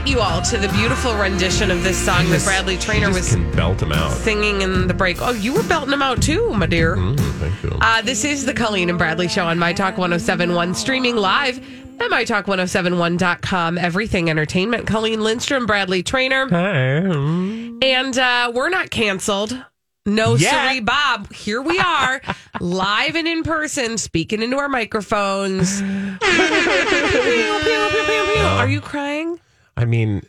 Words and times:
Treat 0.00 0.12
you 0.12 0.20
all 0.20 0.40
to 0.40 0.56
the 0.56 0.68
beautiful 0.68 1.14
rendition 1.14 1.70
of 1.70 1.84
this 1.84 1.98
song 1.98 2.30
that 2.30 2.42
Bradley 2.42 2.78
Traynor 2.78 3.12
was 3.12 3.36
belt 3.54 3.76
them 3.78 3.92
out. 3.92 4.10
singing 4.12 4.62
in 4.62 4.86
the 4.86 4.94
break. 4.94 5.20
Oh, 5.20 5.32
you 5.32 5.52
were 5.52 5.62
belting 5.64 5.90
them 5.90 6.00
out 6.00 6.22
too, 6.22 6.48
my 6.54 6.64
dear. 6.64 6.96
Mm, 6.96 7.20
thank 7.38 7.62
you. 7.62 7.76
Uh, 7.82 8.00
this 8.00 8.24
is 8.24 8.46
the 8.46 8.54
Colleen 8.54 8.88
and 8.88 8.96
Bradley 8.96 9.28
show 9.28 9.44
on 9.44 9.58
My 9.58 9.74
Talk 9.74 9.98
1071, 9.98 10.72
streaming 10.74 11.16
live 11.16 11.58
at 12.00 12.10
MyTalk1071.com. 12.10 13.76
Everything 13.76 14.30
Entertainment. 14.30 14.86
Colleen 14.86 15.20
Lindstrom, 15.22 15.66
Bradley 15.66 16.02
Traynor. 16.02 16.48
And 16.54 18.18
uh, 18.18 18.52
we're 18.54 18.70
not 18.70 18.88
canceled. 18.88 19.62
No, 20.06 20.34
Yet. 20.34 20.50
sorry, 20.50 20.80
Bob. 20.80 21.30
Here 21.30 21.60
we 21.60 21.78
are, 21.78 22.22
live 22.58 23.16
and 23.16 23.28
in 23.28 23.42
person, 23.42 23.98
speaking 23.98 24.40
into 24.40 24.56
our 24.56 24.68
microphones. 24.70 25.82
Are 28.62 28.68
you 28.68 28.80
crying? 28.80 29.38
I 29.80 29.86
mean, 29.86 30.22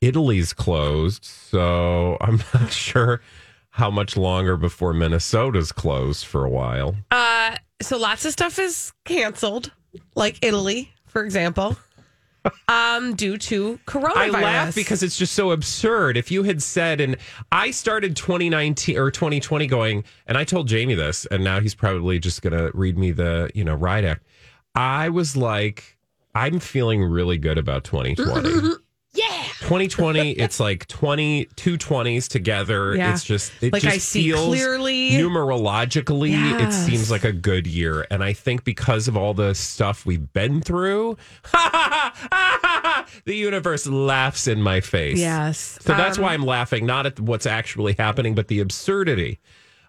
Italy's 0.00 0.54
closed, 0.54 1.22
so 1.22 2.16
I'm 2.22 2.42
not 2.54 2.72
sure 2.72 3.20
how 3.68 3.90
much 3.90 4.16
longer 4.16 4.56
before 4.56 4.94
Minnesota's 4.94 5.72
closed 5.72 6.24
for 6.24 6.46
a 6.46 6.48
while. 6.48 6.96
Uh, 7.10 7.56
so 7.82 7.98
lots 7.98 8.24
of 8.24 8.32
stuff 8.32 8.58
is 8.58 8.94
canceled, 9.04 9.72
like 10.14 10.42
Italy, 10.42 10.90
for 11.04 11.22
example, 11.22 11.76
um, 12.68 13.14
due 13.14 13.36
to 13.36 13.78
coronavirus. 13.86 14.16
I 14.16 14.42
laugh 14.42 14.74
because 14.74 15.02
it's 15.02 15.18
just 15.18 15.34
so 15.34 15.50
absurd. 15.50 16.16
If 16.16 16.30
you 16.30 16.44
had 16.44 16.62
said, 16.62 17.02
and 17.02 17.18
I 17.52 17.72
started 17.72 18.16
2019 18.16 18.96
or 18.96 19.10
2020 19.10 19.66
going, 19.66 20.02
and 20.26 20.38
I 20.38 20.44
told 20.44 20.66
Jamie 20.66 20.94
this, 20.94 21.26
and 21.26 21.44
now 21.44 21.60
he's 21.60 21.74
probably 21.74 22.18
just 22.18 22.40
going 22.40 22.56
to 22.56 22.70
read 22.72 22.96
me 22.96 23.10
the, 23.10 23.50
you 23.54 23.64
know, 23.64 23.74
riot 23.74 24.06
act. 24.06 24.24
I 24.74 25.10
was 25.10 25.36
like, 25.36 25.97
I'm 26.34 26.60
feeling 26.60 27.02
really 27.02 27.38
good 27.38 27.58
about 27.58 27.84
2020. 27.84 28.74
yeah, 29.14 29.42
2020, 29.60 30.32
it's 30.32 30.60
like 30.60 30.86
20, 30.86 31.46
two 31.56 31.76
20s 31.78 32.28
together. 32.28 32.94
Yeah. 32.94 33.12
It's 33.12 33.24
just, 33.24 33.52
it 33.62 33.72
Like, 33.72 33.82
just 33.82 33.94
I 33.94 33.98
see 33.98 34.30
feels 34.30 34.46
clearly. 34.46 35.10
numerologically, 35.12 36.32
it 36.60 36.72
seems 36.72 37.10
like 37.10 37.24
a 37.24 37.32
good 37.32 37.66
year. 37.66 38.06
And 38.10 38.22
I 38.22 38.32
think 38.34 38.62
because 38.64 39.08
of 39.08 39.16
all 39.16 39.34
the 39.34 39.54
stuff 39.54 40.06
we've 40.06 40.32
been 40.32 40.60
through, 40.60 41.16
the 43.24 43.34
universe 43.34 43.86
laughs 43.86 44.46
in 44.46 44.62
my 44.62 44.80
face. 44.80 45.18
yes. 45.18 45.78
So 45.80 45.94
that's 45.94 46.18
Um, 46.18 46.24
why 46.24 46.34
I'm 46.34 46.44
laughing, 46.44 46.86
not 46.86 47.06
at 47.06 47.18
what's 47.20 47.46
actually 47.46 47.94
happening, 47.98 48.34
but 48.34 48.48
the 48.48 48.60
absurdity 48.60 49.40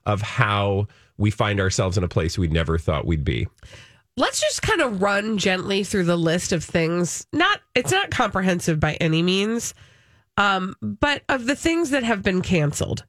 of 0.05 0.21
how 0.21 0.87
we 1.17 1.29
find 1.31 1.59
ourselves 1.59 1.97
in 1.97 2.03
a 2.03 2.07
place 2.07 2.37
we 2.37 2.47
never 2.47 2.77
thought 2.77 3.05
we'd 3.05 3.25
be. 3.25 3.47
Let's 4.19 4.41
just 4.41 4.61
kind 4.61 4.81
of 4.81 5.01
run 5.01 5.37
gently 5.37 5.83
through 5.83 6.03
the 6.03 6.17
list 6.17 6.51
of 6.51 6.63
things. 6.63 7.25
Not 7.33 7.61
it's 7.73 7.91
not 7.91 8.11
comprehensive 8.11 8.79
by 8.79 8.95
any 8.95 9.23
means, 9.23 9.73
um, 10.37 10.75
but 10.81 11.23
of 11.29 11.45
the 11.45 11.55
things 11.55 11.89
that 11.91 12.03
have 12.03 12.21
been 12.21 12.41
canceled 12.41 13.05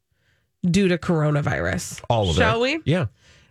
due 0.64 0.88
to 0.88 0.96
coronavirus. 0.96 2.02
All 2.08 2.30
of 2.30 2.36
Shall 2.36 2.62
it. 2.64 2.78
we? 2.78 2.92
Yeah. 2.92 3.06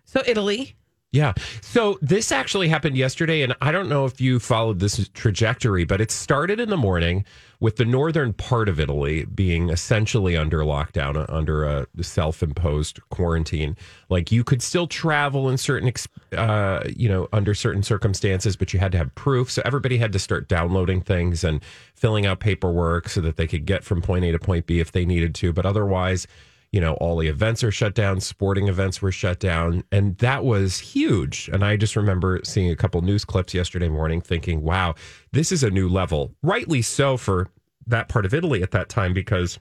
So 0.05 0.23
Italy. 0.25 0.75
Yeah. 1.11 1.33
So 1.61 1.97
this 2.03 2.31
actually 2.31 2.67
happened 2.67 2.95
yesterday, 2.95 3.41
and 3.41 3.55
I 3.61 3.71
don't 3.71 3.89
know 3.89 4.05
if 4.05 4.21
you 4.21 4.37
followed 4.39 4.79
this 4.79 5.09
trajectory, 5.15 5.83
but 5.83 5.99
it 5.99 6.11
started 6.11 6.59
in 6.59 6.69
the 6.69 6.77
morning 6.77 7.25
with 7.59 7.77
the 7.77 7.85
northern 7.85 8.31
part 8.31 8.69
of 8.69 8.79
Italy 8.79 9.25
being 9.25 9.69
essentially 9.69 10.37
under 10.37 10.59
lockdown, 10.59 11.17
uh, 11.17 11.25
under 11.27 11.63
a 11.63 11.87
self 12.01 12.43
imposed 12.43 12.99
quarantine. 13.09 13.75
Like 14.09 14.31
you 14.31 14.43
could 14.43 14.61
still 14.61 14.85
travel 14.85 15.49
in 15.49 15.57
certain, 15.57 15.91
uh, 16.37 16.83
you 16.95 17.09
know, 17.09 17.27
under 17.33 17.55
certain 17.55 17.81
circumstances, 17.81 18.55
but 18.55 18.71
you 18.71 18.79
had 18.79 18.91
to 18.91 18.99
have 18.99 19.13
proof. 19.15 19.49
So 19.49 19.63
everybody 19.65 19.97
had 19.97 20.13
to 20.13 20.19
start 20.19 20.47
downloading 20.47 21.01
things 21.01 21.43
and 21.43 21.59
filling 21.95 22.27
out 22.27 22.39
paperwork 22.39 23.09
so 23.09 23.19
that 23.21 23.35
they 23.35 23.47
could 23.47 23.65
get 23.65 23.83
from 23.83 24.03
point 24.03 24.25
A 24.25 24.31
to 24.31 24.39
point 24.39 24.67
B 24.67 24.79
if 24.79 24.91
they 24.91 25.05
needed 25.05 25.33
to. 25.35 25.53
But 25.53 25.65
otherwise, 25.65 26.27
you 26.71 26.79
know, 26.79 26.93
all 26.95 27.17
the 27.17 27.27
events 27.27 27.63
are 27.63 27.71
shut 27.71 27.95
down, 27.95 28.19
sporting 28.19 28.67
events 28.67 29.01
were 29.01 29.11
shut 29.11 29.39
down, 29.39 29.83
and 29.91 30.17
that 30.19 30.43
was 30.45 30.79
huge. 30.79 31.49
And 31.51 31.63
I 31.65 31.77
just 31.77 31.95
remember 31.95 32.41
seeing 32.43 32.69
a 32.69 32.75
couple 32.75 33.01
news 33.01 33.25
clips 33.25 33.53
yesterday 33.53 33.89
morning 33.89 34.21
thinking, 34.21 34.61
wow, 34.61 34.93
this 35.31 35.51
is 35.51 35.63
a 35.63 35.69
new 35.71 35.89
level. 35.89 36.31
Rightly 36.43 36.81
so 36.83 37.17
for 37.17 37.49
that 37.87 38.07
part 38.07 38.25
of 38.25 38.33
Italy 38.35 38.61
at 38.61 38.71
that 38.71 38.87
time 38.89 39.13
because 39.13 39.57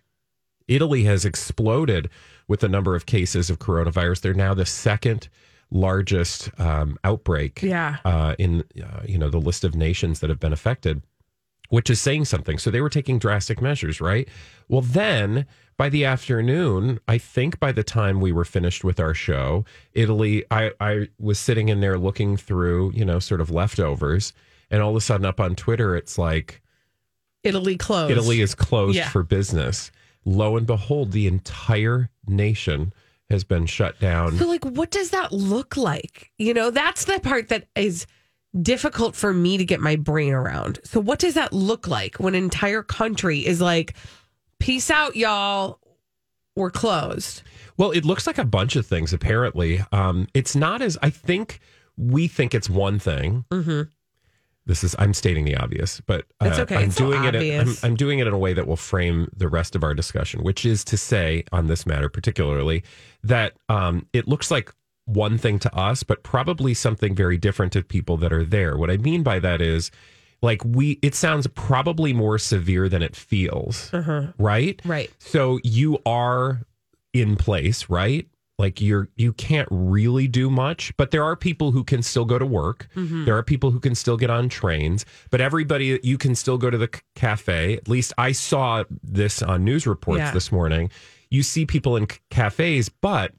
Italy 0.67 1.05
has 1.05 1.25
exploded 1.25 2.11
with 2.47 2.61
the 2.61 2.69
number 2.69 2.95
of 2.95 3.07
cases 3.07 3.49
of 3.49 3.59
coronavirus. 3.59 4.21
They're 4.21 4.35
now 4.35 4.53
the 4.53 4.67
second 4.67 5.29
largest 5.71 6.51
um, 6.61 6.99
outbreak 7.05 7.63
Yeah. 7.63 7.97
uh, 8.05 8.35
in 8.39 8.65
uh, 8.83 9.01
you 9.07 9.19
know 9.19 9.29
the 9.31 9.39
list 9.41 9.65
of 9.65 9.75
nations 9.75 10.21
that 10.21 10.31
have 10.31 10.41
been 10.41 10.53
affected, 10.53 11.03
which 11.71 11.91
is 11.91 12.01
saying 12.01 12.25
something. 12.27 12.59
So 12.59 12.71
they 12.71 12.81
were 12.81 12.91
taking 12.91 13.19
drastic 13.19 13.61
measures, 13.63 14.01
right? 14.01 14.29
Well, 14.69 14.81
then 14.83 15.47
by 15.79 15.89
the 15.89 16.05
afternoon, 16.05 16.99
I 17.09 17.17
think 17.19 17.59
by 17.61 17.73
the 17.73 17.85
time 17.85 18.21
we 18.21 18.33
were 18.33 18.45
finished 18.45 18.83
with 18.85 18.99
our 19.01 19.15
show, 19.15 19.65
Italy, 19.95 20.45
I, 20.51 20.73
I 20.81 21.09
was 21.19 21.39
sitting 21.39 21.69
in 21.71 21.81
there 21.81 21.97
looking 21.97 22.37
through, 22.37 22.93
you 22.95 23.05
know, 23.05 23.21
sort 23.21 23.41
of 23.41 23.51
leftovers, 23.51 24.33
and 24.71 24.83
all 24.83 24.91
of 24.91 24.97
a 24.97 25.01
sudden 25.01 25.25
up 25.25 25.41
on 25.41 25.55
Twitter, 25.55 25.97
it's 25.97 26.19
like 26.19 26.61
Italy 27.45 27.77
closed. 27.77 28.11
Italy 28.11 28.41
is 28.41 28.55
closed 28.55 28.97
Yeah. 28.97 29.09
for 29.09 29.23
business. 29.23 29.91
Lo 30.25 30.57
and 30.57 30.67
behold, 30.67 31.13
the 31.13 31.27
entire 31.29 32.11
nation 32.27 32.93
has 33.31 33.45
been 33.45 33.65
shut 33.67 33.99
down. 34.01 34.37
So, 34.37 34.47
like, 34.49 34.65
what 34.65 34.91
does 34.91 35.11
that 35.11 35.33
look 35.33 35.77
like? 35.77 36.33
You 36.39 36.53
know, 36.55 36.71
that's 36.71 37.05
the 37.05 37.21
part 37.21 37.49
that 37.49 37.69
is 37.77 38.07
difficult 38.61 39.15
for 39.15 39.33
me 39.33 39.57
to 39.59 39.65
get 39.65 39.81
my 39.81 39.97
brain 39.97 40.33
around. 40.33 40.81
So, 40.85 40.99
what 40.99 41.19
does 41.21 41.35
that 41.35 41.53
look 41.53 41.87
like 41.87 42.17
when 42.17 42.35
an 42.35 42.43
entire 42.43 42.83
country 42.83 43.47
is 43.47 43.61
like, 43.61 43.95
peace 44.59 44.91
out, 44.91 45.17
y'all, 45.17 45.79
we're 46.57 46.71
closed? 46.71 47.43
Well, 47.77 47.91
it 47.93 48.05
looks 48.05 48.27
like 48.27 48.39
a 48.39 48.45
bunch 48.45 48.77
of 48.77 48.87
things, 48.87 49.13
apparently. 49.13 49.83
Um, 49.93 50.27
it's 50.35 50.57
not 50.57 50.83
as, 50.83 50.99
I 51.03 51.11
think 51.11 51.61
we 51.97 52.29
think 52.29 52.55
it's 52.55 52.69
one 52.69 52.99
thing. 52.99 53.45
Mm-hmm. 53.51 53.83
This 54.67 54.85
is, 54.85 54.95
I'm 54.99 55.15
stating 55.15 55.45
the 55.47 55.57
obvious, 55.57 56.01
but 56.03 56.27
uh, 56.41 56.55
okay. 56.61 56.77
I'm 56.77 56.89
It's 56.89 56.97
so 56.97 57.11
doing 57.11 57.25
it. 57.25 57.35
in- 57.35 57.61
I'm. 57.69 57.75
I'm 57.83 57.95
doing 57.97 58.19
it 58.19 58.27
in 58.27 58.35
a 58.35 58.39
way 58.39 58.53
that 58.53 58.67
will 58.67 58.77
frame 58.77 59.31
the 59.35 59.49
rest 59.49 59.75
of 59.75 59.83
our 59.83 59.95
discussion, 59.95 60.43
which 60.43 60.67
is 60.67 60.85
to 60.85 60.99
say, 60.99 61.45
on 61.53 61.69
this 61.69 61.87
matter 61.87 62.11
particularly, 62.11 62.83
that 63.23 63.55
um, 63.71 64.07
it 64.13 64.29
looks 64.29 64.51
like 64.51 64.71
one 65.07 65.39
thing 65.39 65.59
to 65.61 65.75
us, 65.75 66.03
but 66.03 66.23
probably 66.23 66.75
something 66.75 67.15
very 67.15 67.39
different 67.39 67.73
to 67.73 67.83
people 67.83 68.19
that 68.19 68.31
are 68.31 68.45
there. 68.45 68.77
What 68.77 68.91
I 68.91 68.99
mean 68.99 69.23
by 69.23 69.39
that 69.39 69.63
is, 69.63 69.91
like 70.43 70.63
we, 70.65 70.99
it 71.03 71.15
sounds 71.15 71.47
probably 71.49 72.13
more 72.13 72.39
severe 72.39 72.89
than 72.89 73.03
it 73.03 73.17
feels, 73.17 73.91
right? 74.39 74.81
Right. 74.85 75.11
So 75.19 75.59
you 75.65 75.99
are 76.07 76.63
in 77.13 77.37
place, 77.37 77.89
right? 77.91 78.27
Like 78.61 78.81
you're 78.81 79.09
you 79.15 79.33
can't 79.35 79.69
really 79.71 80.27
do 80.27 80.51
much, 80.51 80.93
but 80.97 81.13
there 81.13 81.23
are 81.23 81.37
people 81.37 81.71
who 81.71 81.85
can 81.85 82.03
still 82.03 82.25
go 82.25 82.41
to 82.41 82.47
work. 82.47 82.89
There 82.97 83.37
are 83.37 83.43
people 83.45 83.71
who 83.71 83.79
can 83.79 83.95
still 83.95 84.17
get 84.17 84.31
on 84.31 84.49
trains, 84.49 85.07
but 85.31 85.41
everybody 85.41 86.01
you 86.03 86.19
can 86.19 86.35
still 86.35 86.59
go 86.59 86.69
to 86.69 86.77
the 86.79 86.91
cafe. 87.15 87.75
At 87.77 87.89
least 87.89 88.13
I 88.19 88.33
saw 88.33 88.83
this 89.03 89.43
on 89.43 89.63
news 89.65 89.87
reports 89.87 90.19
Yeah. 90.19 90.31
this 90.33 90.51
morning. 90.51 90.91
You 91.31 91.45
see 91.45 91.67
people 91.67 91.97
in 91.97 92.09
c- 92.11 92.19
cafes, 92.31 92.89
but 92.89 93.33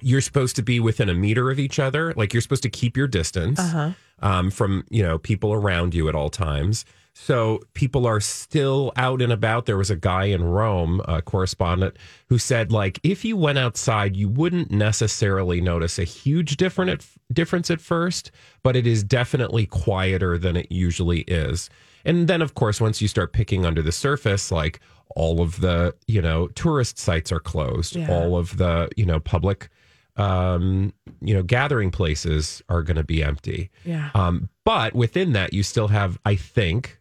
you're 0.00 0.20
supposed 0.20 0.54
to 0.56 0.62
be 0.62 0.78
within 0.80 1.08
a 1.08 1.14
meter 1.14 1.50
of 1.50 1.58
each 1.58 1.78
other. 1.80 2.14
Like 2.16 2.32
you're 2.32 2.40
supposed 2.40 2.62
to 2.62 2.70
keep 2.70 2.96
your 2.96 3.08
distance. 3.08 3.58
Uh-huh. 3.58 3.90
Um, 4.20 4.50
from 4.50 4.84
you 4.90 5.02
know 5.02 5.18
people 5.18 5.52
around 5.52 5.94
you 5.94 6.08
at 6.08 6.14
all 6.14 6.30
times. 6.30 6.84
So 7.12 7.60
people 7.74 8.06
are 8.06 8.20
still 8.20 8.92
out 8.96 9.20
and 9.20 9.32
about. 9.32 9.66
There 9.66 9.76
was 9.76 9.90
a 9.90 9.96
guy 9.96 10.26
in 10.26 10.42
Rome, 10.44 11.02
a 11.06 11.20
correspondent, 11.20 11.96
who 12.28 12.38
said 12.38 12.72
like 12.72 12.98
if 13.02 13.24
you 13.24 13.36
went 13.36 13.58
outside, 13.58 14.16
you 14.16 14.28
wouldn't 14.28 14.70
necessarily 14.70 15.60
notice 15.60 15.98
a 15.98 16.04
huge 16.04 16.56
different 16.56 16.90
at, 16.92 17.06
difference 17.34 17.70
at 17.70 17.80
first, 17.80 18.30
but 18.62 18.76
it 18.76 18.86
is 18.86 19.02
definitely 19.02 19.66
quieter 19.66 20.38
than 20.38 20.56
it 20.56 20.70
usually 20.70 21.20
is. 21.22 21.68
And 22.04 22.28
then, 22.28 22.40
of 22.40 22.54
course, 22.54 22.80
once 22.80 23.02
you 23.02 23.08
start 23.08 23.32
picking 23.34 23.66
under 23.66 23.82
the 23.82 23.92
surface, 23.92 24.50
like 24.50 24.80
all 25.16 25.42
of 25.42 25.60
the 25.60 25.94
you 26.06 26.22
know 26.22 26.46
tourist 26.48 26.96
sites 26.98 27.32
are 27.32 27.40
closed, 27.40 27.96
Yeah. 27.96 28.10
all 28.10 28.36
of 28.38 28.56
the 28.56 28.88
you 28.96 29.04
know 29.04 29.18
public 29.20 29.68
um, 30.16 30.92
you 31.20 31.34
know 31.34 31.42
gathering 31.42 31.90
places 31.90 32.62
are 32.68 32.82
going 32.82 32.96
to 32.96 33.04
be 33.04 33.22
empty. 33.22 33.70
Yeah. 33.84 34.10
Um, 34.14 34.48
but 34.64 34.94
within 34.94 35.32
that, 35.32 35.52
you 35.52 35.62
still 35.62 35.88
have, 35.88 36.18
I 36.24 36.36
think, 36.36 37.00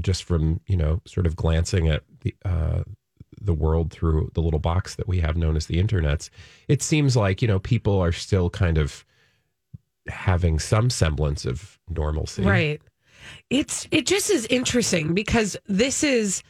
just 0.00 0.24
from 0.24 0.60
you 0.66 0.76
know, 0.76 1.00
sort 1.06 1.26
of 1.26 1.36
glancing 1.36 1.88
at 1.88 2.02
the 2.20 2.34
uh, 2.44 2.82
the 3.40 3.54
world 3.54 3.90
through 3.92 4.30
the 4.34 4.40
little 4.40 4.58
box 4.58 4.94
that 4.96 5.08
we 5.08 5.20
have 5.20 5.36
known 5.36 5.56
as 5.56 5.66
the 5.66 5.82
internets, 5.82 6.30
it 6.68 6.82
seems 6.82 7.16
like 7.16 7.42
you 7.42 7.48
know 7.48 7.58
people 7.58 7.98
are 8.00 8.12
still 8.12 8.50
kind 8.50 8.78
of 8.78 9.04
having 10.08 10.58
some 10.58 10.90
semblance 10.90 11.44
of 11.44 11.78
normalcy. 11.88 12.42
Right. 12.42 12.82
It's 13.50 13.88
it 13.90 14.06
just 14.06 14.30
is 14.30 14.46
interesting 14.46 15.14
because 15.14 15.56
this 15.66 16.04
is 16.04 16.42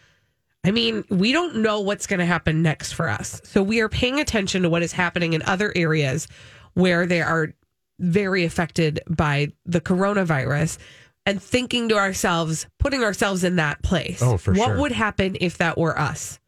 I 0.65 0.71
mean, 0.71 1.05
we 1.11 1.33
don't 1.33 1.57
know 1.57 1.81
what's 1.81 2.07
going 2.07 2.21
to 2.21 2.27
happen 2.27 2.63
next 2.63 2.93
for 2.93 3.09
us. 3.09 3.41
So 3.45 3.63
we 3.63 3.81
are 3.81 3.89
paying 3.89 4.19
attention 4.19 4.63
to 4.63 4.71
what 4.71 4.83
is 4.83 4.93
happening 4.93 5.35
in 5.35 5.43
other 5.43 5.73
areas 5.77 6.27
where 6.73 7.07
they 7.07 7.21
are 7.21 7.53
very 7.99 8.45
affected 8.45 9.01
by 9.09 9.53
the 9.67 9.81
coronavirus 9.81 10.79
and 11.27 11.43
thinking 11.43 11.89
to 11.91 11.97
ourselves, 11.97 12.67
putting 12.79 13.03
ourselves 13.03 13.45
in 13.45 13.57
that 13.57 13.83
place. 13.83 14.23
Oh, 14.23 14.37
for 14.37 14.55
what 14.55 14.67
sure. 14.67 14.81
would 14.81 14.93
happen 14.93 15.37
if 15.41 15.59
that 15.59 15.79
were 15.79 15.99
us? 15.99 16.39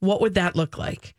What 0.00 0.20
would 0.20 0.34
that 0.34 0.56
look 0.56 0.78
like? 0.78 1.14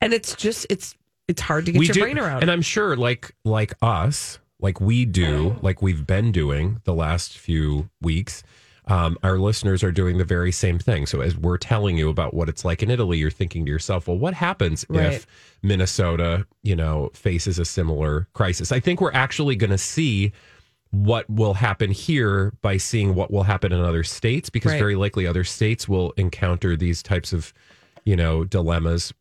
And 0.00 0.12
it's 0.12 0.34
just 0.34 0.66
it's 0.70 0.94
it's 1.28 1.42
hard 1.42 1.66
to 1.66 1.72
get 1.72 1.82
your 1.82 1.92
do- 1.92 2.00
brain 2.00 2.18
around. 2.18 2.42
And 2.42 2.50
I'm 2.50 2.62
sure, 2.62 2.96
like 2.96 3.34
like 3.44 3.74
us, 3.82 4.38
like 4.60 4.80
we 4.80 5.04
do, 5.04 5.56
like 5.62 5.82
we've 5.82 6.06
been 6.06 6.32
doing 6.32 6.80
the 6.84 6.94
last 6.94 7.38
few 7.38 7.90
weeks. 8.00 8.42
Um, 8.90 9.16
our 9.22 9.38
listeners 9.38 9.84
are 9.84 9.92
doing 9.92 10.18
the 10.18 10.24
very 10.24 10.50
same 10.50 10.78
thing. 10.78 11.06
So 11.06 11.20
as 11.20 11.36
we're 11.36 11.58
telling 11.58 11.96
you 11.96 12.08
about 12.10 12.34
what 12.34 12.48
it's 12.48 12.64
like 12.64 12.82
in 12.82 12.90
Italy, 12.90 13.18
you're 13.18 13.30
thinking 13.30 13.64
to 13.64 13.70
yourself, 13.70 14.08
well, 14.08 14.18
what 14.18 14.34
happens 14.34 14.84
Right. 14.88 15.12
if 15.12 15.26
Minnesota, 15.62 16.44
you 16.62 16.74
know, 16.74 17.10
faces 17.14 17.58
a 17.60 17.64
similar 17.64 18.26
crisis? 18.32 18.72
I 18.72 18.80
think 18.80 19.00
we're 19.00 19.12
actually 19.12 19.54
going 19.54 19.70
to 19.70 19.78
see 19.78 20.32
what 20.90 21.30
will 21.30 21.54
happen 21.54 21.92
here 21.92 22.52
by 22.62 22.76
seeing 22.76 23.14
what 23.14 23.30
will 23.30 23.44
happen 23.44 23.70
in 23.72 23.80
other 23.80 24.02
states, 24.02 24.50
because 24.50 24.72
Right. 24.72 24.78
very 24.80 24.96
likely 24.96 25.24
other 25.24 25.44
states 25.44 25.88
will 25.88 26.10
encounter 26.16 26.76
these 26.76 27.00
types 27.00 27.32
of, 27.32 27.52
you 28.04 28.16
know, 28.16 28.42
dilemmas 28.42 29.12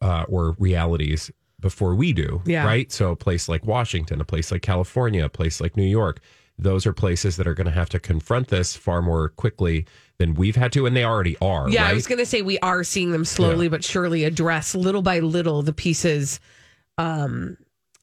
uh, 0.00 0.26
or 0.28 0.54
realities 0.60 1.28
before 1.58 1.96
we 1.96 2.12
do. 2.12 2.40
Yeah. 2.46 2.64
Right. 2.64 2.92
So 2.92 3.10
a 3.10 3.16
place 3.16 3.48
like 3.48 3.66
Washington, 3.66 4.20
a 4.20 4.24
place 4.24 4.52
like 4.52 4.62
California, 4.62 5.24
a 5.24 5.28
place 5.28 5.60
like 5.60 5.76
New 5.76 5.82
York, 5.82 6.20
those 6.58 6.86
are 6.86 6.92
places 6.92 7.36
that 7.36 7.46
are 7.46 7.54
going 7.54 7.66
to 7.66 7.70
have 7.72 7.88
to 7.90 8.00
confront 8.00 8.48
this 8.48 8.76
far 8.76 9.00
more 9.00 9.28
quickly 9.30 9.86
than 10.18 10.34
we've 10.34 10.56
had 10.56 10.72
to, 10.72 10.86
and 10.86 10.96
they 10.96 11.04
already 11.04 11.36
are. 11.40 11.68
Yeah, 11.68 11.82
right? 11.84 11.90
I 11.90 11.94
was 11.94 12.06
going 12.08 12.18
to 12.18 12.26
say 12.26 12.42
we 12.42 12.58
are 12.58 12.82
seeing 12.82 13.12
them 13.12 13.24
slowly 13.24 13.66
Yeah. 13.66 13.70
but 13.70 13.84
surely 13.84 14.24
address 14.24 14.74
little 14.74 15.02
by 15.02 15.20
little 15.20 15.62
the 15.62 15.72
pieces 15.72 16.40
um, 16.98 17.56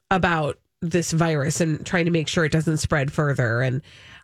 about 0.09 0.57
this 0.81 1.11
virus 1.11 1.59
and 1.61 1.85
trying 1.85 2.05
to 2.05 2.11
make 2.11 2.27
sure 2.27 2.45
it 2.45 2.51
doesn't 2.51 2.77
spread 2.77 3.11
further. 3.11 3.61
And 3.61 3.81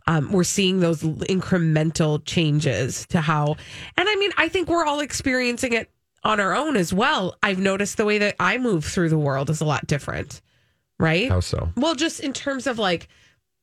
um, 0.08 0.32
we're 0.32 0.44
seeing 0.44 0.80
those 0.80 1.02
incremental 1.02 2.24
changes 2.26 3.06
to 3.08 3.22
how, 3.22 3.56
and 3.98 4.08
I 4.10 4.16
mean, 4.16 4.32
I 4.38 4.48
think 4.48 4.70
we're 4.70 4.86
all 4.86 5.00
experiencing 5.00 5.74
it 5.74 5.90
on 6.24 6.40
our 6.40 6.56
own 6.56 6.78
as 6.78 6.94
well. 6.94 7.36
I've 7.44 7.60
noticed 7.60 7.98
the 7.98 8.06
way 8.06 8.20
that 8.20 8.36
I 8.40 8.58
move 8.58 8.86
through 8.86 9.10
the 9.10 9.18
world 9.18 9.50
is 9.50 9.60
a 9.62 9.66
lot 9.66 9.88
different, 9.88 10.42
right? 11.00 11.30
How 11.30 11.40
so? 11.40 11.70
Well, 11.76 11.96
just 11.96 12.20
in 12.20 12.32
terms 12.32 12.68
of 12.68 12.80
like, 12.80 13.08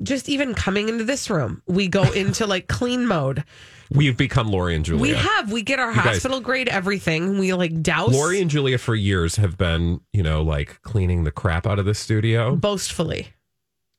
just 0.02 0.28
even 0.28 0.54
coming 0.54 0.88
into 0.88 1.04
this 1.04 1.28
room, 1.30 1.62
we 1.66 1.88
go 1.88 2.02
into 2.12 2.46
like 2.46 2.68
clean 2.68 3.06
mode. 3.06 3.44
We've 3.90 4.16
become 4.16 4.48
Lori 4.48 4.74
and 4.74 4.84
Julia. 4.84 5.00
We 5.02 5.14
have. 5.14 5.50
We 5.50 5.62
get 5.62 5.78
our 5.78 5.92
guys- 5.94 6.04
hospital 6.04 6.40
grade 6.40 6.68
everything. 6.68 7.38
We 7.38 7.54
like 7.54 7.80
douse 7.82 8.12
Lori 8.12 8.40
and 8.40 8.50
Julia 8.50 8.76
for 8.78 8.94
years 8.94 9.36
have 9.36 9.56
been, 9.56 10.00
you 10.12 10.22
know, 10.22 10.42
like 10.42 10.82
cleaning 10.82 11.24
the 11.24 11.30
crap 11.30 11.66
out 11.66 11.78
of 11.78 11.86
the 11.86 11.94
studio 11.94 12.54
boastfully. 12.54 13.28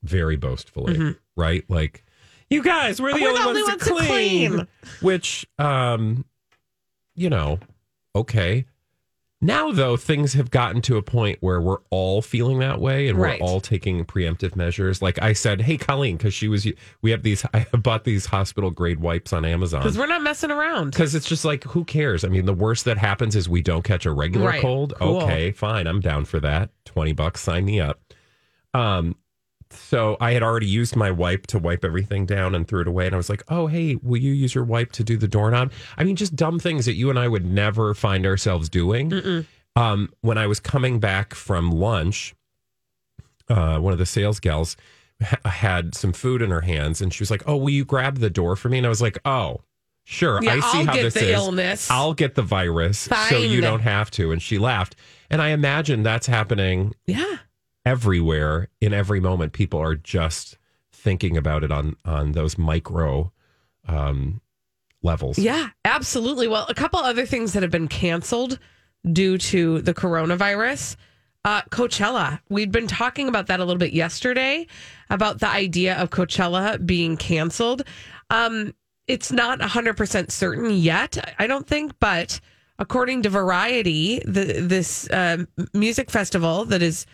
very 0.03 0.35
boastfully, 0.35 1.15
right? 1.35 1.63
Like, 1.69 2.03
you 2.51 2.61
guys, 2.63 3.01
we're 3.01 3.13
the, 3.13 3.17
Mm-hmm. 3.17 3.23
We're 3.23 3.29
only, 3.29 3.41
the 3.41 3.45
ones, 3.47 3.57
only 3.59 3.79
to 3.79 3.93
ones 3.93 4.05
to 4.05 4.07
clean. 4.07 4.51
clean. 4.51 4.67
Which, 5.01 5.47
um, 5.57 6.23
you 7.15 7.29
know, 7.31 7.59
okay. 8.15 8.65
Now, 9.41 9.71
though, 9.71 9.95
things 9.95 10.33
have 10.33 10.51
gotten 10.51 10.81
to 10.81 10.97
a 10.97 11.01
point 11.01 11.37
where 11.39 11.61
we're 11.61 11.77
all 11.91 12.21
feeling 12.21 12.59
that 12.59 12.81
way 12.81 13.07
and 13.07 13.17
Right. 13.17 13.39
we're 13.39 13.47
all 13.47 13.61
taking 13.61 14.03
preemptive 14.03 14.53
measures. 14.57 15.01
Like 15.01 15.21
I 15.21 15.31
said, 15.31 15.61
hey, 15.61 15.77
Colleen, 15.77 16.17
because 16.17 16.33
she 16.33 16.49
was, 16.49 16.67
we 17.01 17.11
have 17.11 17.23
these, 17.23 17.45
I 17.53 17.65
bought 17.71 18.03
these 18.03 18.25
hospital 18.25 18.69
grade 18.69 18.99
wipes 18.99 19.31
on 19.31 19.45
Amazon. 19.45 19.79
Because 19.81 19.97
we're 19.97 20.07
not 20.07 20.23
messing 20.23 20.51
around. 20.51 20.91
Because 20.91 21.15
it's 21.15 21.25
just 21.27 21.45
like, 21.45 21.63
who 21.63 21.85
cares? 21.85 22.25
I 22.25 22.27
mean, 22.27 22.45
the 22.45 22.53
worst 22.53 22.83
that 22.83 22.97
happens 22.97 23.33
is 23.33 23.47
we 23.47 23.61
don't 23.61 23.83
catch 23.83 24.05
a 24.05 24.11
regular 24.11 24.47
Right. 24.47 24.61
cold. 24.61 24.93
Cool. 24.97 25.21
Okay, 25.21 25.51
fine. 25.51 25.87
I'm 25.87 26.01
down 26.01 26.25
for 26.25 26.41
that. 26.41 26.69
20 26.83 27.13
bucks, 27.13 27.39
sign 27.41 27.63
me 27.63 27.79
up. 27.79 28.01
Um, 28.73 29.15
so 29.71 30.17
I 30.19 30.31
had 30.31 30.43
already 30.43 30.65
used 30.67 30.95
my 30.95 31.11
wipe 31.11 31.47
to 31.47 31.59
wipe 31.59 31.85
everything 31.85 32.25
down 32.25 32.55
and 32.55 32.67
threw 32.67 32.81
it 32.81 32.87
away. 32.87 33.05
And 33.05 33.13
I 33.13 33.17
was 33.17 33.29
like, 33.29 33.43
oh, 33.49 33.67
hey, 33.67 33.95
will 34.01 34.17
you 34.17 34.31
use 34.33 34.55
your 34.55 34.63
wipe 34.63 34.91
to 34.93 35.03
do 35.03 35.17
the 35.17 35.27
doorknob? 35.27 35.71
I 35.97 36.03
mean, 36.03 36.15
just 36.15 36.35
dumb 36.35 36.59
things 36.59 36.85
that 36.85 36.95
you 36.95 37.09
and 37.09 37.19
I 37.19 37.27
would 37.27 37.45
never 37.45 37.93
find 37.93 38.25
ourselves 38.25 38.69
doing. 38.69 39.45
Um, 39.75 40.09
when 40.21 40.37
I 40.37 40.47
was 40.47 40.59
coming 40.59 40.99
back 40.99 41.33
from 41.33 41.71
lunch, 41.71 42.35
uh, 43.47 43.79
one 43.79 43.93
of 43.93 43.99
the 43.99 44.05
sales 44.05 44.39
gals 44.39 44.75
ha- 45.23 45.49
had 45.49 45.95
some 45.95 46.13
food 46.13 46.41
in 46.41 46.49
her 46.49 46.61
hands 46.61 47.01
and 47.01 47.13
she 47.13 47.21
was 47.21 47.31
like, 47.31 47.43
oh, 47.47 47.55
will 47.55 47.69
you 47.69 47.85
grab 47.85 48.17
the 48.17 48.29
door 48.29 48.55
for 48.55 48.69
me? 48.69 48.77
And 48.77 48.85
I 48.85 48.89
was 48.89 49.01
like, 49.01 49.17
oh, 49.25 49.61
sure. 50.05 50.39
Yeah, 50.43 50.53
I 50.53 50.59
see 50.59 50.79
I'll 50.79 50.85
how 50.85 50.93
get 50.93 51.03
this 51.03 51.13
the 51.13 51.29
is. 51.29 51.35
illness. 51.35 51.91
I'll 51.91 52.13
get 52.13 52.35
the 52.35 52.41
virus 52.41 53.07
so 53.29 53.37
you 53.37 53.61
don't 53.61 53.81
have 53.81 54.09
to. 54.11 54.31
And 54.31 54.41
she 54.41 54.57
laughed. 54.57 54.95
And 55.29 55.41
I 55.41 55.49
imagine 55.49 56.01
that's 56.03 56.27
happening 56.27 56.93
yeah. 57.05 57.37
Everywhere 57.85 58.69
in 58.81 58.93
every 58.93 59.19
moment. 59.19 59.53
People 59.53 59.79
are 59.81 59.95
just 59.95 60.57
thinking 60.91 61.37
about 61.37 61.63
it 61.63 61.71
on 61.71 61.95
on 62.05 62.33
those 62.33 62.57
micro 62.57 63.31
um, 63.87 64.41
levels. 65.01 65.39
Yeah, 65.39 65.69
absolutely. 65.85 66.47
Well, 66.47 66.65
a 66.69 66.73
couple 66.73 66.99
other 66.99 67.25
things 67.25 67.53
that 67.53 67.63
have 67.63 67.71
been 67.71 67.87
canceled 67.87 68.59
due 69.11 69.37
to 69.37 69.81
the 69.81 69.93
coronavirus. 69.93 70.95
Uh, 71.45 71.61
Coachella. 71.71 72.41
We'd 72.49 72.71
been 72.71 72.87
talking 72.87 73.29
about 73.29 73.47
that 73.47 73.61
a 73.61 73.63
little 73.63 73.79
bit 73.79 73.93
yesterday 73.93 74.67
about 75.09 75.39
the 75.39 75.47
idea 75.47 75.95
of 75.95 76.09
Coachella 76.09 76.85
being 76.85 77.15
canceled. 77.15 77.83
Um, 78.29 78.75
it's 79.07 79.31
not 79.31 79.59
100% 79.59 80.31
certain 80.31 80.69
yet, 80.69 81.33
I 81.39 81.47
don't 81.47 81.65
think, 81.65 81.93
but 82.01 82.41
according 82.77 83.23
to 83.23 83.29
Variety, 83.29 84.19
the, 84.25 84.61
this 84.61 85.07
um 85.11 85.47
music 85.73 86.11
festival 86.11 86.65
that 86.65 86.81
is 86.81 87.05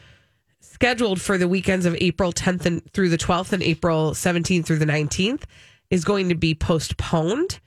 scheduled 0.75 1.22
for 1.22 1.38
the 1.38 1.48
weekends 1.48 1.86
of 1.86 1.96
April 2.01 2.34
10th 2.34 2.65
and 2.65 2.91
through 2.91 3.08
the 3.08 3.17
12th 3.17 3.53
and 3.53 3.63
April 3.63 4.12
17th 4.12 4.65
through 4.65 4.77
the 4.77 4.86
19th 4.86 5.44
is 5.89 6.03
going 6.03 6.27
to 6.27 6.36
be 6.36 6.53
postponed 6.53 7.62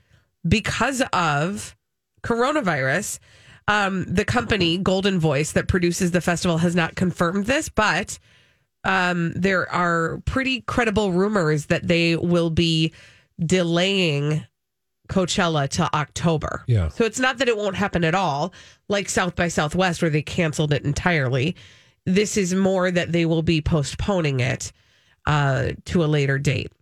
because 0.46 1.02
of 1.14 1.74
coronavirus. 2.22 3.18
Um, 3.66 4.04
the 4.04 4.26
company 4.26 4.78
Goldenvoice 4.78 5.54
that 5.54 5.68
produces 5.68 6.10
the 6.10 6.20
festival 6.20 6.58
has 6.58 6.76
not 6.76 6.96
confirmed 6.96 7.46
this, 7.46 7.70
but 7.70 8.18
um, 8.84 9.32
there 9.32 9.70
are 9.72 10.20
pretty 10.26 10.60
credible 10.60 11.10
rumors 11.10 11.66
that 11.66 11.88
they 11.88 12.14
will 12.14 12.50
be 12.50 12.92
delaying 13.42 14.44
Coachella 15.08 15.66
to 15.70 15.88
October. 15.94 16.62
Yeah. 16.66 16.88
So 16.88 17.06
it's 17.06 17.18
not 17.18 17.38
that 17.38 17.48
it 17.48 17.56
won't 17.56 17.76
happen 17.76 18.04
at 18.04 18.14
all, 18.14 18.52
like 18.90 19.08
South 19.08 19.34
by 19.34 19.48
Southwest, 19.48 20.02
where 20.02 20.10
they 20.10 20.20
canceled 20.20 20.74
it 20.74 20.84
entirely. 20.84 21.56
This 22.08 22.38
is 22.38 22.54
more 22.54 22.90
that 22.90 23.12
they 23.12 23.26
will 23.26 23.42
be 23.42 23.60
postponing 23.60 24.40
it 24.40 24.72
uh, 25.26 25.72
to 25.84 26.02
a 26.02 26.06
later 26.06 26.38
date. 26.38 26.72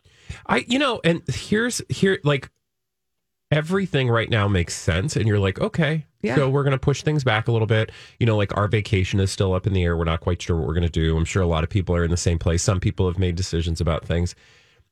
I 0.46 0.64
you 0.68 0.78
know, 0.78 1.00
and 1.02 1.22
here's 1.26 1.82
here 1.88 2.20
like 2.22 2.48
everything 3.50 4.08
right 4.08 4.30
now 4.30 4.46
makes 4.46 4.74
sense 4.74 5.16
and 5.16 5.26
you're 5.26 5.40
like, 5.40 5.60
okay. 5.60 6.06
Yeah. 6.22 6.36
So 6.36 6.48
we're 6.48 6.62
gonna 6.62 6.78
push 6.78 7.02
things 7.02 7.24
back 7.24 7.48
a 7.48 7.52
little 7.52 7.66
bit. 7.66 7.90
You 8.20 8.26
know, 8.26 8.36
like 8.36 8.56
our 8.56 8.68
vacation 8.68 9.18
is 9.18 9.32
still 9.32 9.52
up 9.52 9.66
in 9.66 9.72
the 9.72 9.82
air. 9.82 9.96
We're 9.96 10.04
not 10.04 10.20
quite 10.20 10.40
sure 10.40 10.56
what 10.56 10.66
we're 10.66 10.74
gonna 10.74 10.88
do. 10.88 11.16
I'm 11.16 11.24
sure 11.24 11.42
a 11.42 11.46
lot 11.46 11.64
of 11.64 11.70
people 11.70 11.96
are 11.96 12.04
in 12.04 12.10
the 12.12 12.16
same 12.16 12.38
place. 12.38 12.62
Some 12.62 12.78
people 12.78 13.08
have 13.08 13.18
made 13.18 13.34
decisions 13.34 13.80
about 13.80 14.04
things. 14.04 14.36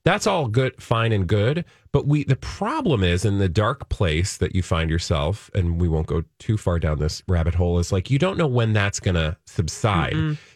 That's 0.05 0.27
all 0.27 0.49
good, 0.49 0.83
fine 0.83 1.13
and 1.13 1.27
good. 1.27 1.65
But 1.93 2.07
we 2.07 2.25
the 2.25 2.37
problem 2.37 3.03
is 3.03 3.25
in 3.25 3.39
the 3.39 3.49
dark 3.49 3.89
place 3.89 4.37
that 4.37 4.55
you 4.55 4.63
find 4.63 4.91
yourself, 4.91 5.51
and 5.55 5.81
we 5.81 5.89
won't 5.89 6.07
go 6.09 6.25
too 6.39 6.57
far 6.57 6.79
down 6.79 6.99
this 6.99 7.23
rabbit 7.29 7.55
hole. 7.55 7.79
Is 7.79 7.93
like 7.93 8.11
you 8.11 8.19
don't 8.19 8.37
know 8.37 8.47
when 8.47 8.73
that's 8.73 9.01
going 9.01 9.15
to 9.15 9.37
subside. 9.47 10.15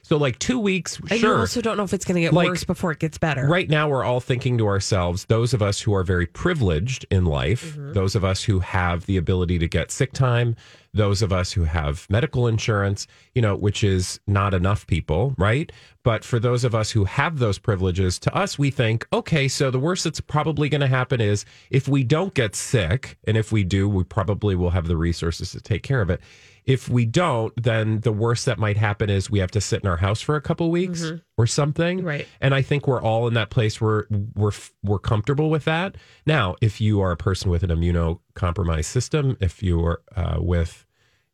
So 0.09 0.17
like 0.17 0.39
two 0.39 0.59
weeks, 0.59 0.99
And 1.11 1.21
sure. 1.21 1.35
you 1.35 1.41
also 1.41 1.61
don't 1.61 1.77
know 1.77 1.83
if 1.83 1.93
it's 1.93 2.07
going 2.07 2.15
to 2.15 2.23
get 2.23 2.33
Like, 2.33 2.49
worse 2.49 2.65
before 2.65 2.93
it 2.93 2.99
gets 2.99 3.19
better. 3.19 3.47
Right 3.47 3.69
now, 3.69 3.91
we're 3.91 4.05
all 4.05 4.21
thinking 4.21 4.57
to 4.57 4.67
ourselves, 4.67 5.27
those 5.27 5.53
of 5.53 5.61
us 5.61 5.83
who 5.83 5.93
are 5.95 6.03
very 6.03 6.25
privileged 6.25 7.05
in 7.11 7.27
life, 7.27 7.77
Mm-hmm. 7.77 7.93
those 7.93 8.15
of 8.17 8.25
us 8.25 8.43
who 8.43 8.61
have 8.61 9.05
the 9.05 9.19
ability 9.19 9.59
to 9.59 9.69
get 9.69 9.91
sick 9.91 10.15
time, 10.15 10.57
those 10.95 11.21
of 11.21 11.31
us 11.31 11.53
who 11.53 11.65
have 11.65 12.07
medical 12.09 12.47
insurance, 12.47 13.07
you 13.35 13.43
know, 13.43 13.55
which 13.55 13.85
is 13.85 14.19
not 14.27 14.55
enough 14.55 14.87
people, 14.87 15.35
right? 15.37 15.71
But 16.05 16.25
for 16.25 16.39
those 16.41 16.65
of 16.65 16.75
us 16.75 16.91
who 16.91 17.05
have 17.05 17.39
those 17.39 17.59
privileges, 17.59 18.19
to 18.21 18.35
us, 18.35 18.59
we 18.59 18.71
think, 18.71 19.07
okay, 19.13 19.47
so 19.47 19.71
the 19.71 19.79
worst 19.79 20.05
that's 20.05 20.23
probably 20.23 20.71
going 20.71 20.81
to 20.81 20.87
happen 20.87 21.21
is 21.21 21.45
if 21.71 21.87
we 21.87 22.03
don't 22.03 22.33
get 22.33 22.57
sick, 22.57 23.19
and 23.25 23.37
if 23.37 23.53
we 23.53 23.63
do, 23.63 23.87
we 23.87 24.05
probably 24.05 24.57
will 24.57 24.71
have 24.71 24.87
the 24.87 24.97
resources 24.97 25.51
to 25.53 25.61
take 25.61 25.83
care 25.83 26.01
of 26.01 26.09
it. 26.09 26.23
If 26.69 26.87
we 26.87 27.07
don't, 27.07 27.51
then 27.57 28.01
the 28.01 28.13
worst 28.13 28.45
that 28.45 28.59
might 28.59 28.77
happen 28.77 29.09
is 29.09 29.31
we 29.31 29.39
have 29.39 29.51
to 29.53 29.61
sit 29.61 29.83
in 29.83 29.89
our 29.89 29.97
house 29.97 30.21
for 30.21 30.37
a 30.37 30.43
couple 30.43 30.71
weeks 30.71 31.13
or 31.39 31.47
something. 31.47 32.05
Right. 32.05 32.29
And 32.43 32.55
I 32.55 32.61
think 32.61 32.87
we're 32.87 33.01
all 33.01 33.27
in 33.27 33.33
that 33.33 33.49
place 33.49 33.81
where 33.81 34.07
we're 34.35 34.53
we're 34.83 34.99
comfortable 34.99 35.49
with 35.49 35.65
that. 35.65 35.97
Now, 36.27 36.57
if 36.61 36.79
you 36.79 37.01
are 37.01 37.11
a 37.11 37.17
person 37.17 37.51
with 37.51 37.63
an 37.63 37.71
immunocompromised 37.71 38.85
system, 38.85 39.39
if 39.41 39.63
you 39.63 39.83
are 39.83 40.03
uh, 40.15 40.37
with, 40.41 40.85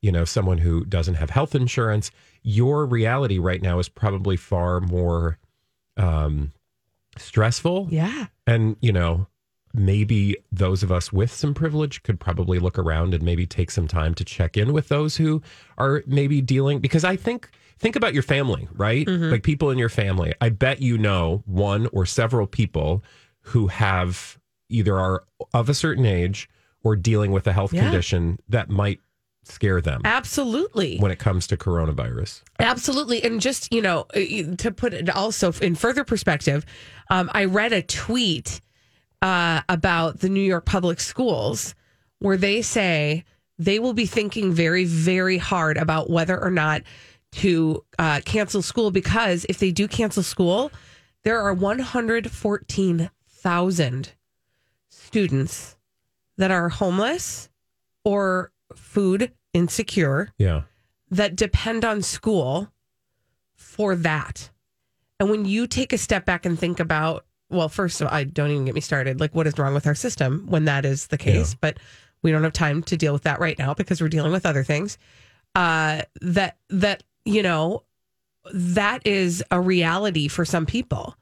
you 0.01 0.13
know, 0.13 0.25
someone 0.25 0.59
who 0.59 0.85
doesn't 0.85 1.15
have 1.15 1.31
health 1.31 1.57
insurance, 1.57 2.13
your 2.45 2.87
reality 2.87 3.41
right 3.41 3.61
now 3.61 3.81
is 3.81 3.89
probably 3.89 4.37
far 4.37 4.81
more 4.81 5.39
um, 5.97 6.53
stressful. 7.19 7.89
Yeah. 7.91 8.27
And 8.47 8.77
you 8.81 8.93
know, 8.93 9.27
maybe 9.75 10.37
those 10.53 10.83
of 10.83 10.93
us 10.93 11.13
with 11.13 11.33
some 11.33 11.53
privilege 11.53 12.03
could 12.05 12.21
probably 12.21 12.59
look 12.59 12.79
around 12.79 13.13
and 13.13 13.23
maybe 13.23 13.45
take 13.47 13.71
some 13.71 13.89
time 13.89 14.15
to 14.15 14.25
check 14.25 14.57
in 14.57 14.73
with 14.73 14.89
those 14.89 15.17
who 15.17 15.43
are 15.77 16.03
maybe 16.07 16.41
dealing 16.41 16.79
because 16.79 17.05
I 17.05 17.17
think 17.17 17.51
think 17.79 17.97
about 17.97 18.15
your 18.15 18.23
family, 18.23 18.69
right? 18.75 19.07
Like 19.07 19.43
people 19.43 19.71
in 19.71 19.79
your 19.79 19.89
family. 19.89 20.33
I 20.41 20.49
bet 20.49 20.81
you 20.81 20.97
know 20.97 21.43
one 21.45 21.89
or 21.93 22.07
several 22.07 22.47
people 22.47 23.03
who 23.41 23.67
have 23.67 24.39
either 24.69 24.99
are 24.99 25.25
of 25.53 25.69
a 25.69 25.75
certain 25.75 26.07
age 26.07 26.49
or 26.85 26.95
dealing 26.97 27.33
with 27.33 27.47
a 27.47 27.53
health 27.53 27.73
Yeah. 27.73 27.83
condition 27.83 28.39
that 28.49 28.71
might 28.71 29.01
scare 29.43 29.81
them 29.83 30.01
Absolutely. 30.05 30.99
when 30.99 31.11
it 31.11 31.19
comes 31.19 31.47
to 31.49 31.57
coronavirus. 31.57 32.43
Absolutely. 32.61 33.23
And 33.23 33.41
just, 33.41 33.73
you 33.75 33.83
know, 33.83 34.05
to 34.15 34.71
put 34.75 34.95
it 34.95 35.11
also 35.11 35.53
in 35.61 35.75
further 35.75 36.05
perspective, 36.05 36.65
um, 37.11 37.29
I 37.35 37.45
read 37.45 37.73
a 37.73 37.83
tweet 37.83 38.63
uh, 39.25 39.63
about 39.69 40.21
the 40.21 40.29
New 40.29 40.41
York 40.43 40.65
public 40.67 41.01
schools 41.01 41.75
where 42.21 42.37
they 42.37 42.63
say 42.63 43.25
they 43.59 43.79
will 43.81 43.95
be 43.95 44.07
thinking 44.07 44.53
very, 44.53 44.85
very 44.85 45.39
hard 45.39 45.77
about 45.79 46.11
whether 46.11 46.39
or 46.41 46.51
not 46.51 46.83
to 47.33 47.83
uh, 47.99 48.21
cancel 48.25 48.63
school 48.63 48.91
because 48.91 49.45
if 49.49 49.59
they 49.59 49.71
do 49.73 49.89
cancel 49.89 50.23
school, 50.23 50.71
there 51.23 51.41
are 51.41 51.55
114,000 51.55 54.13
students 54.89 55.77
that 56.37 56.51
are 56.51 56.69
homeless 56.69 57.49
or 58.05 58.53
food 58.75 59.33
insecure 59.53 60.33
Yeah. 60.39 60.63
that 61.11 61.37
depend 61.37 61.85
on 61.85 62.03
school 62.03 62.73
for 63.55 63.95
that. 63.97 64.51
And 65.21 65.31
when 65.31 65.45
you 65.45 65.67
take 65.67 65.93
a 65.93 65.99
step 65.99 66.25
back 66.27 66.45
and 66.45 66.59
think 66.59 66.81
about, 66.81 67.25
well, 67.55 67.69
first 67.69 68.01
of 68.01 68.09
all, 68.09 68.15
I 68.15 68.25
don't 68.25 68.51
even 68.51 68.65
get 68.67 68.75
me 68.75 68.81
started. 68.81 69.21
Like, 69.21 69.35
what 69.35 69.47
is 69.47 69.59
wrong 69.59 69.75
with 69.75 69.87
our 69.87 69.95
system 69.95 70.47
when 70.49 70.65
that 70.67 70.85
is 70.85 71.07
the 71.09 71.19
case? 71.19 71.53
Yeah. 71.53 71.59
But 71.61 71.79
we 72.23 72.31
don't 72.31 72.43
have 72.45 72.53
time 72.53 72.83
to 72.85 72.97
deal 72.97 73.13
with 73.13 73.23
that 73.23 73.41
right 73.41 73.59
now 73.59 73.75
because 73.75 74.01
we're 74.01 74.09
dealing 74.09 74.33
with 74.33 74.47
other 74.47 74.65
things. 74.65 74.99
Uh, 75.55 76.03
that 76.21 76.57
that 76.71 77.03
you 77.25 77.43
know, 77.43 77.83
that 78.53 79.07
is 79.07 79.43
a 79.51 79.61
reality 79.61 80.29
for 80.29 80.45
some 80.45 80.67
people. 80.67 81.17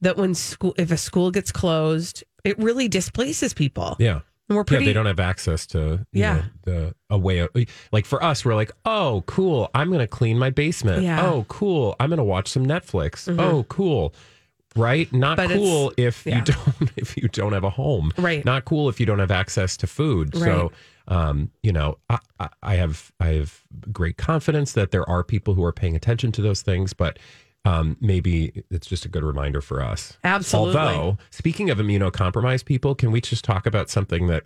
That 0.00 0.16
when 0.16 0.34
school, 0.34 0.74
if 0.78 0.92
a 0.92 0.96
school 0.96 1.30
gets 1.30 1.50
closed, 1.50 2.22
it 2.44 2.58
really 2.58 2.86
displaces 2.88 3.52
people. 3.54 3.96
Yeah. 3.98 4.20
And 4.48 4.56
we're 4.56 4.64
pretty. 4.64 4.84
yeah, 4.84 4.88
they 4.90 4.92
don't 4.94 5.06
have 5.06 5.20
access 5.20 5.66
to 5.68 6.06
you 6.12 6.20
Yeah. 6.22 6.34
know, 6.34 6.42
the 6.62 6.94
a 7.10 7.18
way 7.18 7.38
of 7.40 7.50
like 7.92 8.06
for 8.06 8.22
us, 8.22 8.44
we're 8.44 8.54
like, 8.54 8.72
oh, 8.84 9.22
cool, 9.26 9.68
I'm 9.74 9.90
gonna 9.90 10.06
clean 10.06 10.38
my 10.38 10.50
basement. 10.50 11.02
Yeah. 11.02 11.18
Mm-hmm. 11.18 11.26
Oh, 11.26 11.44
cool, 11.48 11.96
I'm 12.00 12.08
gonna 12.10 12.24
watch 12.24 12.48
some 12.48 12.64
Netflix. 12.64 13.28
Oh, 13.38 13.64
cool. 13.64 14.14
Right? 14.76 15.12
Not 15.12 15.36
But 15.36 15.50
cool 15.50 15.92
if 15.96 16.24
yeah. 16.26 16.36
you 16.36 16.42
don't 16.44 16.92
if 16.96 17.16
you 17.16 17.28
don't 17.28 17.52
have 17.52 17.64
a 17.64 17.70
home. 17.70 18.12
Right. 18.16 18.44
Not 18.44 18.64
cool 18.64 18.88
if 18.88 19.00
you 19.00 19.06
don't 19.06 19.18
have 19.18 19.30
access 19.30 19.76
to 19.78 19.86
food. 19.86 20.36
So 20.36 20.72
um, 21.08 21.50
you 21.62 21.72
know, 21.72 21.96
I, 22.10 22.18
I, 22.62 22.74
have 22.76 23.10
I 23.18 23.28
have 23.28 23.62
great 23.90 24.18
confidence 24.18 24.72
that 24.72 24.90
there 24.90 25.08
are 25.08 25.24
people 25.24 25.54
who 25.54 25.64
are 25.64 25.72
paying 25.72 25.96
attention 25.96 26.32
to 26.32 26.42
those 26.42 26.60
things, 26.60 26.92
but 26.92 27.18
um, 27.64 27.96
maybe 28.00 28.64
it's 28.70 28.86
just 28.86 29.04
a 29.04 29.08
good 29.08 29.24
reminder 29.24 29.60
for 29.60 29.82
us. 29.82 30.18
Absolutely. 30.22 30.76
Although, 30.76 31.18
speaking 31.30 31.70
of 31.70 31.78
immunocompromised 31.78 32.66
people, 32.66 32.94
can 32.94 33.10
we 33.10 33.20
just 33.20 33.44
talk 33.44 33.66
about 33.66 33.88
something 33.90 34.26
that 34.28 34.44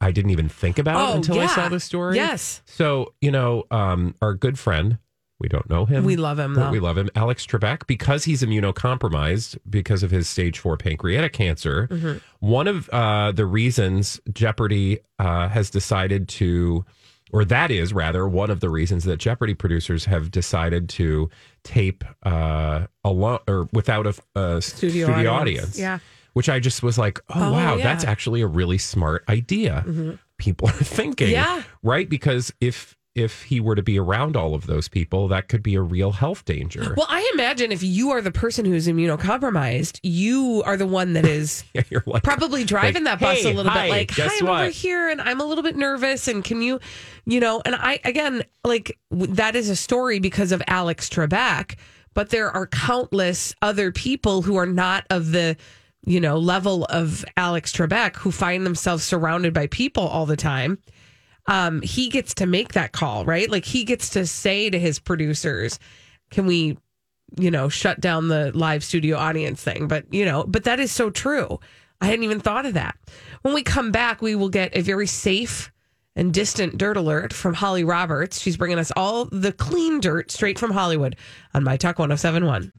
I 0.00 0.10
didn't 0.10 0.32
even 0.32 0.48
think 0.48 0.78
about 0.78 1.10
Oh, 1.10 1.16
until 1.16 1.40
I 1.40 1.46
saw 1.46 1.68
this 1.68 1.84
story? 1.84 2.16
Yes. 2.16 2.62
So, 2.64 3.14
you 3.20 3.30
know, 3.30 3.64
um, 3.70 4.14
our 4.20 4.34
good 4.34 4.58
friend, 4.58 4.98
we 5.40 5.48
don't 5.48 5.68
know 5.68 5.84
him. 5.84 6.04
We 6.04 6.16
love 6.16 6.38
him, 6.38 6.54
but 6.54 6.66
though. 6.66 6.70
We 6.70 6.78
love 6.80 6.96
him. 6.96 7.10
Alex 7.14 7.44
Trebek, 7.46 7.86
because 7.86 8.24
he's 8.24 8.42
immunocompromised 8.42 9.58
because 9.68 10.02
of 10.02 10.10
his 10.10 10.28
stage 10.28 10.58
four 10.58 10.76
pancreatic 10.76 11.32
cancer. 11.32 11.88
Mm-hmm. 11.90 12.18
One 12.40 12.68
of 12.68 12.88
uh, 12.90 13.32
the 13.32 13.46
reasons 13.46 14.20
Jeopardy 14.32 14.98
uh, 15.18 15.48
has 15.48 15.70
decided 15.70 16.28
to, 16.28 16.84
or 17.32 17.44
that 17.46 17.70
is 17.70 17.92
rather 17.92 18.28
one 18.28 18.50
of 18.50 18.60
the 18.60 18.70
reasons 18.70 19.04
that 19.04 19.16
Jeopardy 19.18 19.54
producers 19.54 20.04
have 20.04 20.30
decided 20.30 20.88
to 20.90 21.28
tape 21.64 22.04
uh, 22.22 22.86
alone 23.02 23.40
or 23.48 23.68
without 23.72 24.06
a, 24.06 24.14
a 24.38 24.62
studio, 24.62 25.06
Studio 25.06 25.32
audience. 25.32 25.62
audience. 25.64 25.78
Yeah. 25.78 25.98
Which 26.34 26.48
I 26.48 26.58
just 26.58 26.82
was 26.82 26.98
like, 26.98 27.20
oh, 27.30 27.34
Oh, 27.34 27.52
wow, 27.52 27.58
yeah. 27.58 27.70
Mm-hmm. 27.74 27.82
that's 27.82 28.04
actually 28.04 28.40
a 28.40 28.46
really 28.46 28.78
smart 28.78 29.24
idea. 29.28 29.84
People 30.38 30.68
are 30.68 30.72
thinking, 30.72 31.30
Yeah. 31.30 31.62
right? 31.82 32.08
Because 32.08 32.52
if 32.60 32.96
if 33.14 33.42
he 33.44 33.60
were 33.60 33.76
to 33.76 33.82
be 33.82 33.98
around 33.98 34.36
all 34.36 34.54
of 34.54 34.66
those 34.66 34.88
people, 34.88 35.28
that 35.28 35.48
could 35.48 35.62
be 35.62 35.76
a 35.76 35.80
real 35.80 36.12
health 36.12 36.44
danger. 36.44 36.94
Well, 36.96 37.06
I 37.08 37.30
imagine 37.34 37.70
if 37.70 37.82
you 37.82 38.10
are 38.10 38.20
the 38.20 38.32
person 38.32 38.64
who's 38.64 38.88
immunocompromised, 38.88 40.00
you 40.02 40.62
are 40.66 40.76
the 40.76 40.86
one 40.86 41.12
that 41.12 41.24
is 41.24 41.64
Yeah, 41.74 41.82
like 42.06 42.24
probably 42.24 42.64
driving 42.64 43.04
like, 43.04 43.20
that 43.20 43.20
bus 43.20 43.42
"Hey, 43.42 43.52
a 43.52 43.54
little 43.54 43.70
hi, 43.70 43.84
bit 43.84 43.90
like, 43.90 44.10
hi, 44.10 44.38
I'm 44.40 44.48
over 44.48 44.70
here 44.70 45.08
and 45.08 45.20
I'm 45.20 45.40
a 45.40 45.44
little 45.44 45.62
bit 45.62 45.76
nervous. 45.76 46.26
And 46.26 46.42
can 46.42 46.60
you, 46.60 46.80
you 47.24 47.38
know, 47.38 47.62
and 47.64 47.76
I, 47.76 48.00
again, 48.04 48.42
like 48.64 48.98
w- 49.10 49.32
that 49.34 49.54
is 49.54 49.70
a 49.70 49.76
story 49.76 50.18
because 50.18 50.50
of 50.50 50.60
Alex 50.66 51.08
Trebek, 51.08 51.76
but 52.14 52.30
there 52.30 52.50
are 52.50 52.66
countless 52.66 53.54
other 53.62 53.92
people 53.92 54.42
who 54.42 54.56
are 54.56 54.66
not 54.66 55.04
of 55.10 55.30
the, 55.30 55.56
you 56.04 56.20
know, 56.20 56.36
level 56.38 56.84
of 56.86 57.24
Alex 57.36 57.72
Trebek 57.72 58.16
who 58.16 58.32
find 58.32 58.66
themselves 58.66 59.04
surrounded 59.04 59.54
by 59.54 59.68
people 59.68 60.06
all 60.06 60.26
the 60.26 60.36
time 60.36 60.78
um, 61.46 61.82
he 61.82 62.08
gets 62.08 62.34
to 62.34 62.46
make 62.46 62.72
that 62.72 62.92
call, 62.92 63.24
right? 63.24 63.50
Like 63.50 63.64
he 63.64 63.84
gets 63.84 64.10
to 64.10 64.26
say 64.26 64.70
to 64.70 64.78
his 64.78 64.98
producers, 64.98 65.78
"Can 66.30 66.46
we, 66.46 66.78
you 67.38 67.50
know, 67.50 67.68
shut 67.68 68.00
down 68.00 68.28
the 68.28 68.52
live 68.54 68.82
studio 68.84 69.16
audience 69.16 69.62
thing?" 69.62 69.88
But 69.88 70.12
you 70.12 70.24
know, 70.24 70.44
but 70.46 70.64
that 70.64 70.80
is 70.80 70.92
so 70.92 71.10
true. 71.10 71.60
I 72.00 72.06
hadn't 72.06 72.24
even 72.24 72.40
thought 72.40 72.66
of 72.66 72.74
that. 72.74 72.96
When 73.42 73.54
we 73.54 73.62
come 73.62 73.90
back, 73.90 74.20
we 74.20 74.34
will 74.34 74.48
get 74.48 74.76
a 74.76 74.82
very 74.82 75.06
safe 75.06 75.70
and 76.16 76.32
distant 76.32 76.78
dirt 76.78 76.96
alert 76.96 77.32
from 77.32 77.54
Holly 77.54 77.84
Roberts. 77.84 78.40
She's 78.40 78.56
bringing 78.56 78.78
us 78.78 78.92
all 78.96 79.26
the 79.26 79.52
clean 79.52 80.00
dirt 80.00 80.30
straight 80.30 80.58
from 80.58 80.70
Hollywood 80.70 81.16
on 81.54 81.64
My 81.64 81.76
Talk 81.76 81.98
1071. 81.98 82.72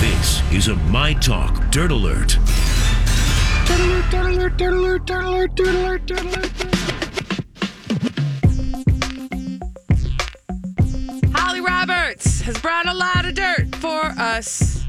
This 0.00 0.42
is 0.52 0.68
a 0.68 0.76
My 0.76 1.12
Talk 1.14 1.70
Dirt 1.70 1.90
Alert. 1.90 2.38
Holly 6.38 6.67
has 12.48 12.58
brought 12.62 12.88
a 12.88 12.94
lot 12.94 13.26
of 13.26 13.34
dirt 13.34 13.76
for 13.76 14.06
us. 14.18 14.82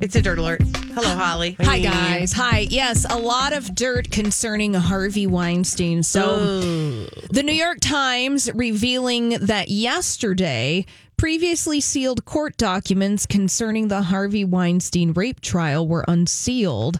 It's 0.00 0.16
a 0.16 0.22
dirt 0.22 0.36
alert. 0.40 0.62
Hello, 0.94 1.14
Holly. 1.14 1.56
Hi, 1.60 1.78
guys. 1.78 2.32
Hi. 2.32 2.66
Yes, 2.68 3.06
a 3.08 3.16
lot 3.16 3.52
of 3.52 3.72
dirt 3.76 4.10
concerning 4.10 4.74
Harvey 4.74 5.28
Weinstein. 5.28 6.02
So, 6.02 6.66
the 7.30 7.42
New 7.44 7.52
York 7.52 7.78
Times 7.80 8.52
revealing 8.52 9.28
that 9.42 9.68
yesterday, 9.68 10.86
previously 11.16 11.80
sealed 11.80 12.24
court 12.24 12.56
documents 12.56 13.26
concerning 13.26 13.86
the 13.86 14.02
Harvey 14.02 14.44
Weinstein 14.44 15.12
rape 15.12 15.40
trial 15.40 15.86
were 15.86 16.04
unsealed. 16.08 16.98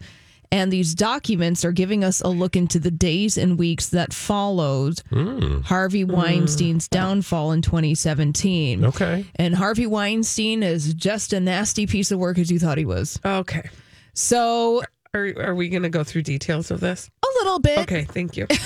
And 0.55 0.73
these 0.73 0.95
documents 0.95 1.65
are 1.65 1.73
giving 1.73 2.05
us 2.05 2.21
a 2.21 2.29
look 2.29 2.55
into 2.55 2.79
the 2.79 2.93
days 2.93 3.37
and 3.37 3.59
weeks 3.59 3.89
that 3.89 4.15
followed 4.15 5.01
hmm. 5.11 5.63
Harvey 5.63 6.03
hmm. 6.03 6.13
Weinstein's 6.13 6.87
downfall 6.87 7.51
in 7.51 7.61
2017. 7.61 8.85
Okay. 8.85 9.27
And 9.35 9.57
Harvey 9.57 9.89
Weinstein 9.89 10.63
is 10.63 10.95
just 10.95 11.33
a 11.33 11.41
nasty 11.41 11.89
piece 11.89 12.13
of 12.13 12.21
work 12.21 12.39
as 12.39 12.53
you 12.53 12.61
thought 12.61 12.79
he 12.79 12.85
was. 12.85 13.19
Okay. 13.25 13.69
So 14.13 14.85
Are, 15.13 15.33
are 15.41 15.55
we 15.57 15.69
going 15.69 15.83
to 15.83 15.89
go 15.89 16.05
through 16.05 16.23
details 16.23 16.71
of 16.71 16.79
this? 16.79 17.11
a 17.25 17.27
little 17.39 17.59
bit. 17.59 17.79
Okay, 17.81 18.05
thank 18.05 18.37
you. 18.37 18.47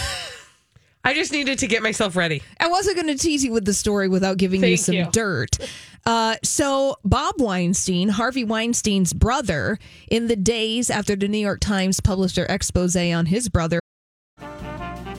I 1.08 1.14
just 1.14 1.32
needed 1.32 1.60
to 1.60 1.66
get 1.66 1.82
myself 1.82 2.16
ready. 2.16 2.42
I 2.60 2.68
wasn't 2.68 2.96
going 2.96 3.06
to 3.06 3.16
tease 3.16 3.42
you 3.42 3.50
with 3.50 3.64
the 3.64 3.72
story 3.72 4.08
without 4.08 4.36
giving 4.36 4.62
you 4.62 4.76
some 4.76 4.94
you. 4.94 5.08
dirt. 5.10 5.56
Uh, 6.04 6.36
so, 6.44 6.96
Bob 7.02 7.36
Weinstein, 7.38 8.10
Harvey 8.10 8.44
Weinstein's 8.44 9.14
brother, 9.14 9.78
in 10.10 10.26
the 10.26 10.36
days 10.36 10.90
after 10.90 11.16
the 11.16 11.26
New 11.26 11.38
York 11.38 11.60
Times 11.60 12.00
published 12.00 12.36
their 12.36 12.44
expose 12.44 12.94
on 12.94 13.24
his 13.24 13.48
brother, 13.48 13.80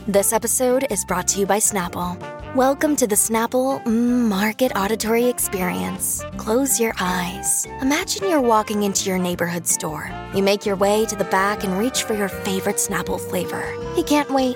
This 0.07 0.31
episode 0.31 0.85
is 0.91 1.03
brought 1.05 1.27
to 1.29 1.39
you 1.39 1.47
by 1.47 1.57
Snapple. 1.57 2.19
Welcome 2.53 2.95
to 2.95 3.07
the 3.07 3.15
Snapple 3.15 3.83
mm, 3.83 4.27
Market 4.27 4.71
Auditory 4.75 5.25
Experience. 5.25 6.23
Close 6.37 6.79
your 6.79 6.93
eyes. 6.99 7.65
Imagine 7.81 8.29
you're 8.29 8.41
walking 8.41 8.83
into 8.83 9.09
your 9.09 9.17
neighborhood 9.17 9.65
store. 9.65 10.11
You 10.35 10.43
make 10.43 10.67
your 10.67 10.75
way 10.75 11.07
to 11.07 11.15
the 11.15 11.25
back 11.25 11.63
and 11.63 11.79
reach 11.79 12.03
for 12.03 12.13
your 12.13 12.29
favorite 12.29 12.75
Snapple 12.75 13.19
flavor. 13.19 13.73
You 13.97 14.03
can't 14.03 14.29
wait. 14.29 14.55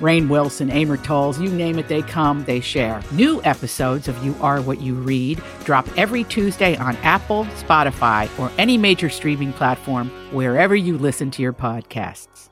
Rainn 0.00 0.28
Wilson, 0.28 0.70
Amor 0.70 0.98
Towles, 0.98 1.40
you 1.40 1.48
name 1.48 1.78
it, 1.78 1.88
they 1.88 2.02
come, 2.02 2.44
they 2.44 2.60
share. 2.60 3.02
New 3.12 3.42
episodes 3.44 4.08
of 4.08 4.24
You 4.24 4.34
Are 4.40 4.60
What 4.60 4.80
You 4.80 4.94
Read 4.94 5.42
drop 5.64 5.86
every 5.96 6.24
Tuesday 6.24 6.76
on 6.76 6.96
Apple, 6.98 7.44
Spotify, 7.56 8.28
or 8.38 8.52
any 8.58 8.76
major 8.76 9.08
streaming 9.08 9.52
platform 9.54 10.10
wherever 10.32 10.76
you 10.76 10.98
listen 10.98 11.30
to 11.32 11.42
your 11.42 11.52
podcasts. 11.52 12.50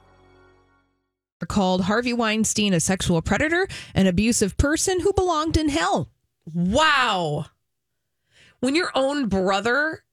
called 1.46 1.82
Harvey 1.82 2.14
Weinstein 2.14 2.72
a 2.72 2.80
sexual 2.80 3.20
predator, 3.20 3.68
an 3.94 4.06
abusive 4.06 4.56
person 4.56 5.00
who 5.00 5.12
belonged 5.12 5.58
in 5.58 5.68
hell. 5.68 6.08
Wow. 6.54 7.46
When 8.60 8.74
your 8.74 8.90
own 8.94 9.28
brother 9.28 10.04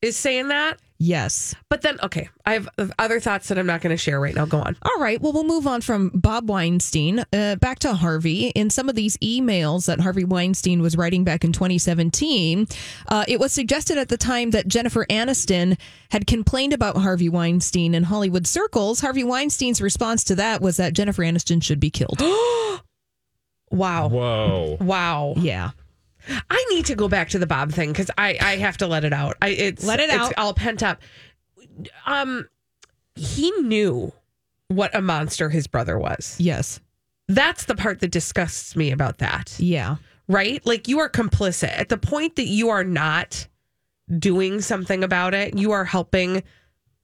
is 0.00 0.16
saying 0.16 0.48
that, 0.48 0.78
Yes. 1.04 1.54
but 1.68 1.82
then, 1.82 1.98
okay, 2.00 2.28
I 2.46 2.52
have 2.52 2.68
other 2.96 3.18
thoughts 3.18 3.48
that 3.48 3.58
I'm 3.58 3.66
not 3.66 3.80
going 3.80 3.90
to 3.90 3.96
share 3.96 4.20
right 4.20 4.34
now. 4.34 4.46
Go 4.46 4.60
on. 4.60 4.76
All 4.82 5.00
right. 5.00 5.20
Well, 5.20 5.32
we'll 5.32 5.42
move 5.42 5.66
on 5.66 5.80
from 5.80 6.10
Bob 6.14 6.48
Weinstein 6.48 7.24
uh, 7.32 7.56
back 7.56 7.80
to 7.80 7.94
Harvey. 7.94 8.48
In 8.50 8.70
some 8.70 8.88
of 8.88 8.94
these 8.94 9.16
emails 9.18 9.86
that 9.86 9.98
Harvey 9.98 10.24
Weinstein 10.24 10.80
was 10.80 10.96
writing 10.96 11.24
back 11.24 11.42
in 11.42 11.52
2017, 11.52 12.68
uh, 13.08 13.24
it 13.26 13.40
was 13.40 13.52
suggested 13.52 13.98
at 13.98 14.10
the 14.10 14.16
time 14.16 14.52
that 14.52 14.68
Jennifer 14.68 15.04
Aniston 15.10 15.76
had 16.10 16.28
complained 16.28 16.72
about 16.72 16.96
Harvey 16.96 17.28
Weinstein 17.28 17.94
in 17.96 18.04
Hollywood 18.04 18.46
circles. 18.46 19.00
Harvey 19.00 19.24
Weinstein's 19.24 19.82
response 19.82 20.22
to 20.24 20.36
that 20.36 20.62
was 20.62 20.76
that 20.76 20.92
Jennifer 20.92 21.22
Aniston 21.22 21.62
should 21.62 21.80
be 21.80 21.90
killed. 21.90 22.22
Wow. 23.72 24.08
Whoa. 24.08 24.76
Wow. 24.82 25.32
yeah. 25.38 25.70
I 26.50 26.64
need 26.70 26.86
to 26.86 26.94
go 26.94 27.08
back 27.08 27.30
to 27.30 27.38
the 27.38 27.46
Bob 27.46 27.72
thing 27.72 27.90
because 27.92 28.10
I, 28.16 28.36
I 28.40 28.56
have 28.56 28.78
to 28.78 28.86
let 28.86 29.04
it 29.04 29.12
out. 29.12 29.36
I 29.42 29.48
it's 29.50 29.84
Let 29.84 30.00
it 30.00 30.10
it's 30.10 30.18
out. 30.18 30.34
all 30.36 30.54
pent 30.54 30.82
up. 30.82 31.00
Um, 32.06 32.48
he 33.14 33.50
knew 33.62 34.12
what 34.68 34.94
a 34.94 35.00
monster 35.02 35.50
his 35.50 35.66
brother 35.66 35.98
was. 35.98 36.36
Yes. 36.38 36.80
That's 37.28 37.64
the 37.64 37.74
part 37.74 38.00
that 38.00 38.10
disgusts 38.10 38.76
me 38.76 38.90
about 38.90 39.18
that. 39.18 39.54
Yeah. 39.58 39.96
Right? 40.28 40.64
Like 40.66 40.88
you 40.88 40.98
are 41.00 41.08
complicit 41.10 41.76
at 41.78 41.88
the 41.88 41.98
point 41.98 42.36
that 42.36 42.46
you 42.46 42.68
are 42.70 42.84
not 42.84 43.46
doing 44.18 44.60
something 44.60 45.02
about 45.04 45.34
it. 45.34 45.56
You 45.56 45.72
are 45.72 45.84
helping 45.84 46.42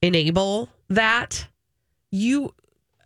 enable 0.01 0.69
that. 0.89 1.47
You, 2.11 2.53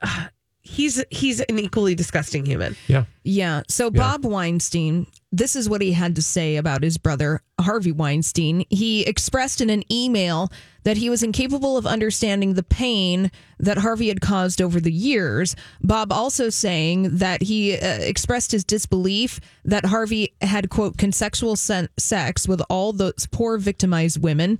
uh, 0.02 0.28
he's 0.64 1.04
he's 1.10 1.42
an 1.42 1.60
equally 1.60 1.94
disgusting 1.94 2.46
human. 2.46 2.76
Yeah. 2.88 3.06
Yeah. 3.24 3.64
So 3.68 3.92
Bob 3.92 4.26
Weinstein, 4.26 5.08
this 5.32 5.56
is 5.56 5.70
what 5.70 5.82
he 5.82 5.92
had 5.92 6.16
to 6.16 6.22
say 6.22 6.56
about 6.56 6.84
his 6.84 6.98
brother, 6.98 7.42
Harvey 7.60 7.92
Weinstein. 7.92 8.66
He 8.70 9.06
expressed 9.06 9.62
in 9.62 9.70
an 9.70 9.84
email 9.92 10.52
that 10.84 10.98
he 10.98 11.10
was 11.10 11.24
incapable 11.24 11.78
of 11.78 11.86
understanding 11.86 12.54
the 12.54 12.64
pain 12.64 13.32
that 13.60 13.78
Harvey 13.78 14.10
had 14.10 14.20
caused 14.22 14.62
over 14.62 14.80
the 14.80 14.92
years. 14.92 15.56
Bob 15.82 16.12
also 16.12 16.50
saying 16.50 17.18
that 17.18 17.42
he 17.42 17.78
uh, 17.78 18.00
expressed 18.00 18.52
his 18.52 18.66
disbelief 18.66 19.40
that 19.64 19.86
Harvey 19.86 20.34
had, 20.42 20.70
quote, 20.70 20.98
consensual 20.98 21.56
sen- 21.56 21.90
sex 21.98 22.48
with 22.48 22.62
all 22.70 22.92
those 22.92 23.28
poor 23.32 23.58
victimized 23.58 24.22
women. 24.22 24.60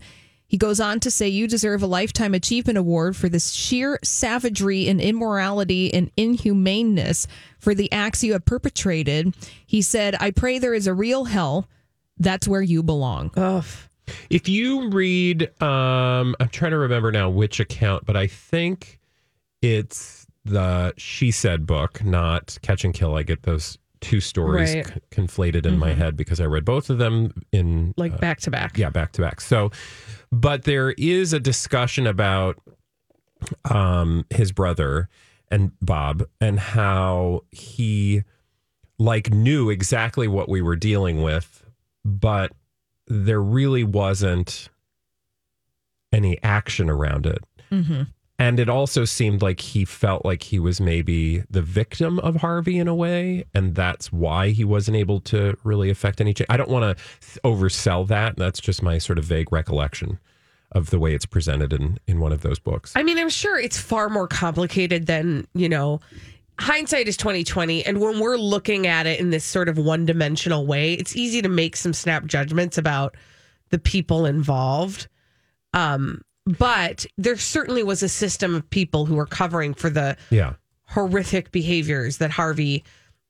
He 0.54 0.60
goes 0.60 0.80
on 0.80 1.00
to 1.00 1.10
say, 1.10 1.30
You 1.30 1.48
deserve 1.48 1.82
a 1.82 1.88
Lifetime 1.88 2.36
Achievement 2.36 2.78
Award 2.78 3.16
for 3.16 3.28
this 3.28 3.54
sheer 3.54 3.98
savagery 4.04 4.88
and 4.88 5.02
immorality 5.02 5.92
and 5.92 6.12
inhumaneness 6.16 7.26
for 7.58 7.74
the 7.74 7.92
acts 7.92 8.24
you 8.24 8.34
have 8.34 8.46
perpetrated. 8.46 9.34
He 9.66 9.82
said, 9.82 10.16
I 10.20 10.30
pray 10.30 10.60
there 10.60 10.76
is 10.76 10.86
a 10.86 10.94
real 10.94 11.26
hell. 11.26 11.68
That's 12.20 12.48
where 12.48 12.62
you 12.62 12.84
belong. 12.84 13.32
Ugh. 13.36 13.66
If 14.30 14.48
you 14.48 14.90
read, 14.90 15.50
um, 15.60 16.36
I'm 16.40 16.50
trying 16.50 16.70
to 16.70 16.78
remember 16.78 17.12
now 17.12 17.32
which 17.32 17.60
account, 17.60 18.06
but 18.06 18.16
I 18.16 18.28
think 18.28 19.00
it's 19.64 20.28
the 20.46 20.94
She 20.98 21.32
Said 21.32 21.66
book, 21.66 22.04
not 22.04 22.60
Catch 22.62 22.86
and 22.86 22.94
Kill. 22.94 23.16
I 23.16 23.24
get 23.24 23.42
those 23.42 23.80
two 24.04 24.20
stories 24.20 24.76
Right. 24.76 24.88
c- 24.88 24.94
conflated 25.12 25.66
in 25.66 25.78
my 25.80 25.90
mm-hmm. 25.92 26.02
head 26.02 26.18
because 26.18 26.40
I 26.40 26.46
read 26.46 26.66
both 26.66 26.90
of 26.90 26.98
them 26.98 27.34
in 27.52 27.94
Like 27.98 28.14
uh, 28.14 28.18
back 28.18 28.40
to 28.42 28.52
back. 28.52 28.78
yeah, 28.78 28.90
back 28.90 29.12
to 29.14 29.22
back. 29.22 29.42
So, 29.42 29.72
but 30.32 30.64
there 30.64 30.92
is 30.92 31.34
a 31.34 31.40
discussion 31.40 32.06
about 32.08 32.60
um 33.70 34.26
his 34.30 34.52
brother 34.52 35.10
and 35.52 35.72
Bob 35.82 36.24
and 36.40 36.60
how 36.60 37.42
he 37.52 38.24
like 38.98 39.32
knew 39.32 39.70
exactly 39.70 40.28
what 40.28 40.48
we 40.50 40.62
were 40.62 40.76
dealing 40.76 41.22
with, 41.22 41.66
but 42.06 42.52
there 43.08 43.42
really 43.42 43.84
wasn't 43.84 44.70
any 46.12 46.42
action 46.44 46.90
around 46.90 47.26
it. 47.26 47.44
Mm-hmm. 47.72 48.04
And 48.44 48.60
it 48.60 48.68
also 48.68 49.06
seemed 49.06 49.42
like 49.42 49.62
he 49.62 49.86
felt 49.86 50.26
like 50.26 50.44
he 50.44 50.60
was 50.60 50.82
maybe 50.82 51.46
the 51.50 51.62
victim 51.62 52.20
of 52.20 52.36
Harvey 52.36 52.78
in 52.78 52.90
a 52.90 52.94
way, 52.94 53.46
and 53.54 53.74
that's 53.74 54.12
why 54.12 54.50
he 54.50 54.66
wasn't 54.66 54.98
able 54.98 55.22
to 55.22 55.58
really 55.64 55.90
affect 55.90 56.20
any 56.20 56.34
change. 56.34 56.48
I 56.50 56.58
don't 56.58 56.70
want 56.70 56.98
to 56.98 57.40
oversell 57.46 58.06
that. 58.10 58.36
That's 58.36 58.60
just 58.60 58.84
my 58.84 58.98
sort 58.98 59.18
of 59.18 59.24
vague 59.24 59.54
recollection 59.54 60.20
of 60.74 60.90
the 60.90 61.00
way 61.00 61.14
it's 61.14 61.26
presented 61.26 61.72
in 61.72 62.00
in 62.06 62.20
one 62.20 62.34
of 62.34 62.42
those 62.42 62.60
books. 62.60 62.92
I 62.98 63.04
mean, 63.04 63.18
I'm 63.18 63.30
sure 63.30 63.58
it's 63.58 63.78
far 63.78 64.10
more 64.10 64.28
complicated 64.28 65.06
than, 65.06 65.48
you 65.54 65.70
know, 65.70 66.02
hindsight 66.60 67.08
is 67.08 67.16
2020 67.16 67.86
and 67.86 68.02
when 68.02 68.20
we're 68.20 68.36
looking 68.36 68.88
at 68.88 69.08
it 69.08 69.22
in 69.22 69.30
this 69.30 69.46
sort 69.46 69.70
of 69.70 69.78
one-dimensional 69.78 70.66
way, 70.66 70.96
it's 70.96 71.16
easy 71.16 71.42
to 71.42 71.50
make 71.50 71.78
some 71.78 71.94
snap 71.94 72.26
judgments 72.26 72.78
about 72.78 73.16
the 73.70 73.80
people 73.80 74.26
involved. 74.26 75.08
Um 75.74 76.24
but 76.46 77.06
there 77.18 77.38
certainly 77.38 77.84
was 77.84 78.04
a 78.04 78.10
system 78.10 78.56
of 78.56 78.70
people 78.70 79.06
who 79.06 79.16
were 79.16 79.26
covering 79.26 79.74
for 79.74 79.90
the 79.90 80.18
yeah, 80.30 80.54
horrific 80.86 81.52
behaviors 81.52 82.18
that 82.18 82.32
Harvey 82.32 82.84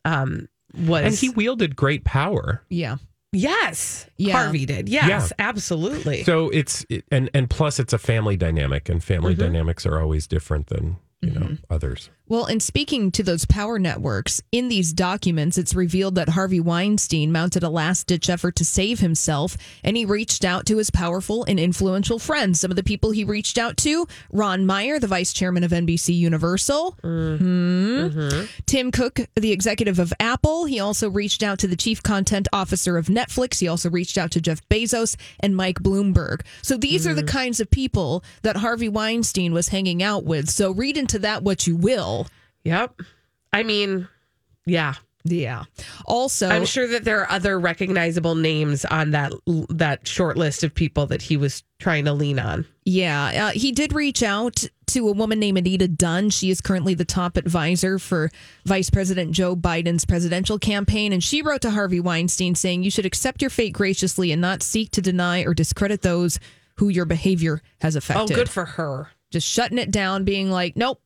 um 0.06 0.48
was 0.88 1.06
and 1.06 1.14
he 1.16 1.30
wielded 1.30 1.76
great 1.76 2.04
power. 2.04 2.64
Yeah. 2.70 2.98
Yes. 3.32 4.08
Yeah. 4.18 4.34
Harvey 4.34 4.66
did. 4.66 4.90
Yes, 4.90 5.32
Yeah. 5.38 5.48
absolutely. 5.48 6.24
So 6.24 6.50
it's 6.50 6.86
it, 6.90 7.04
and 7.12 7.30
and 7.34 7.50
plus 7.50 7.80
it's 7.80 7.94
a 7.94 7.98
family 7.98 8.38
dynamic, 8.38 8.90
and 8.90 9.04
family 9.04 9.34
dynamics 9.36 9.86
are 9.86 10.00
always 10.00 10.28
different 10.28 10.68
than 10.68 10.98
you 11.22 11.32
know 11.32 11.58
others. 11.70 12.10
Well, 12.30 12.46
in 12.46 12.62
speaking 12.62 13.12
to 13.12 13.22
those 13.22 13.44
power 13.46 13.78
networks, 13.78 14.42
in 14.52 14.70
these 14.70 14.94
documents, 14.94 15.58
it's 15.58 15.76
revealed 15.76 16.16
that 16.16 16.30
Harvey 16.30 16.62
Weinstein 16.62 17.34
mounted 17.34 17.64
a 17.64 17.70
last 17.70 18.08
ditch 18.08 18.30
effort 18.30 18.56
to 18.56 18.66
save 18.66 19.02
himself 19.02 19.58
and 19.84 19.98
he 19.98 20.06
reached 20.06 20.46
out 20.46 20.66
to 20.68 20.78
his 20.78 20.90
powerful 20.90 21.44
and 21.44 21.60
influential 21.60 22.20
friends. 22.20 22.62
Some 22.62 22.72
of 22.72 22.78
the 22.78 22.84
people 22.84 23.12
he 23.12 23.26
reached 23.26 23.58
out 23.58 23.76
to 23.78 24.08
Ron 24.32 24.66
Meyer, 24.66 25.00
the 25.00 25.08
vice 25.08 25.34
chairman 25.34 25.66
of 25.66 25.74
NBC 25.74 26.14
Universal, 26.14 26.98
Mhm. 27.04 28.48
Tim 28.66 28.92
Cook, 28.92 29.20
the 29.36 29.52
executive 29.52 30.00
of 30.00 30.14
Apple. 30.20 30.66
He 30.66 30.80
also 30.80 31.10
reached 31.10 31.44
out 31.44 31.60
to 31.60 31.68
the 31.68 31.76
chief 31.76 32.02
content 32.02 32.48
officer 32.54 32.98
of 32.98 33.08
Netflix. 33.08 33.60
He 33.60 33.68
also 33.68 33.90
reached 33.90 34.18
out 34.18 34.32
to 34.32 34.42
Jeff 34.42 34.62
Bezos 34.70 35.18
and 35.42 35.58
Mike 35.58 35.80
Bloomberg. 35.84 36.42
So 36.62 36.78
these 36.78 37.06
are 37.06 37.14
the 37.14 37.24
kinds 37.24 37.60
of 37.60 37.70
people 37.70 38.24
that 38.44 38.58
Harvey 38.58 38.88
Weinstein 38.90 39.54
was 39.54 39.68
hanging 39.68 40.02
out 40.02 40.24
with. 40.24 40.50
So 40.50 40.72
read 40.72 40.96
into 40.98 41.20
that 41.20 41.44
what 41.44 41.68
you 41.68 41.76
will. 41.76 42.23
Yep. 42.64 43.00
I 43.52 43.64
mean, 43.64 44.08
yeah. 44.66 44.96
Yeah. 45.26 45.64
Also, 46.06 46.50
I'm 46.50 46.66
sure 46.66 46.88
that 46.90 47.06
there 47.06 47.22
are 47.22 47.32
other 47.32 47.58
recognizable 47.58 48.36
names 48.36 48.84
on 48.84 49.12
that 49.12 49.32
that 49.70 50.06
short 50.06 50.36
list 50.36 50.66
of 50.66 50.76
people 50.76 51.06
that 51.08 51.22
he 51.22 51.38
was 51.38 51.64
trying 51.80 52.06
to 52.06 52.14
lean 52.14 52.40
on. 52.40 52.66
Yeah, 52.84 53.48
uh, 53.48 53.52
he 53.52 53.72
did 53.72 53.94
reach 53.94 54.22
out 54.22 54.66
to 54.88 55.08
a 55.08 55.14
woman 55.14 55.40
named 55.40 55.58
Anita 55.58 55.88
Dunn. 55.88 56.30
She 56.30 56.50
is 56.50 56.60
currently 56.60 56.94
the 56.94 57.06
top 57.06 57.38
advisor 57.38 58.00
for 58.00 58.32
Vice 58.66 58.90
President 58.90 59.32
Joe 59.32 59.56
Biden's 59.56 60.04
presidential 60.04 60.60
campaign. 60.60 61.14
And 61.14 61.24
she 61.24 61.42
wrote 61.42 61.62
to 61.62 61.72
Harvey 61.72 62.02
Weinstein 62.02 62.54
saying, 62.54 62.84
You 62.84 62.92
should 62.92 63.06
accept 63.06 63.42
your 63.42 63.50
fate 63.50 63.74
graciously 63.74 64.34
and 64.34 64.42
not 64.42 64.62
seek 64.62 64.92
to 64.92 65.02
deny 65.02 65.44
or 65.44 65.54
discredit 65.54 66.02
those 66.02 66.38
who 66.76 66.90
your 66.90 67.06
behavior 67.06 67.62
has 67.80 67.96
affected." 67.96 68.34
Oh, 68.34 68.36
good 68.36 68.50
for 68.50 68.66
her. 68.66 69.10
Just 69.32 69.48
shutting 69.48 69.78
it 69.78 69.90
down, 69.90 70.26
being 70.26 70.52
like, 70.52 70.76
Nope, 70.76 71.02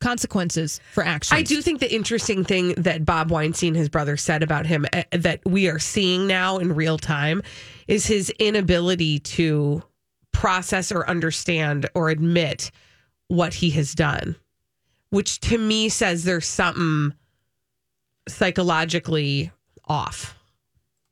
consequences 0.00 0.80
for 0.92 1.04
action. 1.04 1.36
I 1.36 1.42
do 1.42 1.62
think 1.62 1.80
the 1.80 1.92
interesting 1.94 2.44
thing 2.44 2.74
that 2.74 3.04
Bob 3.04 3.30
Weinstein, 3.30 3.74
his 3.74 3.88
brother, 3.88 4.16
said 4.16 4.42
about 4.42 4.66
him 4.66 4.86
uh, 4.92 5.02
that 5.12 5.40
we 5.44 5.68
are 5.68 5.78
seeing 5.78 6.26
now 6.26 6.58
in 6.58 6.74
real 6.74 6.98
time 6.98 7.42
is 7.88 8.06
his 8.06 8.30
inability 8.38 9.18
to 9.20 9.82
process 10.32 10.92
or 10.92 11.08
understand 11.08 11.88
or 11.94 12.10
admit 12.10 12.70
what 13.28 13.54
he 13.54 13.70
has 13.70 13.94
done, 13.94 14.36
which 15.10 15.40
to 15.40 15.58
me 15.58 15.88
says 15.88 16.24
there's 16.24 16.46
something 16.46 17.14
psychologically 18.28 19.50
off. 19.86 20.34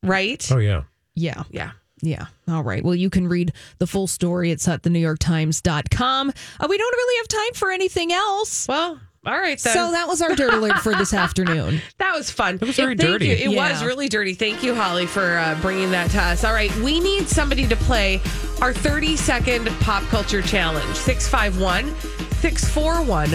Right? 0.02 0.46
Oh 0.52 0.58
yeah. 0.58 0.82
Yeah. 1.14 1.44
Yeah. 1.50 1.70
Yeah. 2.04 2.26
All 2.48 2.62
right. 2.62 2.84
Well, 2.84 2.94
you 2.94 3.08
can 3.10 3.26
read 3.28 3.52
the 3.78 3.86
full 3.86 4.06
story. 4.06 4.50
It's 4.50 4.68
at 4.68 4.82
thenewyorktimes.com. 4.82 6.28
Uh, 6.60 6.66
we 6.68 6.78
don't 6.78 6.92
really 6.96 7.16
have 7.18 7.28
time 7.28 7.54
for 7.54 7.70
anything 7.70 8.12
else. 8.12 8.68
Well, 8.68 9.00
all 9.26 9.32
right 9.38 9.58
then. 9.58 9.72
So 9.72 9.90
that 9.92 10.06
was 10.06 10.20
our 10.20 10.34
dirt 10.36 10.52
alert 10.52 10.76
for 10.80 10.94
this 10.94 11.14
afternoon. 11.24 11.80
That 11.98 12.14
was 12.14 12.30
fun. 12.30 12.56
It 12.56 12.60
was 12.66 12.76
very 12.76 12.94
Thank 12.94 13.10
dirty. 13.10 13.26
You. 13.28 13.32
It 13.34 13.50
Yeah. 13.52 13.70
was 13.72 13.82
really 13.82 14.08
dirty. 14.10 14.34
Thank 14.34 14.62
you, 14.62 14.74
Holly, 14.74 15.06
for 15.06 15.38
uh, 15.38 15.58
bringing 15.62 15.90
that 15.92 16.10
to 16.10 16.20
us. 16.20 16.44
All 16.44 16.52
right, 16.52 16.74
we 16.76 17.00
need 17.00 17.26
somebody 17.28 17.66
to 17.66 17.76
play 17.76 18.20
our 18.60 18.72
30 18.74 19.16
second 19.16 19.66
pop 19.80 20.02
culture 20.04 20.42
challenge. 20.42 20.94
651 20.96 21.94
641 22.42 23.30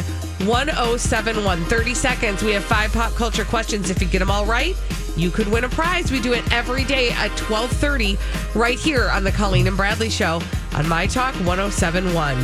1071. 0.47 1.65
30 1.65 1.93
seconds. 1.95 2.43
We 2.43 2.51
have 2.51 2.63
five 2.63 2.93
pop 2.93 3.13
culture 3.13 3.43
questions. 3.45 3.89
If 3.89 4.01
you 4.01 4.07
get 4.07 4.19
them 4.19 4.29
all 4.31 4.45
right, 4.45 4.75
you 5.19 5.31
could 5.31 5.47
win 5.47 5.63
a 5.63 5.69
prize. 5.69 6.11
We 6.11 6.19
do 6.19 6.33
it 6.33 6.49
every 6.51 6.83
day 6.85 7.09
at 7.11 7.31
1230 7.41 8.17
right 8.55 8.79
here 8.79 9.09
on 9.09 9.23
the 9.23 9.31
Colleen 9.31 9.67
and 9.67 9.77
Bradley 9.77 10.09
Show 10.09 10.41
on 10.73 10.87
My 10.87 11.07
Talk 11.07 11.35
1071. 11.35 12.37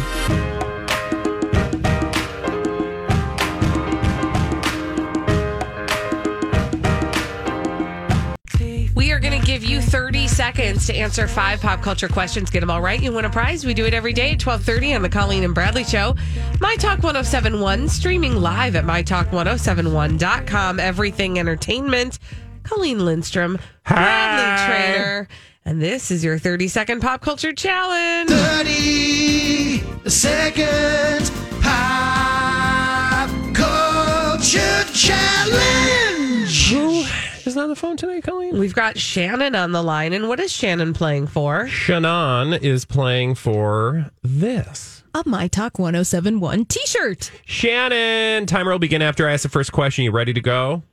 We 8.95 9.11
are 9.11 9.19
going 9.19 9.39
to 9.39 9.45
give 9.45 9.63
you 9.63 9.81
30 9.81 10.27
seconds 10.27 10.87
to 10.87 10.95
answer 10.95 11.27
five 11.27 11.61
pop 11.61 11.81
culture 11.81 12.07
questions. 12.07 12.49
Get 12.49 12.61
them 12.61 12.71
all 12.71 12.81
right. 12.81 13.01
You 13.01 13.11
win 13.13 13.25
a 13.25 13.29
prize. 13.29 13.65
We 13.65 13.73
do 13.73 13.85
it 13.85 13.93
every 13.93 14.13
day 14.13 14.31
at 14.31 14.45
1230 14.45 14.95
on 14.95 15.01
the 15.01 15.09
Colleen 15.09 15.43
and 15.43 15.53
Bradley 15.53 15.83
Show. 15.83 16.15
My 16.59 16.75
Talk 16.75 17.03
1071, 17.03 17.87
streaming 17.89 18.35
live 18.37 18.75
at 18.75 18.85
MyTalk1071.com. 18.85 20.79
Everything 20.79 21.37
Entertainment. 21.39 22.19
Colleen 22.65 23.05
Lindstrom, 23.05 23.59
Bradley 23.87 24.43
Hi. 24.43 24.67
Traynor. 24.67 25.27
And 25.65 25.81
this 25.81 26.11
is 26.11 26.23
your 26.23 26.37
30 26.37 26.67
second 26.67 26.99
pop 27.01 27.21
culture 27.21 27.53
challenge. 27.53 28.29
30 28.29 30.09
second 30.09 31.31
pop 31.61 33.29
culture 33.55 34.83
challenge. 34.93 36.69
Who 36.71 37.03
is 37.45 37.57
on 37.57 37.69
the 37.69 37.75
phone 37.75 37.97
tonight, 37.97 38.23
Colleen? 38.23 38.59
We've 38.59 38.75
got 38.75 38.97
Shannon 38.97 39.55
on 39.55 39.71
the 39.71 39.81
line. 39.83 40.13
And 40.13 40.27
what 40.27 40.39
is 40.39 40.51
Shannon 40.51 40.93
playing 40.93 41.27
for? 41.27 41.67
Shannon 41.67 42.53
is 42.53 42.85
playing 42.85 43.35
for 43.35 44.11
this. 44.23 45.03
A 45.13 45.23
My 45.25 45.47
Talk 45.47 45.79
1071 45.79 46.65
t 46.65 46.79
shirt. 46.85 47.31
Shannon, 47.45 48.45
timer 48.45 48.71
will 48.71 48.79
begin 48.79 49.01
after 49.01 49.29
I 49.29 49.33
ask 49.33 49.43
the 49.43 49.49
first 49.49 49.71
question. 49.71 50.03
You 50.03 50.11
ready 50.11 50.33
to 50.33 50.41
go? 50.41 50.83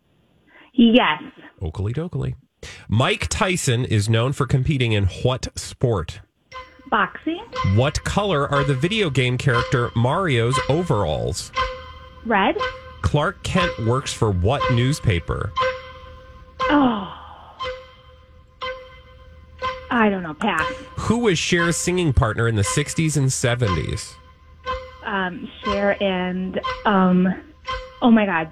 Yes. 0.73 1.23
Oakley 1.61 1.93
dokley. 1.93 2.35
Mike 2.89 3.27
Tyson 3.29 3.85
is 3.85 4.09
known 4.09 4.33
for 4.33 4.47
competing 4.47 4.93
in 4.93 5.05
what 5.23 5.49
sport? 5.59 6.21
Boxing. 6.91 7.45
What 7.75 8.03
color 8.05 8.49
are 8.49 8.65
the 8.65 8.75
video 8.75 9.11
game 9.11 9.39
character 9.39 9.91
Mario's 9.97 10.59
overalls? 10.69 11.51
Red. 12.25 12.57
Clark 13.03 13.43
Kent 13.43 13.87
works 13.87 14.13
for 14.13 14.31
what 14.31 14.63
newspaper? 14.73 15.53
Oh. 16.61 17.19
I 19.91 20.09
don't 20.09 20.23
know. 20.23 20.35
Pass. 20.35 20.63
Who 21.01 21.19
was 21.19 21.39
Cher's 21.39 21.77
singing 21.77 22.13
partner 22.13 22.49
in 22.49 22.55
the 22.55 22.63
60s 22.63 23.17
and 23.17 23.29
70s? 23.29 24.15
Um, 25.05 25.49
Cher 25.65 26.03
and 26.03 26.61
um. 26.87 27.29
Oh 28.01 28.11
my 28.11 28.25
God. 28.25 28.51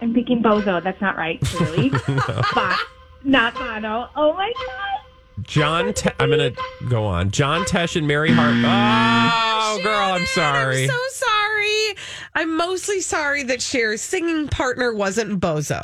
I'm 0.00 0.12
thinking 0.14 0.42
Bozo. 0.42 0.82
That's 0.82 1.00
not 1.00 1.16
right. 1.16 1.40
Clearly. 1.40 1.90
Not 3.24 3.54
Bono. 3.54 4.08
Oh 4.14 4.32
my 4.34 4.52
God. 4.66 5.42
John, 5.42 5.92
Te- 5.94 6.10
I'm 6.20 6.30
going 6.30 6.54
to 6.54 6.62
go 6.88 7.04
on. 7.04 7.30
John 7.30 7.62
Tesh 7.64 7.96
and 7.96 8.06
Mary 8.06 8.30
Hart. 8.32 9.42
Oh, 9.68 9.80
girl, 9.82 10.12
I'm 10.12 10.24
sorry. 10.26 10.84
I'm 10.84 10.88
so 10.88 10.98
sorry. 11.10 11.96
I'm 12.36 12.56
mostly 12.56 13.00
sorry 13.00 13.42
that 13.42 13.60
Cher's 13.60 14.00
singing 14.00 14.46
partner 14.48 14.94
wasn't 14.94 15.40
Bozo. 15.40 15.82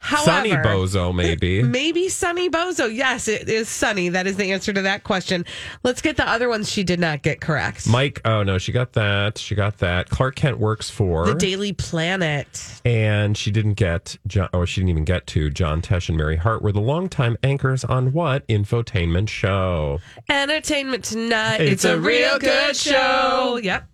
However, 0.00 0.30
Sonny 0.30 0.50
Bozo, 0.50 1.10
uh, 1.10 1.12
maybe. 1.12 1.62
Maybe 1.62 2.08
Sonny 2.08 2.48
Bozo. 2.48 2.92
Yes, 2.94 3.26
it 3.28 3.48
is 3.48 3.68
Sonny. 3.68 4.08
That 4.08 4.26
is 4.26 4.36
the 4.36 4.52
answer 4.52 4.72
to 4.72 4.82
that 4.82 5.04
question. 5.04 5.44
Let's 5.82 6.00
get 6.00 6.16
the 6.16 6.28
other 6.28 6.48
ones 6.48 6.70
she 6.70 6.84
did 6.84 7.00
not 7.00 7.22
get 7.22 7.40
correct. 7.40 7.88
Mike, 7.88 8.20
oh 8.24 8.42
no, 8.42 8.58
she 8.58 8.72
got 8.72 8.92
that. 8.94 9.38
She 9.38 9.54
got 9.54 9.78
that. 9.78 10.08
Clark 10.08 10.36
Kent 10.36 10.58
works 10.58 10.88
for 10.88 11.26
the 11.26 11.34
Daily 11.34 11.72
Planet. 11.72 12.80
and 12.84 13.36
she 13.36 13.50
didn't 13.50 13.74
get 13.74 14.16
John, 14.26 14.48
or 14.52 14.62
oh, 14.62 14.64
she 14.64 14.80
didn't 14.80 14.90
even 14.90 15.04
get 15.04 15.26
to 15.28 15.50
John 15.50 15.82
Tesh 15.82 16.08
and 16.08 16.16
Mary 16.16 16.36
Hart 16.36 16.62
were 16.62 16.72
the 16.72 16.80
longtime 16.80 17.36
anchors 17.42 17.84
on 17.84 18.12
what 18.12 18.46
infotainment 18.48 19.28
show? 19.28 19.98
Entertainment 20.28 21.04
Tonight. 21.04 21.60
It's 21.60 21.84
a 21.84 21.98
real 21.98 22.38
good 22.38 22.76
show. 22.76 23.58
Yep. 23.62 23.84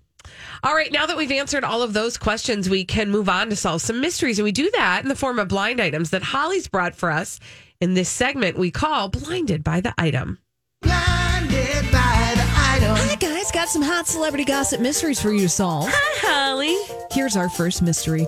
All 0.65 0.75
right, 0.75 0.91
now 0.91 1.05
that 1.05 1.19
we've 1.19 1.31
answered 1.31 1.63
all 1.63 1.83
of 1.83 1.93
those 1.93 2.17
questions, 2.17 2.71
we 2.71 2.87
can 2.87 3.11
move 3.11 3.29
on 3.29 3.51
to 3.51 3.57
solve 3.57 3.83
some 3.83 4.01
mysteries. 4.01 4.39
And 4.39 4.45
we 4.45 4.53
do 4.53 4.71
that 4.71 5.03
in 5.03 5.11
the 5.11 5.15
form 5.15 5.39
of 5.39 5.47
blind 5.47 5.79
items 5.79 6.09
that 6.09 6.23
Holly's 6.23 6.69
brought 6.69 6.97
for 6.97 7.11
us 7.11 7.39
in 7.83 7.93
this 7.93 8.09
segment 8.09 8.57
we 8.57 8.71
call 8.71 9.11
Blinded 9.11 9.63
by 9.63 9.83
the 9.83 9.93
Item. 9.99 10.39
Blinded 10.81 11.93
by 11.93 12.33
the 12.35 12.51
item. 12.57 12.97
Hi, 12.97 13.15
guys. 13.21 13.51
Got 13.51 13.69
some 13.69 13.83
hot 13.83 14.07
celebrity 14.07 14.47
gossip 14.47 14.81
mysteries 14.81 15.21
for 15.21 15.33
you 15.33 15.41
to 15.41 15.51
solve. 15.51 15.91
Hi, 15.91 16.27
Holly. 16.27 16.75
Here's 17.13 17.37
our 17.37 17.51
first 17.51 17.83
mystery 17.83 18.27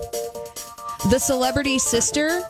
The 1.09 1.17
celebrity 1.17 1.79
sister 1.79 2.43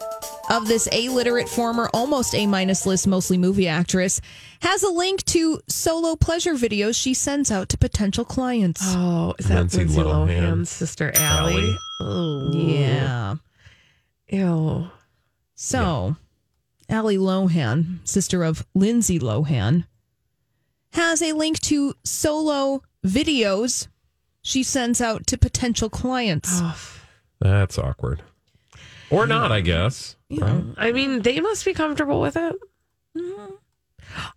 of 0.49 0.67
this 0.67 0.87
illiterate 0.87 1.49
former 1.49 1.89
almost 1.93 2.33
A 2.35 2.47
minus 2.47 2.85
list, 2.85 3.07
mostly 3.07 3.37
movie 3.37 3.67
actress, 3.67 4.21
has 4.61 4.83
a 4.83 4.89
link 4.89 5.23
to 5.25 5.59
solo 5.67 6.15
pleasure 6.15 6.53
videos 6.55 6.95
she 6.95 7.13
sends 7.13 7.51
out 7.51 7.69
to 7.69 7.77
potential 7.77 8.25
clients. 8.25 8.81
Oh, 8.85 9.35
is 9.37 9.47
that 9.47 9.55
Lindsay 9.59 9.77
Lindsay, 9.79 9.99
Lohan. 10.01 10.27
Lohan's 10.27 10.69
sister, 10.69 11.11
Ali? 11.19 11.55
Ali. 11.55 11.77
Oh, 11.99 12.51
Yeah. 12.53 13.35
Ew. 14.29 14.89
So, 15.55 16.15
Ali 16.89 17.17
Lohan, 17.17 17.99
sister 18.07 18.43
of 18.43 18.65
Lindsay 18.75 19.19
Lohan, 19.19 19.85
has 20.93 21.21
a 21.21 21.33
link 21.33 21.59
to 21.61 21.93
solo 22.03 22.81
videos 23.05 23.87
she 24.41 24.63
sends 24.63 25.01
out 25.01 25.27
to 25.27 25.37
potential 25.37 25.89
clients. 25.89 26.61
That's 27.39 27.77
awkward. 27.77 28.21
Or 29.09 29.25
not, 29.27 29.51
I 29.51 29.61
guess. 29.61 30.15
Right? 30.29 30.63
I 30.77 30.91
mean, 30.91 31.21
they 31.21 31.39
must 31.39 31.63
be 31.65 31.73
comfortable 31.73 32.19
with 32.19 32.35
it. 32.35 32.55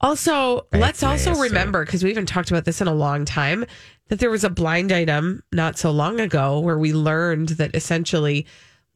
Also, 0.01 0.67
let's 0.73 1.03
also 1.03 1.31
nasty. 1.31 1.43
remember 1.49 1.85
because 1.85 2.03
we 2.03 2.11
haven't 2.11 2.27
talked 2.27 2.51
about 2.51 2.65
this 2.65 2.81
in 2.81 2.87
a 2.89 2.95
long 2.95 3.25
time 3.25 3.65
that 4.09 4.19
there 4.19 4.31
was 4.31 4.45
a 4.45 4.51
blind 4.51 4.93
item 4.93 5.43
not 5.53 5.79
so 5.79 5.91
long 5.91 6.21
ago 6.21 6.59
where 6.61 6.79
we 6.79 6.93
learned 6.93 7.51
that 7.51 7.75
essentially 7.75 8.47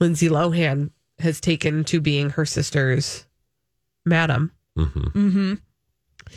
Lindsay 0.01 0.29
Lohan 0.29 0.91
has 1.21 1.41
taken 1.41 1.85
to 1.85 2.01
being 2.01 2.31
her 2.31 2.45
sister's 2.45 3.25
madam. 4.05 4.51
Mm-hmm. 4.77 5.01
Mm-hmm. 5.01 5.55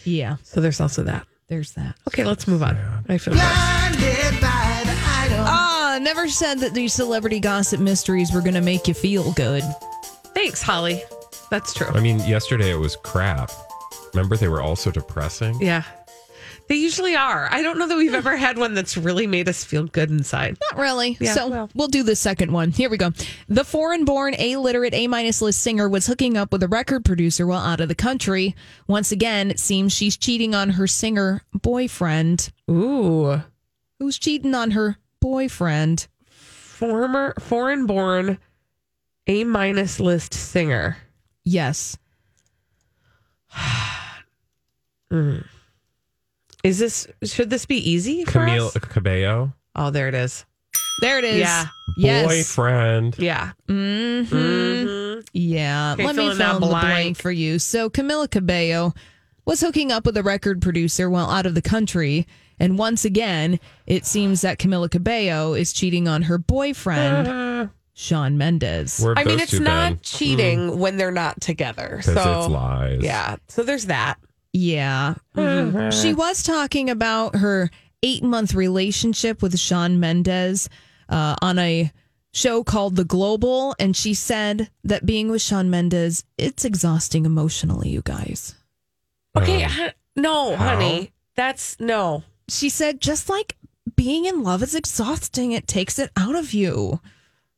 Yeah, 0.04 0.36
So 0.44 0.62
there's 0.62 0.80
also 0.80 1.04
that. 1.04 1.26
there's 1.48 1.72
that. 1.74 1.96
Okay, 2.08 2.24
let's 2.24 2.48
move 2.48 2.62
on. 2.62 2.78
I 3.10 3.18
feel 3.18 3.34
gross. 3.34 3.48
Blinded 3.48 4.42
never 6.08 6.30
said 6.30 6.58
that 6.60 6.74
these 6.74 6.94
celebrity 6.94 7.38
gossip 7.38 7.82
mysteries 7.82 8.32
were 8.32 8.40
going 8.40 8.54
to 8.54 8.62
make 8.62 8.88
you 8.88 8.94
feel 8.94 9.34
good. 9.34 9.62
Thanks, 10.34 10.62
Holly. 10.62 11.04
That's 11.52 11.74
true. 11.74 11.88
I 11.88 12.00
mean, 12.00 12.20
yesterday 12.20 12.72
it 12.72 12.78
was 12.78 12.96
crap. 12.96 13.52
Remember, 14.14 14.38
they 14.38 14.48
were 14.48 14.62
all 14.62 14.78
so 14.78 14.90
depressing. 14.90 15.60
Yeah. 15.60 15.84
They 16.70 16.76
usually 16.76 17.18
are. 17.18 17.50
I 17.52 17.62
don't 17.62 17.78
know 17.78 17.90
that 17.90 17.98
we've 17.98 18.14
ever 18.14 18.38
had 18.38 18.58
one 18.58 18.74
that's 18.74 18.96
really 18.96 19.28
made 19.28 19.50
us 19.50 19.66
feel 19.66 19.84
good 19.84 20.10
inside. 20.10 20.58
Not 20.72 20.80
really. 20.80 21.18
Yeah, 21.20 21.34
so 21.34 21.50
well. 21.50 21.70
we'll 21.76 21.90
do 21.90 22.04
the 22.04 22.16
second 22.16 22.54
one. 22.54 22.72
Here 22.72 22.90
we 22.90 22.96
go. 22.96 23.12
The 23.50 23.66
foreign 23.66 24.06
born, 24.06 24.34
A 24.40 24.56
literate, 24.56 24.94
A 24.94 25.08
minus 25.08 25.42
list 25.42 25.62
singer 25.62 25.90
was 25.90 26.08
hooking 26.08 26.38
up 26.38 26.54
with 26.54 26.64
a 26.64 26.70
record 26.70 27.04
producer 27.04 27.46
while 27.46 27.66
out 27.66 27.82
of 27.82 27.90
the 27.90 27.96
country. 27.96 28.56
Once 28.88 29.12
again, 29.12 29.52
it 29.52 29.60
seems 29.60 29.92
she's 29.92 30.16
cheating 30.16 30.56
on 30.56 30.70
her 30.70 30.88
singer 30.88 31.42
boyfriend. 31.54 32.54
Ooh. 32.72 33.42
Who's 34.00 34.18
cheating 34.18 34.56
on 34.56 34.72
her 34.72 34.98
boyfriend? 35.20 36.08
Former 36.30 37.34
foreign 37.40 37.86
born 37.88 38.38
A 39.28 39.44
minus 39.44 40.00
list 40.00 40.34
singer. 40.34 40.98
Yes. 41.44 41.98
Is 46.64 46.80
this 46.80 47.08
should 47.24 47.50
this 47.50 47.66
be 47.66 47.78
easy 47.90 48.26
for 48.26 48.32
Camille 48.34 48.68
us? 48.68 48.74
Cabello, 48.74 49.54
Oh, 49.76 49.90
there 49.92 50.08
it 50.08 50.16
is. 50.16 50.44
There 51.02 51.18
it 51.20 51.24
is. 51.24 51.38
Yeah. 51.40 51.66
Yes. 51.98 52.26
boyfriend. 52.28 53.16
Yeah. 53.20 53.52
Mm-hmm. 53.68 54.36
Mhm. 54.36 55.28
Yeah. 55.34 55.94
Okay, 55.94 56.06
Let 56.06 56.16
me 56.16 56.24
fill 56.24 56.32
in 56.32 56.38
fill 56.38 56.48
that 56.48 56.56
in 56.56 56.62
the 56.62 56.68
blank. 56.68 56.86
blank 56.86 57.18
for 57.18 57.32
you. 57.32 57.60
So 57.60 57.90
Camila 57.90 58.30
Cabello 58.30 58.94
was 59.46 59.62
hooking 59.62 59.92
up 59.92 60.06
with 60.06 60.18
a 60.18 60.24
record 60.24 60.62
producer 60.62 61.10
while 61.10 61.30
out 61.30 61.46
of 61.46 61.54
the 61.56 61.62
country. 61.62 62.28
And 62.60 62.78
once 62.78 63.06
again, 63.06 63.60
it 63.86 64.06
seems 64.06 64.42
that 64.42 64.58
Camila 64.58 64.90
Cabello 64.90 65.54
is 65.54 65.74
cheating 65.74 66.08
on 66.08 66.24
her 66.24 66.38
boyfriend, 66.38 67.28
Uh, 67.58 67.68
Shawn 67.94 68.38
Mendes. 68.38 69.00
Where'd 69.00 69.18
I 69.20 69.24
mean, 69.24 69.34
those 69.38 69.44
it's 69.44 69.52
two 69.52 69.60
not 69.62 69.90
been? 69.94 70.00
cheating 70.04 70.80
when 70.80 70.98
they're 70.98 71.12
not 71.12 71.42
together. 71.42 72.02
'Cause 72.04 72.14
So 72.14 72.40
it's 72.42 72.48
lies. 72.50 73.00
Yeah. 73.02 73.38
So 73.48 73.64
there's 73.64 73.86
that. 73.88 74.18
Yeah. 74.54 75.16
She 75.92 76.14
was 76.14 76.44
talking 76.44 76.90
about 76.90 77.36
her 77.38 77.70
eight 78.04 78.24
month 78.24 78.54
relationship 78.54 79.42
with 79.42 79.58
Shawn 79.60 80.00
Mendes 80.00 80.70
uh, 81.10 81.36
on 81.42 81.58
a 81.60 81.92
show 82.34 82.64
called 82.64 82.96
The 82.96 83.04
Global. 83.04 83.76
And 83.80 83.96
she 83.96 84.14
said 84.14 84.70
that 84.84 85.06
being 85.06 85.30
with 85.32 85.42
Shawn 85.42 85.70
Mendes, 85.72 86.24
it's 86.38 86.66
exhausting 86.66 87.26
emotionally, 87.26 87.90
you 87.90 88.02
guys. 88.04 88.54
Okay. 89.36 89.64
Um, 89.64 89.90
no, 90.16 90.56
how? 90.56 90.76
honey. 90.76 91.12
That's 91.36 91.80
no. 91.80 92.24
She 92.50 92.70
said, 92.70 93.02
just 93.02 93.30
like 93.30 93.56
being 93.96 94.26
in 94.26 94.44
love 94.44 94.64
is 94.64 94.76
exhausting, 94.76 95.52
it 95.52 95.68
takes 95.68 96.00
it 96.00 96.12
out 96.16 96.36
of 96.36 96.54
you. 96.54 97.00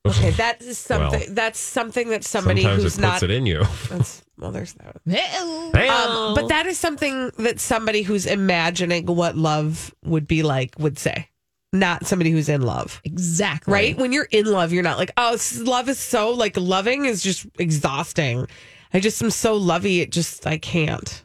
Okay, 0.07 0.31
that 0.31 0.61
is 0.61 0.77
something. 0.77 1.19
Well, 1.19 1.29
that's 1.31 1.59
something 1.59 2.09
that 2.09 2.23
somebody 2.23 2.61
Sometimes 2.61 2.83
who's 2.83 2.97
it 2.97 3.01
puts 3.01 3.21
not. 3.21 3.23
it 3.23 3.31
in 3.31 3.45
you. 3.45 3.63
That's, 3.89 4.23
well, 4.37 4.51
there's 4.51 4.73
that. 4.73 4.95
Um, 5.05 6.33
but 6.33 6.47
that 6.47 6.65
is 6.65 6.79
something 6.79 7.31
that 7.39 7.59
somebody 7.59 8.01
who's 8.01 8.25
imagining 8.25 9.05
what 9.05 9.35
love 9.35 9.93
would 10.05 10.25
be 10.25 10.41
like 10.41 10.73
would 10.79 10.97
say, 10.97 11.27
not 11.73 12.07
somebody 12.07 12.31
who's 12.31 12.47
in 12.47 12.61
love. 12.61 13.01
exactly. 13.03 13.73
Right? 13.73 13.97
When 13.97 14.13
you're 14.13 14.29
in 14.31 14.45
love, 14.45 14.71
you're 14.71 14.83
not 14.83 14.97
like, 14.97 15.11
oh, 15.17 15.37
love 15.59 15.89
is 15.89 15.99
so 15.99 16.31
like 16.31 16.55
loving 16.55 17.03
is 17.05 17.21
just 17.21 17.45
exhausting. 17.59 18.47
I 18.93 19.01
just 19.01 19.21
am 19.21 19.29
so 19.29 19.55
lovey. 19.55 19.99
It 19.99 20.11
just 20.11 20.47
I 20.47 20.57
can't. 20.57 21.23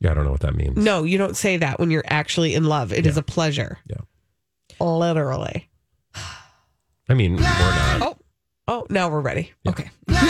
Yeah, 0.00 0.12
I 0.12 0.14
don't 0.14 0.24
know 0.24 0.30
what 0.30 0.40
that 0.40 0.54
means. 0.54 0.76
No, 0.76 1.02
you 1.04 1.18
don't 1.18 1.36
say 1.36 1.56
that 1.56 1.80
when 1.80 1.90
you're 1.90 2.04
actually 2.06 2.54
in 2.54 2.64
love. 2.64 2.92
It 2.92 3.06
is 3.06 3.16
a 3.16 3.22
pleasure. 3.22 3.78
Yeah. 3.86 3.96
Literally. 4.80 5.68
I 7.08 7.14
mean, 7.14 7.36
we're 7.36 7.40
not. 7.42 8.02
Oh, 8.02 8.16
oh, 8.68 8.86
now 8.90 9.08
we're 9.08 9.20
ready. 9.20 9.52
Okay. 9.66 9.90
Blinded 10.06 10.26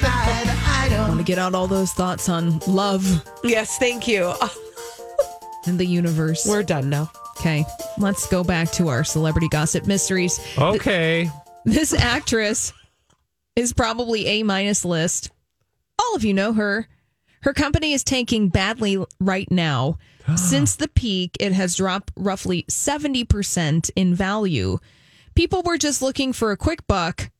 by 0.00 0.42
the 0.44 0.52
I 0.94 1.06
want 1.08 1.18
to 1.20 1.24
get 1.24 1.38
out 1.38 1.54
all 1.54 1.66
those 1.66 1.92
thoughts 1.92 2.28
on 2.28 2.58
love 2.66 3.24
Yes, 3.44 3.78
thank 3.78 4.06
you. 4.08 4.32
And 5.64 5.78
the 5.78 5.86
universe. 5.86 6.44
we're 6.44 6.64
done 6.64 6.90
now. 6.90 7.08
Okay, 7.38 7.64
let's 7.96 8.26
go 8.26 8.42
back 8.42 8.72
to 8.72 8.88
our 8.88 9.04
celebrity 9.04 9.46
gossip 9.48 9.86
mysteries. 9.86 10.40
Okay. 10.58 11.30
This 11.64 11.92
actress 11.92 12.72
is 13.54 13.72
probably 13.72 14.26
A 14.26 14.42
minus 14.42 14.84
list. 14.84 15.30
All 16.00 16.16
of 16.16 16.24
you 16.24 16.34
know 16.34 16.52
her. 16.52 16.88
Her 17.42 17.52
company 17.52 17.92
is 17.92 18.04
tanking 18.04 18.48
badly 18.48 19.04
right 19.20 19.50
now. 19.50 19.98
Since 20.36 20.76
the 20.76 20.86
peak, 20.88 21.36
it 21.40 21.52
has 21.52 21.74
dropped 21.76 22.12
roughly 22.16 22.64
70% 22.68 23.90
in 23.96 24.14
value. 24.14 24.78
People 25.34 25.62
were 25.62 25.78
just 25.78 26.00
looking 26.00 26.32
for 26.32 26.52
a 26.52 26.56
quick 26.56 26.86
buck 26.86 27.30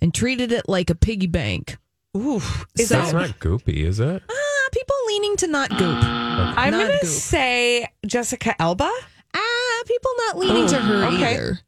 and 0.00 0.12
treated 0.12 0.50
it 0.50 0.68
like 0.68 0.90
a 0.90 0.94
piggy 0.96 1.28
bank. 1.28 1.76
Ooh, 2.16 2.36
is 2.76 2.88
So- 2.88 2.96
That's 2.96 3.12
that? 3.12 3.14
not 3.14 3.38
goopy, 3.38 3.84
is 3.86 4.00
it? 4.00 4.22
Ah, 4.28 4.68
people 4.72 4.96
leaning 5.06 5.36
to 5.36 5.46
not 5.46 5.70
goop. 5.70 5.98
I'm 6.02 6.72
gonna 6.72 7.04
say 7.04 7.86
Jessica 8.04 8.60
Alba. 8.60 8.90
Ah, 9.34 9.82
people 9.86 10.10
not 10.26 10.38
leaning 10.38 10.66
to 10.68 10.76
her 10.80 11.04
okay. 11.06 11.34
either. 11.34 11.60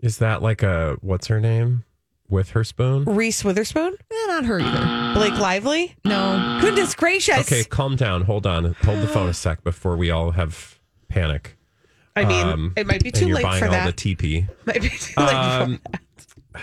Is 0.00 0.18
that 0.18 0.42
like 0.42 0.62
a 0.62 0.96
what's 1.00 1.28
her 1.28 1.40
name 1.40 1.84
with 2.34 2.50
her 2.50 2.64
spoon? 2.64 3.04
Reese 3.06 3.42
Witherspoon, 3.44 3.94
Eh, 4.10 4.26
not 4.26 4.44
her 4.44 4.60
either. 4.60 5.14
Blake 5.18 5.38
Lively. 5.38 5.96
No. 6.04 6.58
Goodness 6.60 6.94
gracious! 6.94 7.40
Okay, 7.40 7.64
calm 7.64 7.96
down. 7.96 8.22
Hold 8.22 8.46
on. 8.46 8.74
Hold 8.84 9.00
the 9.00 9.08
phone 9.08 9.28
a 9.30 9.34
sec 9.34 9.64
before 9.64 9.96
we 9.96 10.10
all 10.10 10.32
have 10.32 10.78
panic. 11.08 11.56
I 12.16 12.24
mean, 12.26 12.46
Um, 12.46 12.72
it 12.76 12.86
might 12.86 13.02
be 13.02 13.08
and 13.08 13.14
too 13.16 13.26
you're 13.28 13.36
late 13.36 13.42
buying 13.44 13.58
for 13.60 13.66
all 13.66 13.72
that. 13.72 13.96
the 13.96 14.14
TP. 14.16 14.46
might 14.66 14.82
be 14.82 14.88
too 14.90 15.14
late 15.20 15.34
Um, 15.34 15.78
for 15.78 15.98
that. 16.52 16.62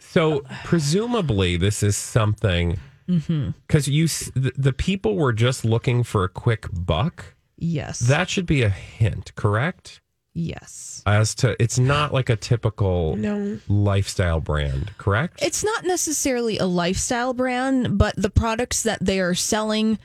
So 0.00 0.42
presumably 0.64 1.56
this 1.56 1.82
is 1.82 1.96
something 1.96 2.78
Mm-hmm. 3.08 3.50
because 3.66 3.88
you 3.88 4.04
s- 4.04 4.30
the, 4.34 4.52
the 4.54 4.72
people 4.74 5.16
were 5.16 5.32
just 5.32 5.64
looking 5.64 6.02
for 6.02 6.24
a 6.24 6.28
quick 6.28 6.66
buck. 6.70 7.34
Yes. 7.56 8.00
That 8.00 8.28
should 8.28 8.44
be 8.44 8.60
a 8.62 8.68
hint, 8.68 9.34
correct? 9.34 10.02
Yes. 10.34 11.02
As 11.06 11.34
to 11.36 11.60
it's 11.62 11.78
not 11.78 12.12
like 12.12 12.28
a 12.28 12.36
typical 12.36 13.16
No. 13.16 13.58
lifestyle 13.68 14.40
brand, 14.40 14.90
correct? 14.98 15.40
It's 15.42 15.64
not 15.64 15.84
necessarily 15.84 16.58
a 16.58 16.66
lifestyle 16.66 17.34
brand, 17.34 17.98
but 17.98 18.14
the 18.16 18.30
products 18.30 18.82
that 18.82 18.98
they 19.04 19.20
are 19.20 19.34
selling 19.34 19.98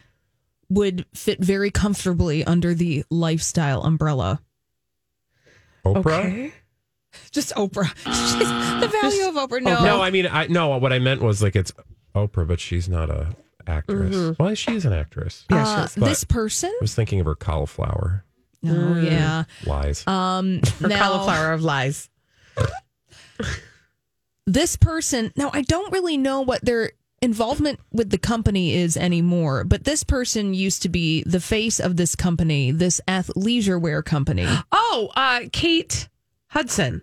would 0.70 1.06
fit 1.14 1.40
very 1.44 1.70
comfortably 1.72 2.44
under 2.44 2.74
the 2.74 3.04
lifestyle 3.10 3.84
umbrella. 3.84 4.42
Oprah. 5.86 5.98
Okay. 6.26 6.54
Just 7.32 7.54
Oprah. 7.56 7.86
She's- 8.06 8.82
the 8.82 8.88
value 8.88 9.28
of 9.28 9.36
Oprah. 9.36 9.62
No. 9.62 9.84
No, 9.84 10.02
I 10.02 10.10
mean, 10.10 10.26
I 10.28 10.48
no. 10.48 10.78
What 10.78 10.92
I 10.94 11.00
meant 11.00 11.22
was 11.22 11.44
like 11.44 11.56
it's 11.56 11.72
Oprah, 12.16 12.48
but 12.48 12.60
she's 12.60 12.90
not 12.90 13.10
a 13.10 13.36
actress. 13.68 14.36
Well, 14.40 14.56
she's 14.56 14.86
an 14.86 14.94
actress. 14.94 15.46
Yeah, 15.52 15.64
Uh, 15.84 15.88
this 15.98 16.24
person? 16.24 16.70
I 16.72 16.78
was 16.82 16.96
thinking 16.96 17.20
of 17.20 17.26
her 17.28 17.36
cauliflower 17.36 18.26
Oh, 18.66 19.00
yeah. 19.02 19.44
lies. 19.66 20.06
Um, 20.08 20.62
Her 20.80 20.88
now, 20.88 21.00
cauliflower 21.00 21.52
of 21.54 21.64
lies. 21.64 22.10
this 24.46 24.76
person 24.76 25.32
now 25.36 25.50
i 25.54 25.62
don't 25.62 25.92
really 25.94 26.18
know 26.18 26.42
what 26.42 26.64
their 26.66 26.92
involvement 27.22 27.80
with 27.94 28.10
the 28.10 28.18
company 28.18 28.74
is 28.76 28.98
anymore 28.98 29.64
but 29.64 29.86
this 29.86 30.04
person 30.04 30.54
used 30.54 30.82
to 30.82 30.90
be 30.90 31.24
the 31.26 31.40
face 31.40 31.80
of 31.80 31.96
this 31.96 32.16
company 32.16 32.70
this 32.72 33.00
athleisure 33.08 33.80
wear 33.80 34.04
company 34.04 34.46
Oh, 34.72 35.10
uh, 35.16 35.42
Kate 35.52 36.10
Hudson, 36.50 37.02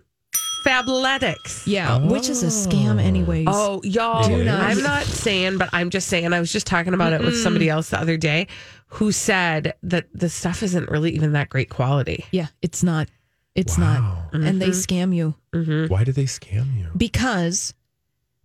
Fabletics. 0.65 1.63
yeah 1.65 1.97
which 1.97 2.29
is 2.29 2.43
a 2.43 2.47
scam 2.47 3.01
anyways 3.01 3.47
Oh, 3.49 3.81
y'all, 3.83 4.27
Do 4.29 4.43
not- 4.45 4.61
I'm 4.61 4.81
not 4.83 5.03
saying, 5.03 5.57
but 5.57 5.69
I'm 5.73 5.89
just 5.89 6.07
saying, 6.07 6.31
I 6.31 6.39
was 6.39 6.51
just 6.51 6.67
talking 6.67 6.93
about 6.93 7.11
it 7.13 7.21
with 7.21 7.35
somebody 7.41 7.67
else 7.69 7.89
the 7.89 7.99
other 7.99 8.15
day 8.17 8.47
who 8.91 9.11
said 9.11 9.73
that 9.83 10.07
the 10.13 10.29
stuff 10.29 10.63
isn't 10.63 10.89
really 10.89 11.11
even 11.11 11.33
that 11.33 11.49
great 11.49 11.69
quality. 11.69 12.25
yeah 12.31 12.47
it's 12.61 12.83
not 12.83 13.07
it's 13.55 13.77
Wow. 13.77 14.29
not 14.33 14.43
and 14.45 14.61
they 14.61 14.69
mm-hmm. 14.69 14.93
scam 14.95 15.15
you 15.15 15.35
mm-hmm. 15.53 15.87
Why 15.91 16.03
do 16.03 16.11
they 16.11 16.25
scam 16.25 16.77
you? 16.77 16.87
because 16.95 17.73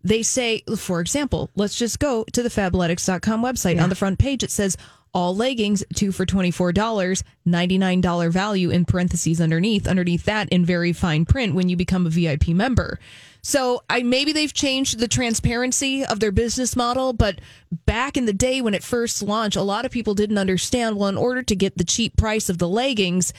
they 0.05 0.23
say, 0.23 0.63
for 0.77 1.01
example, 1.01 1.51
let's 1.57 1.77
just 1.77 1.99
go 1.99 2.25
to 2.33 2.41
the 2.43 2.49
fabletics.com 2.49 3.43
website. 3.43 3.83
On 3.83 3.89
the 3.89 3.97
front 3.97 4.21
page, 4.21 4.45
it 4.45 4.53
says 4.53 4.77
all 5.13 5.35
leggings, 5.35 5.83
two 5.97 6.13
for 6.13 6.25
$24, 6.25 7.25
$99 7.45 8.31
value 8.31 8.71
in 8.71 8.85
parentheses 8.85 9.41
underneath. 9.41 9.89
Underneath 9.89 10.25
that, 10.25 10.49
in 10.51 10.65
very 10.65 10.93
fine 10.93 11.25
print, 11.25 11.57
when 11.57 11.69
you 11.69 11.77
become 11.77 12.07
a 12.07 12.11
VIP 12.11 12.49
member. 12.49 13.01
So 13.47 13.85
I 13.89 14.03
maybe 14.03 14.33
they've 14.33 14.53
changed 14.53 14.99
the 14.99 15.07
transparency 15.07 16.05
of 16.05 16.19
their 16.19 16.33
business 16.33 16.75
model, 16.75 17.13
but 17.13 17.41
back 17.71 18.17
in 18.17 18.25
the 18.25 18.33
day 18.33 18.61
when 18.61 18.75
it 18.75 18.83
first 18.83 19.23
launched, 19.23 19.57
a 19.57 19.63
lot 19.63 19.85
of 19.85 19.93
people 19.93 20.15
didn't 20.15 20.37
understand. 20.37 20.97
Well, 20.97 21.09
in 21.09 21.17
order 21.17 21.45
to 21.45 21.55
get 21.55 21.79
the 21.79 21.85
cheap 21.85 22.17
price 22.17 22.49
of 22.49 22.59
the 22.59 22.69
leggings, 22.69 23.33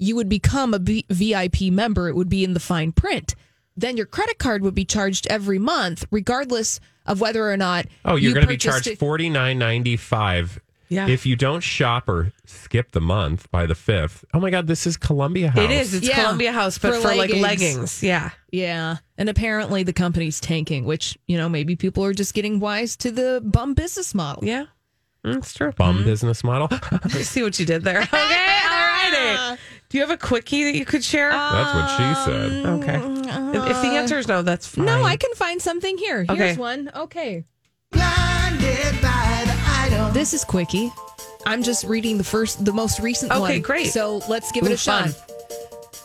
you 0.00 0.16
would 0.16 0.28
become 0.28 0.74
a 0.74 0.80
B- 0.80 1.06
VIP 1.08 1.70
member. 1.70 2.08
It 2.08 2.16
would 2.16 2.28
be 2.28 2.42
in 2.42 2.54
the 2.54 2.60
fine 2.60 2.90
print. 2.90 3.36
Then 3.76 3.96
your 3.96 4.06
credit 4.06 4.40
card 4.40 4.62
would 4.62 4.74
be 4.74 4.84
charged 4.84 5.28
every 5.28 5.60
month, 5.60 6.06
regardless 6.10 6.80
of 7.06 7.20
whether 7.20 7.48
or 7.48 7.56
not. 7.56 7.86
Oh, 8.04 8.16
you're 8.16 8.30
you 8.30 8.34
going 8.34 8.46
to 8.46 8.48
be 8.48 8.56
charged 8.56 8.98
forty 8.98 9.30
nine 9.30 9.60
ninety 9.60 9.96
five. 9.96 10.58
Yeah. 10.92 11.08
If 11.08 11.24
you 11.24 11.36
don't 11.36 11.62
shop 11.62 12.06
or 12.06 12.32
skip 12.44 12.92
the 12.92 13.00
month 13.00 13.50
by 13.50 13.64
the 13.64 13.74
fifth, 13.74 14.26
oh 14.34 14.40
my 14.40 14.50
God, 14.50 14.66
this 14.66 14.86
is 14.86 14.98
Columbia 14.98 15.50
House. 15.50 15.64
It 15.64 15.70
is. 15.70 15.94
It's 15.94 16.06
Yeah, 16.06 16.16
Columbia 16.16 16.52
House, 16.52 16.76
but 16.76 16.94
for 16.94 17.00
for, 17.00 17.08
like 17.08 17.30
leggings. 17.30 17.42
leggings. 17.42 18.02
Yeah. 18.02 18.30
Yeah, 18.50 18.98
and 19.16 19.30
apparently 19.30 19.82
the 19.82 19.94
company's 19.94 20.38
tanking, 20.38 20.84
which 20.84 21.16
you 21.26 21.38
know 21.38 21.48
maybe 21.48 21.76
people 21.76 22.04
are 22.04 22.12
just 22.12 22.34
getting 22.34 22.60
wise 22.60 22.96
to 22.98 23.10
the 23.10 23.40
bum 23.42 23.72
business 23.72 24.14
model. 24.14 24.44
Yeah. 24.44 24.66
That's 25.24 25.54
true. 25.54 25.72
bum 25.72 25.96
mm-hmm. 25.96 26.04
business 26.04 26.44
model. 26.44 26.68
I 27.04 27.08
see 27.22 27.42
what 27.42 27.58
you 27.58 27.64
did 27.64 27.84
there. 27.84 28.00
Okay, 28.12 28.60
all 28.64 29.50
righty. 29.50 29.60
Do 29.88 29.98
you 29.98 30.02
have 30.02 30.10
a 30.10 30.16
quickie 30.16 30.64
that 30.64 30.74
you 30.74 30.84
could 30.84 31.04
share? 31.04 31.30
That's 31.30 31.74
what 31.74 31.96
she 31.96 32.02
um, 32.02 32.24
said. 32.24 32.66
okay. 32.66 33.58
If, 33.58 33.70
if 33.70 33.82
the 33.82 33.88
uh, 33.88 34.00
answer 34.00 34.18
is 34.18 34.28
no, 34.28 34.42
that's 34.42 34.66
fine. 34.66 34.84
No, 34.84 35.02
I 35.02 35.16
can 35.16 35.32
find 35.34 35.60
something 35.62 35.96
here. 35.98 36.26
Okay. 36.28 36.36
Here's 36.36 36.58
one. 36.58 36.90
Okay. 36.94 37.44
Blinded 37.90 38.00
by 38.00 38.00
the 38.00 38.04
item. 38.04 38.21
This 40.12 40.34
is 40.34 40.44
quickie. 40.44 40.92
I'm 41.46 41.62
just 41.62 41.84
reading 41.84 42.18
the 42.18 42.24
first, 42.24 42.64
the 42.64 42.72
most 42.72 43.00
recent 43.00 43.32
one. 43.32 43.42
Okay, 43.50 43.58
great. 43.60 43.86
So 43.92 44.18
let's 44.28 44.52
give 44.52 44.64
it 44.64 44.70
Ooh, 44.70 44.74
a 44.74 44.76
shot. 44.76 45.10
fun. 45.10 45.36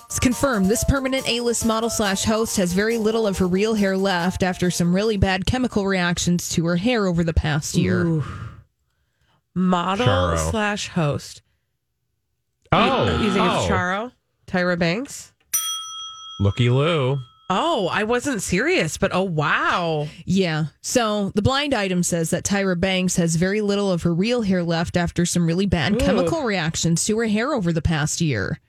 It's 0.05 0.19
confirmed. 0.19 0.67
This 0.67 0.83
permanent 0.85 1.27
A-list 1.27 1.65
model 1.65 1.89
slash 1.89 2.23
host 2.23 2.55
has 2.57 2.71
very 2.73 2.97
little 2.97 3.27
of 3.27 3.37
her 3.37 3.47
real 3.47 3.73
hair 3.73 3.97
left 3.97 4.41
after 4.41 4.71
some 4.71 4.95
really 4.95 5.17
bad 5.17 5.45
chemical 5.45 5.85
reactions 5.85 6.49
to 6.51 6.65
her 6.65 6.77
hair 6.77 7.05
over 7.05 7.23
the 7.23 7.33
past 7.33 7.75
year. 7.75 8.05
Ooh. 8.05 8.23
Model 9.53 10.07
Charo. 10.07 10.51
slash 10.51 10.87
host. 10.87 11.41
Oh, 12.71 13.21
You 13.21 13.31
think 13.31 13.45
oh. 13.45 13.59
it's 13.59 13.69
Charo? 13.69 14.11
Tyra 14.47 14.79
Banks? 14.79 15.33
Looky 16.39 16.69
Lou. 16.69 17.19
Oh, 17.49 17.87
I 17.87 18.03
wasn't 18.03 18.41
serious, 18.41 18.97
but 18.97 19.11
oh 19.13 19.23
wow. 19.23 20.07
Yeah. 20.25 20.65
So 20.81 21.31
the 21.33 21.41
blind 21.41 21.73
item 21.73 22.03
says 22.03 22.31
that 22.31 22.43
Tyra 22.43 22.77
Banks 22.77 23.15
has 23.15 23.37
very 23.37 23.61
little 23.61 23.89
of 23.91 24.03
her 24.03 24.13
real 24.13 24.41
hair 24.41 24.63
left 24.63 24.97
after 24.97 25.25
some 25.25 25.45
really 25.47 25.65
bad 25.65 25.93
Ooh. 25.93 25.97
chemical 26.05 26.43
reactions 26.43 27.05
to 27.05 27.17
her 27.19 27.25
hair 27.27 27.53
over 27.53 27.71
the 27.71 27.81
past 27.81 28.19
year. 28.19 28.59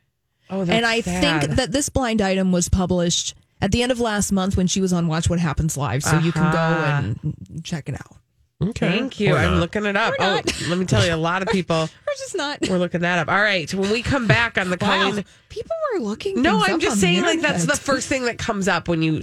Oh, 0.49 0.65
that's 0.65 0.71
and 0.77 0.87
I 0.87 1.01
sad. 1.01 1.41
think 1.43 1.57
that 1.57 1.73
this 1.73 1.89
blind 1.89 2.23
item 2.23 2.53
was 2.53 2.69
published 2.69 3.35
at 3.61 3.73
the 3.73 3.83
end 3.83 3.91
of 3.91 3.99
last 3.99 4.31
month 4.31 4.57
when 4.57 4.69
she 4.69 4.81
was 4.81 4.93
on 4.93 5.09
Watch 5.09 5.29
What 5.29 5.41
Happens 5.41 5.77
Live. 5.77 6.05
So 6.05 6.17
you 6.21 6.31
can 6.31 6.53
go 6.53 6.59
Uh-huh. 6.59 7.03
and 7.25 7.63
check 7.65 7.89
it 7.89 7.97
out. 7.97 8.17
Okay. 8.61 8.89
Thank 8.91 9.21
you. 9.21 9.35
Or 9.35 9.39
I'm 9.39 9.53
not. 9.53 9.61
looking 9.61 9.85
it 9.87 9.97
up. 9.97 10.15
Or 10.15 10.17
Oh, 10.21 10.35
not. 10.37 10.61
let 10.69 10.79
me 10.79 10.85
tell 10.85 11.05
you, 11.07 11.15
a 11.15 11.17
lot 11.17 11.43
of 11.43 11.49
people 11.53 11.77
Or 11.83 12.13
just 12.19 12.37
not. 12.37 12.69
were 12.69 12.79
looking 12.79 13.03
that 13.03 13.21
up. 13.21 13.29
All 13.29 13.41
right, 13.41 13.73
when 13.73 13.91
we 13.91 14.03
come 14.03 14.27
back 14.27 14.59
on 14.59 14.71
the 14.71 14.79
Wow. 14.81 15.05
Colleen. 15.11 15.25
People 15.49 15.77
were 15.95 16.01
looking. 16.01 16.43
No, 16.43 16.59
things 16.59 16.69
I'm 16.69 16.75
up 16.75 16.81
just 16.81 16.93
on 16.95 16.99
saying, 16.99 17.23
like 17.23 17.41
that's 17.41 17.67
the 17.67 17.77
first 17.77 18.09
thing 18.09 18.25
that 18.25 18.37
comes 18.39 18.67
up 18.67 18.89
when 18.89 19.01
you 19.03 19.23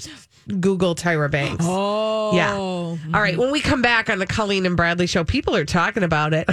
Google 0.62 0.96
Tyra 0.96 1.30
Banks. 1.30 1.66
Oh. 1.68 2.34
Yeah. 2.36 2.54
All 2.56 2.98
right. 3.14 3.38
When 3.38 3.52
we 3.52 3.60
come 3.60 3.82
back 3.82 4.10
on 4.10 4.20
the 4.20 4.28
Colleen 4.28 4.66
and 4.66 4.78
Bradley 4.78 5.08
show, 5.08 5.24
people 5.24 5.56
are 5.56 5.66
talking 5.66 6.04
about 6.04 6.34
it. 6.34 6.48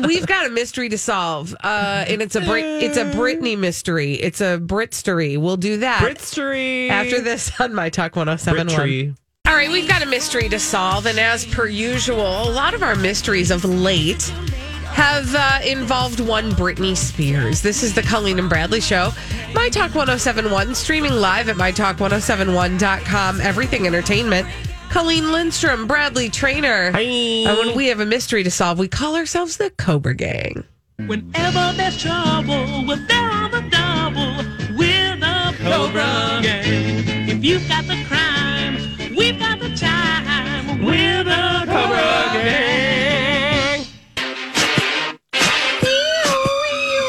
We've 0.06 0.26
got 0.26 0.46
a 0.46 0.50
mystery 0.50 0.88
to 0.90 0.98
solve, 0.98 1.54
uh, 1.64 2.04
and 2.08 2.20
it's 2.20 2.34
a 2.36 2.40
Brit- 2.42 2.82
it's 2.82 2.96
a 2.98 3.04
Britney 3.06 3.56
mystery. 3.56 4.14
It's 4.14 4.40
a 4.42 4.58
Britstery. 4.58 5.38
We'll 5.38 5.56
do 5.56 5.78
that 5.78 6.02
Britstery. 6.02 6.90
after 6.90 7.20
this 7.22 7.58
on 7.60 7.74
my 7.74 7.88
Talk 7.90 8.16
1071. 8.16 8.76
Brittree. 8.86 9.16
All 9.58 9.64
right, 9.64 9.72
we've 9.72 9.88
got 9.88 10.04
a 10.04 10.06
mystery 10.06 10.48
to 10.50 10.58
solve, 10.60 11.06
and 11.06 11.18
as 11.18 11.44
per 11.44 11.66
usual, 11.66 12.20
a 12.20 12.48
lot 12.48 12.74
of 12.74 12.84
our 12.84 12.94
mysteries 12.94 13.50
of 13.50 13.64
late 13.64 14.22
have 14.92 15.34
uh, 15.34 15.58
involved 15.66 16.20
one 16.20 16.52
Britney 16.52 16.96
Spears. 16.96 17.60
This 17.60 17.82
is 17.82 17.92
the 17.92 18.02
Colleen 18.02 18.38
and 18.38 18.48
Bradley 18.48 18.80
Show. 18.80 19.10
My 19.54 19.68
Talk 19.68 19.96
1071, 19.96 20.76
streaming 20.76 21.14
live 21.14 21.48
at 21.48 21.56
mytalk1071.com. 21.56 23.40
Everything 23.40 23.88
Entertainment. 23.88 24.46
Colleen 24.90 25.32
Lindstrom, 25.32 25.88
Bradley 25.88 26.30
Traynor. 26.30 26.92
Hi. 26.92 27.00
And 27.00 27.58
when 27.58 27.76
we 27.76 27.88
have 27.88 27.98
a 27.98 28.06
mystery 28.06 28.44
to 28.44 28.52
solve, 28.52 28.78
we 28.78 28.86
call 28.86 29.16
ourselves 29.16 29.56
the 29.56 29.70
Cobra 29.70 30.14
Gang. 30.14 30.62
Whenever 30.98 31.72
there's 31.76 32.00
trouble, 32.00 32.86
we're 32.86 32.94
there 33.08 33.28
on 33.28 33.50
the 33.50 33.62
double. 33.62 34.76
We're 34.78 35.16
the 35.16 35.56
Cobra 35.64 36.42
Gang. 36.44 37.28
If 37.28 37.44
you've 37.44 37.68
got 37.68 37.88
the 37.88 38.04
crime, 38.06 38.27
Cobra 41.78 42.30
Gang. 42.32 43.86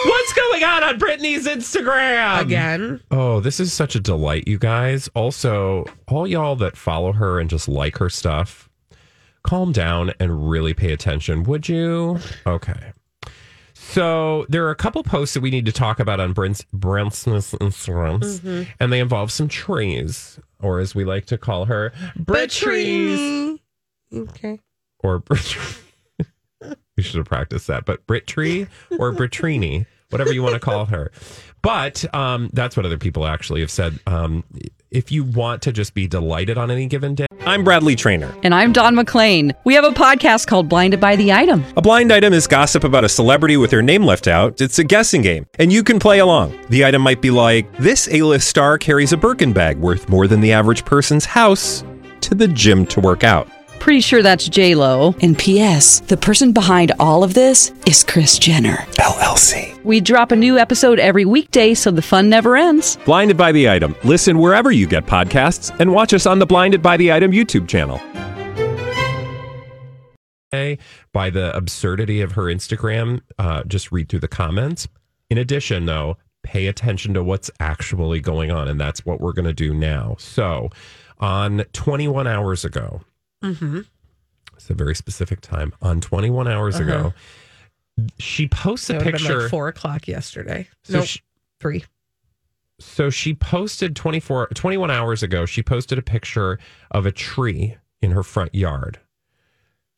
What's 0.05 0.33
going 0.33 0.63
on 0.63 0.83
on 0.83 0.99
Britney's 0.99 1.47
Instagram? 1.47 2.41
Again. 2.41 3.01
Oh, 3.09 3.39
this 3.39 3.59
is 3.59 3.73
such 3.73 3.95
a 3.95 3.99
delight, 3.99 4.47
you 4.47 4.59
guys. 4.59 5.09
Also, 5.15 5.85
all 6.07 6.27
y'all 6.27 6.55
that 6.57 6.77
follow 6.77 7.13
her 7.13 7.39
and 7.39 7.49
just 7.49 7.67
like 7.67 7.97
her 7.97 8.11
stuff, 8.11 8.69
calm 9.41 9.71
down 9.71 10.13
and 10.19 10.47
really 10.51 10.75
pay 10.75 10.93
attention, 10.93 11.41
would 11.43 11.67
you? 11.67 12.19
Okay. 12.45 12.93
So 13.73 14.45
there 14.49 14.67
are 14.67 14.71
a 14.71 14.75
couple 14.75 15.01
posts 15.01 15.33
that 15.33 15.41
we 15.41 15.49
need 15.49 15.65
to 15.65 15.71
talk 15.71 15.99
about 15.99 16.19
on 16.19 16.33
Brent's 16.33 16.63
Brent's 16.71 17.25
Instagrams, 17.25 18.39
mm-hmm. 18.39 18.69
and 18.79 18.93
they 18.93 18.99
involve 18.99 19.31
some 19.31 19.47
trees, 19.47 20.39
or 20.61 20.79
as 20.79 20.93
we 20.93 21.05
like 21.05 21.25
to 21.25 21.39
call 21.39 21.65
her, 21.65 21.91
Brit 22.15 22.51
trees, 22.51 23.58
Okay. 24.13 24.59
or 24.99 25.19
Brit. 25.19 25.57
we 26.97 27.03
should 27.03 27.17
have 27.17 27.25
practiced 27.27 27.67
that, 27.67 27.85
but 27.85 28.05
Brit 28.07 28.27
tree 28.27 28.67
or 28.97 29.11
Britrini, 29.13 29.85
whatever 30.09 30.33
you 30.33 30.43
want 30.43 30.53
to 30.55 30.59
call 30.59 30.85
her. 30.85 31.11
But 31.61 32.11
um, 32.15 32.49
that's 32.53 32.77
what 32.77 32.85
other 32.85 32.97
people 32.97 33.25
actually 33.25 33.59
have 33.61 33.71
said. 33.71 33.99
Um, 34.07 34.43
if 34.91 35.11
you 35.11 35.23
want 35.23 35.61
to 35.63 35.71
just 35.71 35.93
be 35.93 36.07
delighted 36.07 36.57
on 36.57 36.71
any 36.71 36.87
given 36.87 37.15
day, 37.15 37.27
I'm 37.45 37.63
Bradley 37.63 37.95
Traynor. 37.95 38.33
And 38.43 38.55
I'm 38.55 38.73
Don 38.73 38.95
McClain. 38.95 39.53
We 39.63 39.73
have 39.75 39.83
a 39.83 39.91
podcast 39.91 40.47
called 40.47 40.67
Blinded 40.67 40.99
by 40.99 41.15
the 41.15 41.31
Item. 41.31 41.63
A 41.77 41.81
blind 41.81 42.11
item 42.11 42.33
is 42.33 42.47
gossip 42.47 42.83
about 42.83 43.03
a 43.03 43.09
celebrity 43.09 43.55
with 43.57 43.71
their 43.71 43.81
name 43.81 44.03
left 44.03 44.27
out. 44.27 44.61
It's 44.61 44.79
a 44.79 44.83
guessing 44.83 45.21
game, 45.21 45.45
and 45.59 45.71
you 45.71 45.83
can 45.83 45.99
play 45.99 46.19
along. 46.19 46.57
The 46.69 46.85
item 46.85 47.01
might 47.01 47.21
be 47.21 47.29
like 47.29 47.71
this: 47.77 48.07
A-list 48.11 48.47
star 48.47 48.77
carries 48.77 49.13
a 49.13 49.17
Birkin 49.17 49.53
bag 49.53 49.77
worth 49.77 50.09
more 50.09 50.27
than 50.27 50.41
the 50.41 50.51
average 50.53 50.85
person's 50.85 51.25
house 51.25 51.83
to 52.21 52.33
the 52.35 52.47
gym 52.47 52.85
to 52.87 52.99
work 52.99 53.23
out. 53.23 53.47
Pretty 53.89 54.01
sure 54.01 54.21
that's 54.21 54.47
J 54.47 54.75
Lo. 54.75 55.15
And 55.19 55.35
P.S. 55.35 56.01
The 56.01 56.15
person 56.15 56.51
behind 56.51 56.91
all 56.99 57.23
of 57.23 57.33
this 57.33 57.73
is 57.87 58.03
Kris 58.03 58.37
Jenner. 58.37 58.75
LLC. 58.99 59.83
We 59.83 59.99
drop 59.99 60.31
a 60.31 60.35
new 60.35 60.59
episode 60.59 60.99
every 60.99 61.25
weekday, 61.25 61.73
so 61.73 61.89
the 61.89 62.03
fun 62.03 62.29
never 62.29 62.55
ends. 62.55 62.97
Blinded 62.97 63.35
by 63.35 63.51
the 63.51 63.67
item. 63.67 63.95
Listen 64.03 64.37
wherever 64.37 64.71
you 64.71 64.85
get 64.85 65.07
podcasts, 65.07 65.75
and 65.79 65.91
watch 65.91 66.13
us 66.13 66.27
on 66.27 66.37
the 66.37 66.45
Blinded 66.45 66.83
by 66.83 66.97
the 66.97 67.11
Item 67.11 67.31
YouTube 67.31 67.67
channel. 67.67 67.99
by 71.11 71.31
the 71.31 71.51
absurdity 71.57 72.21
of 72.21 72.33
her 72.33 72.43
Instagram, 72.43 73.21
uh, 73.39 73.63
just 73.63 73.91
read 73.91 74.07
through 74.07 74.19
the 74.19 74.27
comments. 74.27 74.87
In 75.31 75.39
addition, 75.39 75.87
though, 75.87 76.15
pay 76.43 76.67
attention 76.67 77.15
to 77.15 77.23
what's 77.23 77.49
actually 77.59 78.19
going 78.19 78.51
on, 78.51 78.67
and 78.67 78.79
that's 78.79 79.03
what 79.03 79.19
we're 79.19 79.33
going 79.33 79.45
to 79.45 79.51
do 79.51 79.73
now. 79.73 80.15
So, 80.19 80.69
on 81.17 81.63
21 81.73 82.27
hours 82.27 82.63
ago, 82.63 83.01
Mm-hmm. 83.43 83.81
it's 84.55 84.69
a 84.69 84.73
very 84.73 84.95
specific 84.95 85.41
time. 85.41 85.73
On 85.81 86.01
21 86.01 86.47
hours 86.47 86.75
Uh-huh. 86.75 86.83
ago, 86.83 87.13
she 88.17 88.47
posts 88.47 88.89
a 88.89 88.93
It 88.93 88.97
would 88.97 89.05
have 89.05 89.13
been 89.13 89.21
picture. 89.21 89.41
like 89.41 89.49
four 89.51 89.67
o'clock 89.67 90.07
yesterday. 90.07 90.67
So 90.83 90.99
nope, 90.99 91.05
she- 91.07 91.21
three. 91.59 91.85
So 92.79 93.09
she 93.09 93.33
posted 93.33 93.95
24, 93.95 94.47
21 94.53 94.89
hours 94.89 95.21
ago, 95.21 95.45
she 95.45 95.61
posted 95.61 95.97
a 95.97 96.01
picture 96.01 96.59
of 96.91 97.05
a 97.05 97.11
tree 97.11 97.75
in 98.01 98.11
her 98.11 98.23
front 98.23 98.55
yard. 98.55 98.99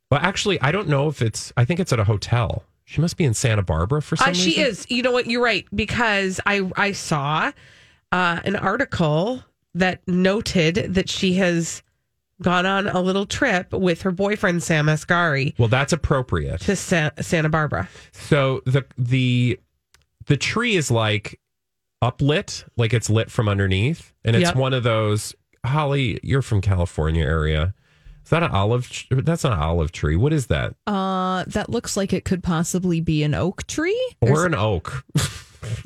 Well, 0.09 0.19
actually, 0.23 0.59
I 0.61 0.71
don't 0.71 0.87
know 0.87 1.07
if 1.07 1.21
it's, 1.21 1.53
I 1.55 1.63
think 1.63 1.79
it's 1.79 1.93
at 1.93 1.99
a 1.99 2.03
hotel. 2.05 2.63
She 2.85 2.99
must 2.99 3.17
be 3.17 3.23
in 3.23 3.33
Santa 3.35 3.61
Barbara 3.61 4.01
for 4.01 4.15
some 4.15 4.31
Uh, 4.31 4.33
she 4.33 4.47
reason. 4.49 4.65
is. 4.65 4.85
You 4.89 5.03
know 5.03 5.11
what? 5.11 5.27
You're 5.27 5.43
right 5.43 5.65
because 5.73 6.41
I 6.45 6.69
I 6.75 6.91
saw 6.91 7.51
uh, 8.11 8.39
an 8.43 8.55
article 8.57 9.43
that 9.75 10.01
noted 10.07 10.95
that 10.95 11.07
she 11.07 11.35
has 11.35 11.83
gone 12.41 12.65
on 12.65 12.87
a 12.87 12.99
little 13.01 13.25
trip 13.25 13.71
with 13.73 14.01
her 14.03 14.11
boyfriend 14.11 14.63
Sam 14.63 14.87
Asghari 14.87 15.57
Well, 15.59 15.67
that's 15.67 15.93
appropriate. 15.93 16.61
to 16.61 16.75
Sa- 16.75 17.11
Santa 17.19 17.49
Barbara. 17.49 17.89
So 18.11 18.61
the 18.65 18.85
the 18.97 19.59
the 20.27 20.37
tree 20.37 20.75
is 20.75 20.89
like 20.91 21.39
uplit, 22.03 22.63
like 22.77 22.93
it's 22.93 23.09
lit 23.09 23.29
from 23.31 23.47
underneath, 23.49 24.13
and 24.23 24.35
it's 24.35 24.45
Yep. 24.49 24.55
one 24.55 24.73
of 24.73 24.83
those. 24.83 25.35
Holly, 25.65 26.19
you're 26.23 26.41
from 26.41 26.59
California 26.61 27.23
area. 27.23 27.73
Is 28.23 28.29
that 28.31 28.43
an 28.43 28.51
olive? 28.51 28.89
tr- 28.89 29.15
That's 29.21 29.43
not 29.43 29.53
an 29.53 29.59
olive 29.59 29.91
tree. 29.91 30.15
What 30.15 30.33
is 30.33 30.47
that? 30.47 30.75
Uh, 30.87 31.43
that 31.47 31.69
looks 31.69 31.95
like 31.97 32.13
it 32.13 32.23
could 32.25 32.43
possibly 32.43 33.01
be 33.01 33.23
an 33.23 33.33
oak 33.33 33.65
tree. 33.67 33.99
Or 34.21 34.45
an 34.45 34.55
oak? 34.55 35.05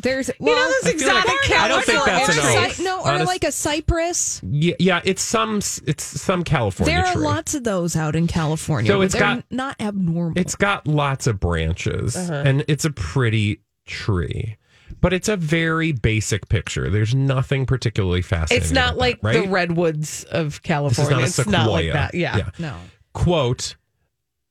There's 0.01 0.27
You 0.29 0.33
well, 0.39 0.55
know 0.55 0.73
those 0.83 0.93
feel 1.01 1.07
like- 1.13 1.25
I 1.51 1.67
don't 1.67 1.85
think 1.85 2.05
that's 2.05 2.37
a 2.37 2.41
an 2.41 2.69
oak. 2.71 2.79
no, 2.79 2.99
or 3.01 3.11
Honest- 3.11 3.27
like 3.27 3.43
a 3.43 3.51
cypress. 3.51 4.41
Yeah, 4.43 4.75
yeah. 4.79 5.01
It's 5.03 5.21
some. 5.21 5.57
It's 5.85 6.03
some 6.03 6.43
California 6.43 6.95
There 6.95 7.05
are 7.05 7.13
tree. 7.13 7.23
lots 7.23 7.55
of 7.55 7.63
those 7.63 7.95
out 7.95 8.15
in 8.15 8.27
California. 8.27 8.89
So 8.91 9.01
it's 9.01 9.13
they're 9.13 9.21
got- 9.21 9.43
not 9.51 9.75
abnormal. 9.81 10.33
It's 10.37 10.55
got 10.55 10.87
lots 10.87 11.27
of 11.27 11.39
branches, 11.39 12.15
Uh-huh. 12.15 12.33
and 12.45 12.63
it's 12.67 12.85
a 12.85 12.91
pretty 12.91 13.61
tree. 13.85 14.57
But 15.01 15.13
it's 15.13 15.27
a 15.29 15.35
very 15.35 15.91
basic 15.91 16.47
picture. 16.49 16.89
There's 16.89 17.13
nothing 17.13 17.65
particularly 17.65 18.21
fascinating. 18.21 18.63
It's 18.63 18.71
not 18.71 18.97
like 18.97 19.21
that, 19.21 19.27
right? 19.27 19.43
the 19.43 19.49
redwoods 19.49 20.23
of 20.25 20.53
This 20.53 20.59
California. 20.59 21.25
is 21.25 21.37
not 21.37 21.37
a 21.37 21.41
it's 21.41 21.49
not 21.51 21.69
like 21.71 21.91
that. 21.93 22.13
Yeah. 22.15 22.37
Yeah. 22.37 22.49
no. 22.59 22.75
quote 23.13 23.75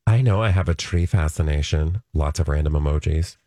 i 0.07 0.21
know 0.21 0.41
i 0.41 0.49
have 0.49 0.67
a 0.69 0.73
tree 0.75 1.05
fascination 1.05 2.01
lots 2.13 2.39
of 2.39 2.47
random 2.47 2.73
emojis 2.73 3.37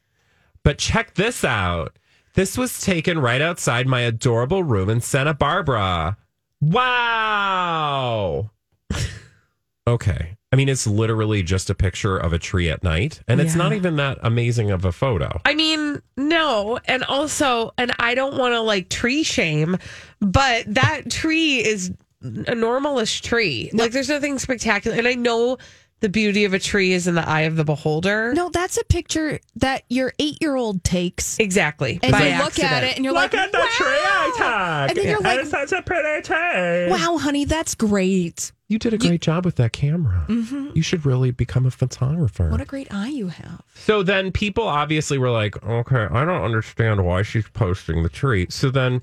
but 0.68 0.76
check 0.76 1.14
this 1.14 1.44
out 1.44 1.96
this 2.34 2.58
was 2.58 2.82
taken 2.82 3.18
right 3.18 3.40
outside 3.40 3.86
my 3.86 4.00
adorable 4.02 4.62
room 4.62 4.90
in 4.90 5.00
santa 5.00 5.32
barbara 5.32 6.14
wow 6.60 8.50
okay 9.88 10.34
I 10.50 10.56
mean, 10.56 10.70
it's 10.70 10.86
literally 10.86 11.42
just 11.42 11.68
a 11.68 11.74
picture 11.74 12.16
of 12.16 12.32
a 12.32 12.38
tree 12.38 12.70
at 12.70 12.82
night, 12.82 13.20
and 13.28 13.38
it's 13.38 13.52
Yeah. 13.52 13.58
not 13.64 13.74
even 13.74 13.96
that 13.96 14.16
amazing 14.22 14.70
of 14.70 14.86
a 14.86 14.92
photo. 14.92 15.42
I 15.44 15.52
mean, 15.52 16.00
no. 16.16 16.78
And 16.86 17.04
also, 17.04 17.74
and 17.76 17.92
I 17.98 18.14
don't 18.14 18.38
want 18.38 18.54
to 18.54 18.60
like 18.62 18.88
tree 18.88 19.24
shame, 19.24 19.76
but 20.20 20.64
that 20.72 21.10
tree 21.10 21.58
is 21.62 21.90
a 22.22 22.54
normalish 22.54 23.20
tree. 23.20 23.68
Like, 23.74 23.92
there's 23.92 24.08
nothing 24.08 24.38
spectacular. 24.38 24.96
And 24.96 25.06
I 25.06 25.16
know 25.16 25.58
the 26.00 26.08
beauty 26.08 26.44
of 26.44 26.54
a 26.54 26.58
tree 26.58 26.92
is 26.92 27.06
in 27.06 27.14
the 27.14 27.28
eye 27.28 27.42
of 27.42 27.56
the 27.56 27.64
beholder. 27.64 28.32
No, 28.32 28.48
that's 28.48 28.76
a 28.76 28.84
picture 28.84 29.40
that 29.56 29.84
your 29.88 30.12
eight 30.18 30.38
year 30.40 30.56
old 30.56 30.84
takes. 30.84 31.38
Exactly. 31.38 31.98
And 32.02 32.12
By 32.12 32.28
you 32.28 32.38
look 32.42 32.58
at 32.58 32.84
it 32.84 32.96
and 32.96 33.04
you're 33.04 33.14
like, 33.14 33.32
wow. 33.32 33.40
Look 33.40 33.46
at 33.46 33.52
that 33.52 33.70
tree. 33.76 34.44
I 34.44 34.86
And 34.88 34.98
then 34.98 35.06
you're 35.06 35.20
like, 35.20 35.46
such 35.46 35.72
a 35.72 35.82
pretty 35.82 36.22
tree. 36.22 36.90
wow, 36.90 37.18
honey, 37.18 37.44
that's 37.44 37.74
great. 37.74 38.52
You 38.68 38.78
did 38.78 38.92
a 38.92 38.98
great 38.98 39.22
job 39.22 39.46
with 39.46 39.56
that 39.56 39.72
camera. 39.72 40.26
You 40.28 40.82
should 40.82 41.06
really 41.06 41.30
become 41.30 41.64
a 41.64 41.70
photographer. 41.70 42.44
Mm-hmm. 42.44 42.52
What 42.52 42.60
a 42.60 42.66
great 42.66 42.92
eye 42.92 43.08
you 43.08 43.28
have. 43.28 43.62
So 43.74 44.02
then 44.02 44.30
people 44.30 44.64
obviously 44.64 45.16
were 45.16 45.30
like, 45.30 45.62
okay, 45.64 46.06
I 46.10 46.24
don't 46.26 46.42
understand 46.42 47.04
why 47.06 47.22
she's 47.22 47.48
posting 47.48 48.02
the 48.02 48.10
tree. 48.10 48.46
So 48.50 48.70
then 48.70 49.00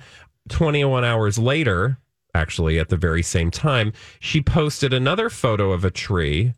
21 0.49 1.03
hours 1.03 1.39
later, 1.39 1.97
actually 2.35 2.77
at 2.77 2.89
the 2.89 2.97
very 2.97 3.23
same 3.23 3.49
time, 3.49 3.91
she 4.19 4.39
posted 4.39 4.93
another 4.93 5.31
photo 5.31 5.71
of 5.71 5.83
a 5.83 5.89
tree. 5.91 6.53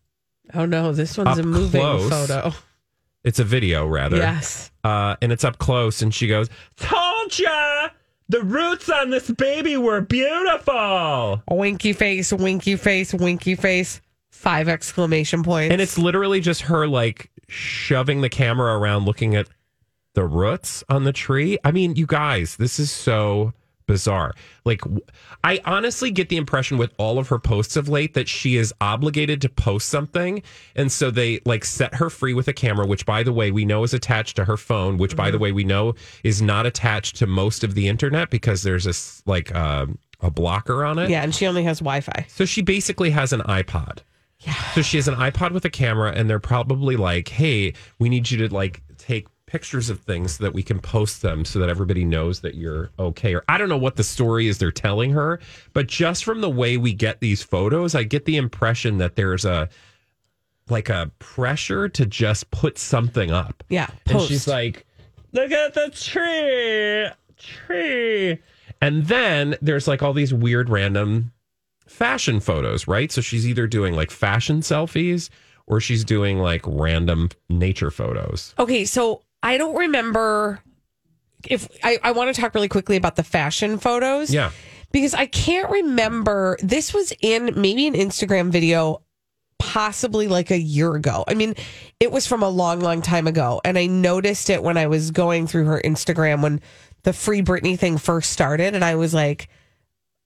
Oh, 0.53 0.65
no. 0.65 0.91
This 0.93 1.17
one's 1.17 1.37
Up 1.39 1.43
a 1.43 1.47
moving 1.47 1.81
close. 1.81 2.09
photo. 2.09 2.51
It's 3.23 3.39
a 3.39 3.43
video, 3.43 3.85
rather. 3.85 4.17
Yes. 4.17 4.71
Uh, 4.83 5.15
and 5.21 5.31
it's 5.31 5.43
up 5.43 5.57
close, 5.57 6.01
and 6.01 6.13
she 6.13 6.27
goes, 6.27 6.47
Told 6.77 7.37
ya! 7.37 7.89
The 8.29 8.41
roots 8.41 8.89
on 8.89 9.09
this 9.09 9.29
baby 9.31 9.77
were 9.77 10.01
beautiful. 10.01 11.41
Winky 11.49 11.93
face, 11.93 12.31
winky 12.33 12.75
face, 12.75 13.13
winky 13.13 13.55
face. 13.55 14.01
Five 14.29 14.67
exclamation 14.69 15.43
points. 15.43 15.71
And 15.71 15.81
it's 15.81 15.97
literally 15.97 16.41
just 16.41 16.61
her 16.63 16.87
like 16.87 17.31
shoving 17.47 18.21
the 18.21 18.29
camera 18.29 18.77
around 18.77 19.05
looking 19.05 19.35
at 19.35 19.47
the 20.13 20.25
roots 20.25 20.83
on 20.89 21.05
the 21.05 21.13
tree. 21.13 21.57
I 21.63 21.71
mean, 21.71 21.95
you 21.95 22.05
guys, 22.05 22.57
this 22.57 22.79
is 22.79 22.91
so 22.91 23.53
bizarre. 23.87 24.33
Like, 24.65 24.81
I 25.43 25.59
honestly 25.65 26.11
get 26.11 26.29
the 26.29 26.37
impression 26.37 26.77
with 26.77 26.93
all 26.97 27.17
of 27.17 27.29
her 27.29 27.39
posts 27.39 27.75
of 27.75 27.89
late 27.89 28.13
that 28.13 28.27
she 28.27 28.57
is 28.57 28.73
obligated 28.79 29.41
to 29.41 29.49
post 29.49 29.89
something. 29.89 30.43
And 30.75 30.91
so 30.91 31.09
they 31.09 31.39
like 31.45 31.65
set 31.65 31.95
her 31.95 32.09
free 32.09 32.33
with 32.33 32.47
a 32.47 32.53
camera, 32.53 32.85
which 32.85 33.05
by 33.05 33.23
the 33.23 33.33
way, 33.33 33.49
we 33.49 33.65
know 33.65 33.83
is 33.83 33.93
attached 33.93 34.35
to 34.35 34.45
her 34.45 34.57
phone, 34.57 34.97
which 34.97 35.15
by 35.15 35.31
the 35.31 35.39
way, 35.39 35.51
we 35.51 35.63
know 35.63 35.95
is 36.23 36.41
not 36.41 36.65
attached 36.65 37.15
to 37.17 37.25
most 37.27 37.63
of 37.63 37.73
the 37.73 37.87
internet 37.87 38.29
because 38.29 38.61
there's 38.63 38.85
a 38.85 38.89
s- 38.89 39.23
like 39.25 39.53
uh, 39.55 39.87
a 40.21 40.29
blocker 40.29 40.83
on 40.85 40.99
it. 40.99 41.09
Yeah, 41.09 41.23
and 41.23 41.33
she 41.33 41.47
only 41.47 41.63
has 41.63 41.79
Wi 41.79 42.01
Fi. 42.01 42.25
So 42.29 42.45
she 42.45 42.61
basically 42.61 43.09
has 43.11 43.33
an 43.33 43.41
iPod. 43.41 43.99
Yeah. 44.41 44.53
So 44.73 44.81
she 44.83 44.97
has 44.97 45.07
an 45.07 45.15
iPod 45.15 45.51
with 45.51 45.65
a 45.65 45.69
camera, 45.69 46.11
and 46.11 46.29
they're 46.29 46.39
probably 46.39 46.95
like, 46.95 47.27
"Hey, 47.29 47.73
we 47.97 48.07
need 48.09 48.29
you 48.29 48.47
to 48.47 48.53
like 48.53 48.83
take 48.97 49.27
pictures 49.47 49.89
of 49.89 49.99
things 50.01 50.37
so 50.37 50.43
that 50.43 50.53
we 50.53 50.61
can 50.61 50.79
post 50.79 51.23
them, 51.23 51.43
so 51.43 51.57
that 51.57 51.69
everybody 51.69 52.05
knows 52.05 52.41
that 52.41 52.55
you're 52.55 52.91
okay." 52.99 53.33
Or 53.33 53.43
I 53.49 53.57
don't 53.57 53.69
know 53.69 53.77
what 53.77 53.95
the 53.95 54.03
story 54.03 54.47
is 54.47 54.59
they're 54.59 54.71
telling 54.71 55.11
her, 55.11 55.39
but 55.73 55.87
just 55.87 56.23
from 56.23 56.41
the 56.41 56.49
way 56.49 56.77
we 56.77 56.93
get 56.93 57.19
these 57.19 57.41
photos, 57.41 57.95
I 57.95 58.03
get 58.03 58.25
the 58.25 58.37
impression 58.37 58.99
that 58.99 59.15
there's 59.15 59.45
a 59.45 59.69
like 60.69 60.89
a 60.89 61.11
pressure 61.19 61.89
to 61.89 62.05
just 62.05 62.51
put 62.51 62.77
something 62.77 63.31
up. 63.31 63.63
Yeah. 63.69 63.87
And 64.05 64.21
she's 64.21 64.47
like, 64.47 64.85
look 65.31 65.51
at 65.51 65.73
the 65.73 65.89
tree, 65.89 67.07
tree. 67.37 68.39
And 68.81 69.05
then 69.05 69.55
there's 69.61 69.87
like 69.87 70.03
all 70.03 70.13
these 70.13 70.33
weird 70.33 70.69
random 70.69 71.31
fashion 71.87 72.39
photos, 72.39 72.87
right? 72.87 73.11
So 73.11 73.21
she's 73.21 73.47
either 73.47 73.67
doing 73.67 73.95
like 73.95 74.11
fashion 74.11 74.59
selfies 74.59 75.29
or 75.65 75.79
she's 75.79 76.03
doing 76.03 76.39
like 76.39 76.61
random 76.65 77.29
nature 77.49 77.91
photos. 77.91 78.53
Okay, 78.59 78.85
so 78.85 79.21
I 79.47 79.57
don't 79.57 79.75
remember 79.75 80.59
if 81.47 81.67
I, 81.83 81.97
I 82.03 82.11
want 82.11 82.33
to 82.35 82.39
talk 82.41 82.53
really 82.55 82.67
quickly 82.67 82.97
about 82.97 83.15
the 83.15 83.23
fashion 83.23 83.77
photos. 83.77 84.33
Yeah. 84.33 84.51
Because 84.91 85.13
I 85.13 85.25
can't 85.25 85.69
remember. 85.69 86.57
This 86.61 86.93
was 86.93 87.13
in 87.21 87.53
maybe 87.55 87.87
an 87.87 87.93
Instagram 87.93 88.51
video, 88.51 89.01
possibly 89.59 90.27
like 90.27 90.49
a 90.51 90.59
year 90.59 90.95
ago. 90.95 91.23
I 91.27 91.33
mean, 91.33 91.55
it 91.99 92.11
was 92.11 92.25
from 92.27 92.41
a 92.43 92.49
long, 92.49 92.79
long 92.79 93.01
time 93.01 93.27
ago. 93.27 93.61
And 93.63 93.77
I 93.77 93.85
noticed 93.85 94.49
it 94.49 94.63
when 94.63 94.77
I 94.77 94.87
was 94.87 95.11
going 95.11 95.47
through 95.47 95.65
her 95.65 95.81
Instagram 95.83 96.41
when 96.41 96.61
the 97.03 97.13
Free 97.13 97.41
Britney 97.41 97.77
thing 97.77 97.97
first 97.97 98.31
started. 98.31 98.75
And 98.75 98.83
I 98.83 98.95
was 98.95 99.13
like, 99.13 99.49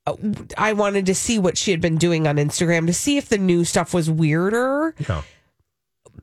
uh, 0.08 0.16
I 0.58 0.74
wanted 0.74 1.06
to 1.08 1.16
see 1.16 1.38
what 1.38 1.58
she 1.58 1.72
had 1.72 1.82
been 1.82 1.98
doing 1.98 2.26
on 2.28 2.38
Instagram 2.38 2.88
to 2.88 2.94
see 2.94 3.18
if 3.18 3.30
the 3.30 3.38
new 3.38 3.66
stuff 3.66 3.94
was 3.94 4.10
weirder 4.10 4.96
Yeah. 5.08 5.22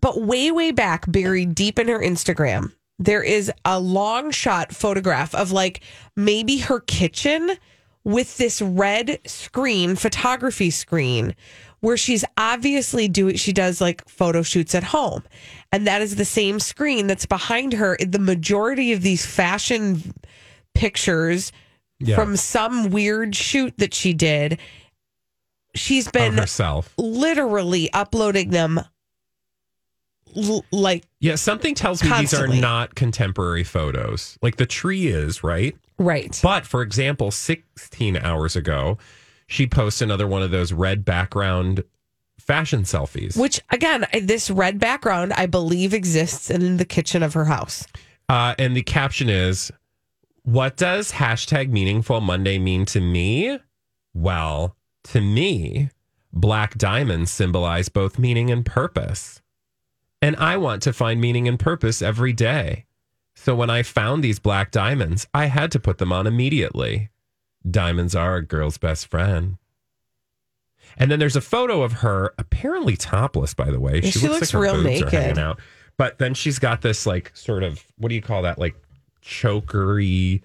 but 0.01 0.21
way 0.21 0.51
way 0.51 0.71
back 0.73 1.05
buried 1.11 1.55
deep 1.55 1.79
in 1.79 1.87
her 1.89 1.99
instagram 2.01 2.73
there 2.99 3.23
is 3.23 3.51
a 3.65 3.79
long 3.79 4.31
shot 4.31 4.73
photograph 4.75 5.35
of 5.35 5.53
like 5.53 5.81
maybe 6.17 6.59
her 6.59 6.81
kitchen 6.81 7.51
with 8.05 8.37
this 8.39 8.61
red 8.63 9.21
screen 9.27 9.95
photography 9.97 10.71
screen 10.71 11.35
where 11.81 11.97
she's 11.97 12.25
obviously 12.37 13.07
doing 13.09 13.37
she 13.37 13.53
does 13.53 13.81
like 13.81 14.07
photo 14.09 14.43
shoots 14.43 14.75
at 14.75 14.83
home 14.83 15.23
and 15.71 15.87
that 15.87 16.01
is 16.03 16.17
the 16.17 16.25
same 16.25 16.59
screen 16.59 17.07
that's 17.07 17.27
behind 17.27 17.73
her 17.75 17.95
in 17.97 18.11
the 18.11 18.19
majority 18.19 18.93
of 18.93 19.03
these 19.03 19.25
fashion 19.27 20.15
pictures 20.75 21.53
Yeah. 22.01 22.17
from 22.17 22.37
some 22.37 22.91
weird 22.91 23.35
shoot 23.37 23.75
that 23.79 23.93
she 23.95 24.13
did 24.15 24.59
she's 25.75 26.11
been 26.11 26.39
herself. 26.39 26.95
literally 26.97 27.93
uploading 27.93 28.51
them 28.51 28.81
l- 30.39 30.65
like 30.71 31.05
Yeah, 31.21 31.35
something 31.37 31.75
tells 31.75 32.03
me 32.03 32.09
Constantly. 32.11 32.57
these 32.57 32.59
are 32.59 32.61
not 32.63 32.95
contemporary 32.95 33.65
photos. 33.65 34.39
Like 34.43 34.57
the 34.57 34.67
tree 34.67 35.07
is, 35.09 35.43
right? 35.45 35.77
right 35.99 36.39
But 36.43 36.67
for 36.67 36.83
example, 36.83 37.31
16 37.31 38.17
hours 38.17 38.55
ago, 38.57 38.99
she 39.47 39.67
posts 39.67 40.01
another 40.01 40.27
one 40.27 40.43
of 40.43 40.51
those 40.51 40.73
red 40.73 41.05
background 41.05 41.83
fashion 42.39 42.83
selfies. 42.85 43.37
which 43.37 43.61
again 43.71 44.07
this 44.23 44.49
red 44.49 44.79
background 44.79 45.35
i 45.35 45.45
believe 45.45 45.93
exists 45.93 46.49
in 46.51 46.79
the 46.79 46.85
kitchen 46.85 47.23
of 47.23 47.35
her 47.35 47.45
house 47.45 47.85
Uh, 48.31 48.55
and 48.59 48.75
the 48.77 48.83
caption 48.83 49.29
is, 49.29 49.71
What 50.45 50.77
does 50.77 51.13
hashtag 51.13 51.69
meaningful 51.71 52.21
Monday 52.23 52.59
mean 52.59 52.87
to 52.87 53.01
me? 53.01 53.59
Well, 54.15 54.77
to 55.13 55.21
me, 55.21 55.91
black 56.33 56.79
diamonds 56.79 57.31
symbolize 57.31 57.89
both 57.91 58.19
meaning 58.19 58.51
and 58.51 58.65
purpose. 58.65 59.43
And 60.21 60.37
I 60.37 60.57
want 60.57 60.83
to 60.83 60.93
find 60.93 61.21
meaning 61.21 61.47
and 61.47 61.59
purpose 61.59 62.03
every 62.03 62.33
day. 62.33 62.87
So 63.35 63.55
when 63.55 63.71
I 63.71 63.83
found 63.83 64.25
these 64.25 64.41
black 64.41 64.73
diamonds, 64.73 65.27
I 65.33 65.47
had 65.47 65.71
to 65.73 65.79
put 65.79 65.99
them 65.99 66.13
on 66.13 66.27
immediately. 66.27 67.11
Diamonds 67.69 68.15
are 68.17 68.37
a 68.37 68.45
girl's 68.45 68.79
best 68.79 69.07
friend. 69.07 69.59
And 70.97 71.11
then 71.11 71.21
there's 71.21 71.37
a 71.37 71.41
photo 71.41 71.83
of 71.83 71.93
her, 71.95 72.35
apparently 72.39 72.97
topless, 72.97 73.55
by 73.55 73.71
the 73.71 73.79
way. 73.79 74.01
Yeah, 74.03 74.11
she 74.11 74.27
looks 74.27 74.41
like 74.41 74.51
her 74.51 74.61
real 74.61 74.75
boobs 74.75 75.03
are 75.03 75.05
naked. 75.05 75.13
hanging 75.13 75.39
out. 75.39 75.61
But 75.97 76.19
then 76.19 76.35
she's 76.35 76.59
got 76.59 76.83
this 76.83 77.07
like 77.07 77.31
sort 77.35 77.63
of 77.63 77.85
what 77.97 78.09
do 78.09 78.15
you 78.15 78.23
call 78.23 78.43
that? 78.43 78.59
Like 78.59 78.75
chokery 79.23 80.43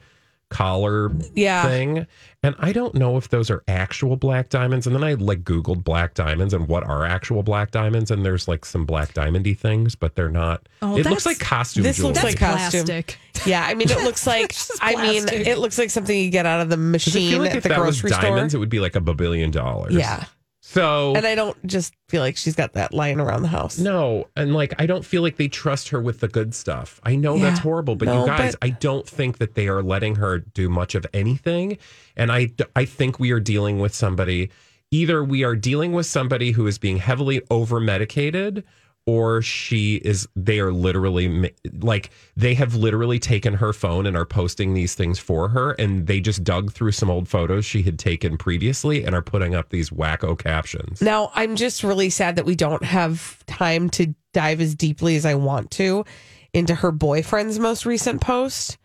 collar 0.54 1.12
Yeah. 1.34 1.64
thing. 1.68 2.08
And 2.46 2.56
I 2.60 2.74
don't 2.74 2.94
know 2.96 3.16
if 3.18 3.30
those 3.30 3.50
are 3.50 3.64
actual 3.70 4.18
black 4.18 4.50
diamonds. 4.50 4.86
And 4.86 4.94
then 4.96 5.04
I 5.04 5.14
like 5.14 5.44
Googled 5.44 5.84
black 5.84 6.14
diamonds 6.14 6.54
and 6.54 6.68
what 6.68 6.84
are 6.84 7.06
actual 7.06 7.42
black 7.42 7.72
diamonds. 7.72 8.12
And 8.12 8.26
there's 8.26 8.48
like 8.50 8.66
some 8.66 8.86
black 8.86 9.14
diamondy 9.14 9.58
things, 9.58 9.96
but 9.96 10.16
they're 10.16 10.30
not. 10.30 10.68
Oh, 10.82 10.98
it 10.98 11.06
looks 11.06 11.26
like 11.26 11.40
costume 11.40 11.84
this 11.84 11.98
jewelry. 11.98 12.14
looks 12.16 12.24
like 12.24 12.38
costume 12.38 12.84
plastic. 12.86 13.18
yeah 13.46 13.66
i 13.66 13.74
mean 13.74 13.90
it 13.90 14.04
looks 14.04 14.28
like 14.34 14.54
i 14.82 14.96
mean 15.02 15.26
it 15.30 15.58
looks 15.58 15.78
like 15.78 15.90
something 15.90 16.18
you 16.20 16.30
get 16.30 16.46
out 16.46 16.60
of 16.60 16.70
the 16.70 16.76
Does 16.76 16.84
it 16.86 16.90
machine 16.92 17.32
feel 17.32 17.40
like 17.42 17.52
at 17.52 17.58
if 17.58 17.64
the 17.64 17.70
that 17.70 17.80
was 17.80 18.02
grocery 18.02 18.10
store 18.18 18.22
diamonds, 18.30 18.54
it 18.54 18.58
would 18.58 18.70
be 18.70 18.80
like 18.82 18.96
a 18.98 19.02
babillion 19.02 19.52
dollars. 19.52 19.94
yeah 19.96 20.26
So 20.66 21.14
and 21.14 21.28
i 21.28 21.36
don't 21.36 21.58
just 21.68 21.94
feel 22.08 22.22
like 22.22 22.38
she's 22.38 22.56
got 22.56 22.72
that 22.74 22.94
lying 22.94 23.20
around 23.20 23.42
the 23.42 23.50
house 23.50 23.78
No, 23.78 24.30
and 24.38 24.54
like 24.54 24.74
I 24.80 24.86
don't 24.86 25.04
feel 25.06 25.22
like 25.22 25.36
they 25.36 25.50
trust 25.50 25.90
her 25.90 26.00
with 26.00 26.22
the 26.22 26.30
good 26.30 26.56
stuff. 26.56 27.02
I 27.04 27.16
know 27.18 27.38
that's 27.38 27.60
horrible, 27.60 27.98
but 27.98 28.06
No, 28.06 28.22
you 28.22 28.28
guys, 28.28 28.56
but- 28.56 28.66
I 28.66 28.70
don't 28.70 29.06
think 29.06 29.40
that 29.40 29.56
they 29.56 29.68
are 29.68 29.84
letting 29.84 30.16
her 30.16 30.40
do 30.40 30.70
much 30.70 30.96
of 30.96 31.06
anything. 31.14 31.78
And 32.16 32.32
I 32.32 32.52
I 32.78 32.86
think 32.86 33.20
we 33.20 33.32
are 33.32 33.42
dealing 33.42 33.80
with 33.80 33.94
somebody 33.94 34.50
either 34.90 35.22
we 35.24 35.44
are 35.44 35.56
dealing 35.56 35.92
with 35.92 36.06
somebody 36.06 36.52
who 36.52 36.66
is 36.66 36.78
being 36.78 36.98
heavily 36.98 37.42
over 37.52 37.80
medicated 37.82 38.64
or 39.06 39.42
she 39.42 39.96
is 39.96 40.28
they 40.36 40.60
are 40.60 40.72
literally 40.72 41.54
like 41.80 42.10
they 42.38 42.54
have 42.54 42.76
literally 42.76 43.20
taken 43.20 43.54
her 43.56 43.74
phone 43.74 44.06
and 44.06 44.16
are 44.16 44.26
posting 44.26 44.74
these 44.74 44.96
things 44.96 45.20
for 45.20 45.50
her 45.50 45.72
and 45.74 46.08
they 46.08 46.20
just 46.20 46.44
dug 46.44 46.72
through 46.72 46.92
some 46.92 47.10
old 47.10 47.28
photos 47.28 47.66
she 47.66 47.82
had 47.82 48.00
taken 48.00 48.38
previously 48.38 49.04
and 49.04 49.14
are 49.14 49.22
putting 49.22 49.56
up 49.56 49.70
these 49.70 49.90
wacko 49.90 50.38
captions. 50.38 51.02
Now, 51.02 51.32
I'm 51.36 51.56
just 51.56 51.84
really 51.84 52.10
sad 52.10 52.38
that 52.38 52.46
we 52.46 52.56
don't 52.56 52.84
have 52.84 53.46
time 53.46 53.90
to 53.92 54.14
dive 54.34 54.62
as 54.62 54.76
deeply 54.76 55.16
as 55.16 55.26
I 55.26 55.36
want 55.36 55.72
to 55.72 56.06
into 56.54 56.76
her 56.76 56.92
boyfriend's 56.92 57.60
most 57.60 57.86
recent 57.86 58.22
post. 58.22 58.78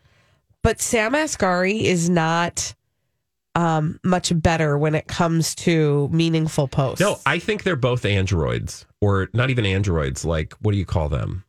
But 0.62 0.80
Sam 0.80 1.12
Asghari 1.12 1.82
is 1.82 2.10
not 2.10 2.74
um, 3.58 3.98
much 4.04 4.32
better 4.40 4.78
when 4.78 4.94
it 4.94 5.06
comes 5.08 5.54
to 5.56 6.08
meaningful 6.12 6.68
posts. 6.68 7.00
No, 7.00 7.18
I 7.26 7.38
think 7.38 7.64
they're 7.64 7.74
both 7.76 8.04
androids, 8.04 8.86
or 9.00 9.28
not 9.32 9.50
even 9.50 9.66
androids. 9.66 10.24
Like, 10.24 10.52
what 10.60 10.72
do 10.72 10.78
you 10.78 10.86
call 10.86 11.08
them? 11.08 11.44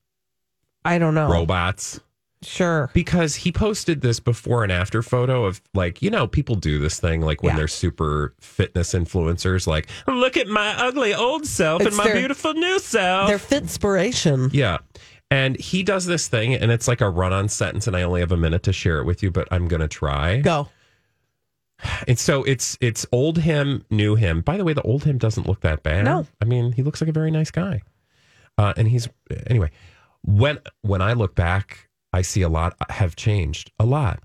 I 0.83 0.97
don't 0.97 1.13
know. 1.13 1.29
Robots. 1.29 1.99
Sure. 2.41 2.89
Because 2.93 3.35
he 3.35 3.51
posted 3.51 3.99
this 3.99 4.19
before 4.21 4.63
and 4.63 4.71
after 4.71 5.03
photo 5.03 5.43
of 5.43 5.61
like, 5.73 6.01
you 6.01 6.09
know, 6.09 6.25
people 6.25 6.55
do 6.55 6.79
this 6.79 6.97
thing 6.97 7.19
like 7.19 7.43
when 7.43 7.51
Yeah. 7.51 7.57
they're 7.57 7.67
super 7.67 8.33
fitness 8.39 8.93
influencers, 8.93 9.67
like, 9.67 9.87
look 10.07 10.37
at 10.37 10.47
my 10.47 10.69
ugly 10.81 11.13
old 11.13 11.45
self 11.45 11.81
It's 11.81 11.89
and 11.89 11.97
my 11.97 12.05
their- 12.05 12.15
beautiful 12.15 12.53
new 12.53 12.79
self. 12.79 13.27
Their 13.27 13.37
fitspiration. 13.39 14.49
Yeah. 14.53 14.77
And 15.29 15.59
he 15.59 15.83
does 15.83 16.05
this 16.05 16.27
thing, 16.27 16.55
and 16.55 16.71
it's 16.71 16.87
like 16.87 17.01
a 17.01 17.09
run 17.09 17.33
on 17.33 17.49
sentence, 17.49 17.85
and 17.87 17.95
I 17.95 18.01
only 18.01 18.21
have 18.21 18.31
a 18.31 18.37
minute 18.37 18.63
to 18.63 18.73
share 18.73 18.99
it 18.99 19.03
with 19.05 19.21
you, 19.21 19.29
but 19.29 19.47
I'm 19.51 19.67
going 19.67 19.81
to 19.81 19.87
try. 19.87 20.39
Go. 20.39 20.69
And 22.07 22.19
so 22.19 22.43
it's 22.43 22.77
it's 22.81 23.05
old 23.11 23.37
him, 23.37 23.85
new 23.89 24.15
him. 24.15 24.41
By 24.41 24.57
the 24.57 24.65
way, 24.65 24.73
the 24.73 24.81
old 24.81 25.03
him 25.03 25.17
doesn't 25.17 25.47
look 25.47 25.61
that 25.61 25.83
bad. 25.83 26.05
No. 26.05 26.27
I 26.41 26.45
mean 26.45 26.73
he 26.73 26.83
looks 26.83 27.01
like 27.01 27.09
a 27.09 27.13
very 27.13 27.31
nice 27.31 27.51
guy. 27.51 27.81
Uh, 28.57 28.73
and 28.75 28.87
he's 28.87 29.07
anyway. 29.47 29.71
When 30.23 30.59
when 30.81 31.01
I 31.01 31.13
look 31.13 31.35
back, 31.35 31.89
I 32.11 32.21
see 32.21 32.41
a 32.41 32.49
lot 32.49 32.75
have 32.89 33.15
changed. 33.15 33.71
A 33.79 33.85
lot. 33.85 34.21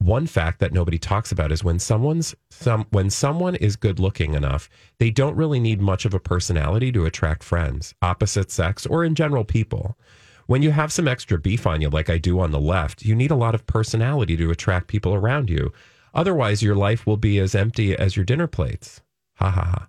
One 0.00 0.26
fact 0.26 0.60
that 0.60 0.72
nobody 0.72 0.98
talks 0.98 1.32
about 1.32 1.50
is 1.50 1.64
when 1.64 1.78
someone's 1.78 2.34
some 2.50 2.86
when 2.90 3.10
someone 3.10 3.56
is 3.56 3.74
good 3.76 3.98
looking 3.98 4.34
enough, 4.34 4.68
they 4.98 5.10
don't 5.10 5.36
really 5.36 5.58
need 5.58 5.80
much 5.80 6.04
of 6.04 6.14
a 6.14 6.20
personality 6.20 6.92
to 6.92 7.04
attract 7.04 7.42
friends, 7.42 7.94
opposite 8.00 8.50
sex, 8.50 8.86
or 8.86 9.04
in 9.04 9.14
general 9.14 9.44
people. 9.44 9.98
When 10.46 10.62
you 10.62 10.70
have 10.70 10.92
some 10.92 11.08
extra 11.08 11.36
beef 11.38 11.66
on 11.66 11.82
you, 11.82 11.90
like 11.90 12.08
I 12.08 12.16
do 12.16 12.40
on 12.40 12.52
the 12.52 12.60
left, 12.60 13.04
you 13.04 13.14
need 13.14 13.30
a 13.30 13.36
lot 13.36 13.54
of 13.54 13.66
personality 13.66 14.36
to 14.36 14.50
attract 14.50 14.86
people 14.86 15.14
around 15.14 15.50
you. 15.50 15.72
Otherwise, 16.14 16.62
your 16.62 16.74
life 16.74 17.06
will 17.06 17.16
be 17.16 17.38
as 17.38 17.54
empty 17.54 17.96
as 17.96 18.16
your 18.16 18.24
dinner 18.24 18.46
plates. 18.46 19.00
Ha 19.36 19.50
ha 19.50 19.64
ha. 19.64 19.88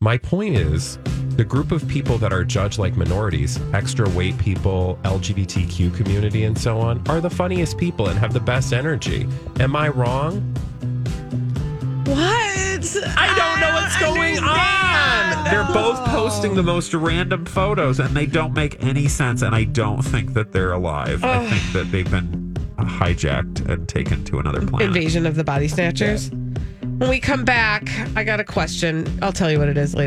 My 0.00 0.16
point 0.16 0.56
is 0.56 0.98
the 1.36 1.44
group 1.44 1.72
of 1.72 1.86
people 1.86 2.16
that 2.18 2.32
are 2.32 2.44
judged 2.44 2.78
like 2.78 2.96
minorities, 2.96 3.60
extra 3.74 4.08
weight 4.10 4.38
people, 4.38 4.98
LGBTQ 5.04 5.94
community, 5.94 6.44
and 6.44 6.56
so 6.58 6.78
on, 6.78 7.06
are 7.08 7.20
the 7.20 7.28
funniest 7.28 7.76
people 7.76 8.08
and 8.08 8.18
have 8.18 8.32
the 8.32 8.40
best 8.40 8.72
energy. 8.72 9.28
Am 9.58 9.76
I 9.76 9.88
wrong? 9.88 10.40
What? 12.06 12.30
I 13.16 13.34
don't 13.36 13.60
know 13.60 13.74
what's 13.74 13.98
going 14.00 14.38
on. 14.38 15.44
They're 15.44 15.74
both 15.74 15.98
posting 16.06 16.54
the 16.54 16.62
most 16.62 16.94
random 16.94 17.44
photos 17.44 18.00
and 18.00 18.16
they 18.16 18.24
don't 18.24 18.54
make 18.54 18.82
any 18.82 19.06
sense. 19.06 19.42
And 19.42 19.54
I 19.54 19.64
don't 19.64 20.02
think 20.02 20.32
that 20.32 20.52
they're 20.52 20.72
alive. 20.72 21.22
I 21.22 21.46
think 21.46 21.72
that 21.74 21.92
they've 21.92 22.10
been 22.10 22.49
hijacked 22.86 23.68
and 23.68 23.88
taken 23.88 24.24
to 24.24 24.38
another 24.38 24.64
planet. 24.66 24.88
Invasion 24.88 25.26
of 25.26 25.36
the 25.36 25.44
Body 25.44 25.68
Snatchers. 25.68 26.30
When 26.30 27.08
we 27.08 27.18
come 27.18 27.44
back, 27.44 27.88
I 28.14 28.24
got 28.24 28.40
a 28.40 28.44
question. 28.44 29.06
I'll 29.22 29.32
tell 29.32 29.50
you 29.50 29.58
what 29.58 29.68
it 29.68 29.78
is 29.78 29.94
later. 29.94 29.98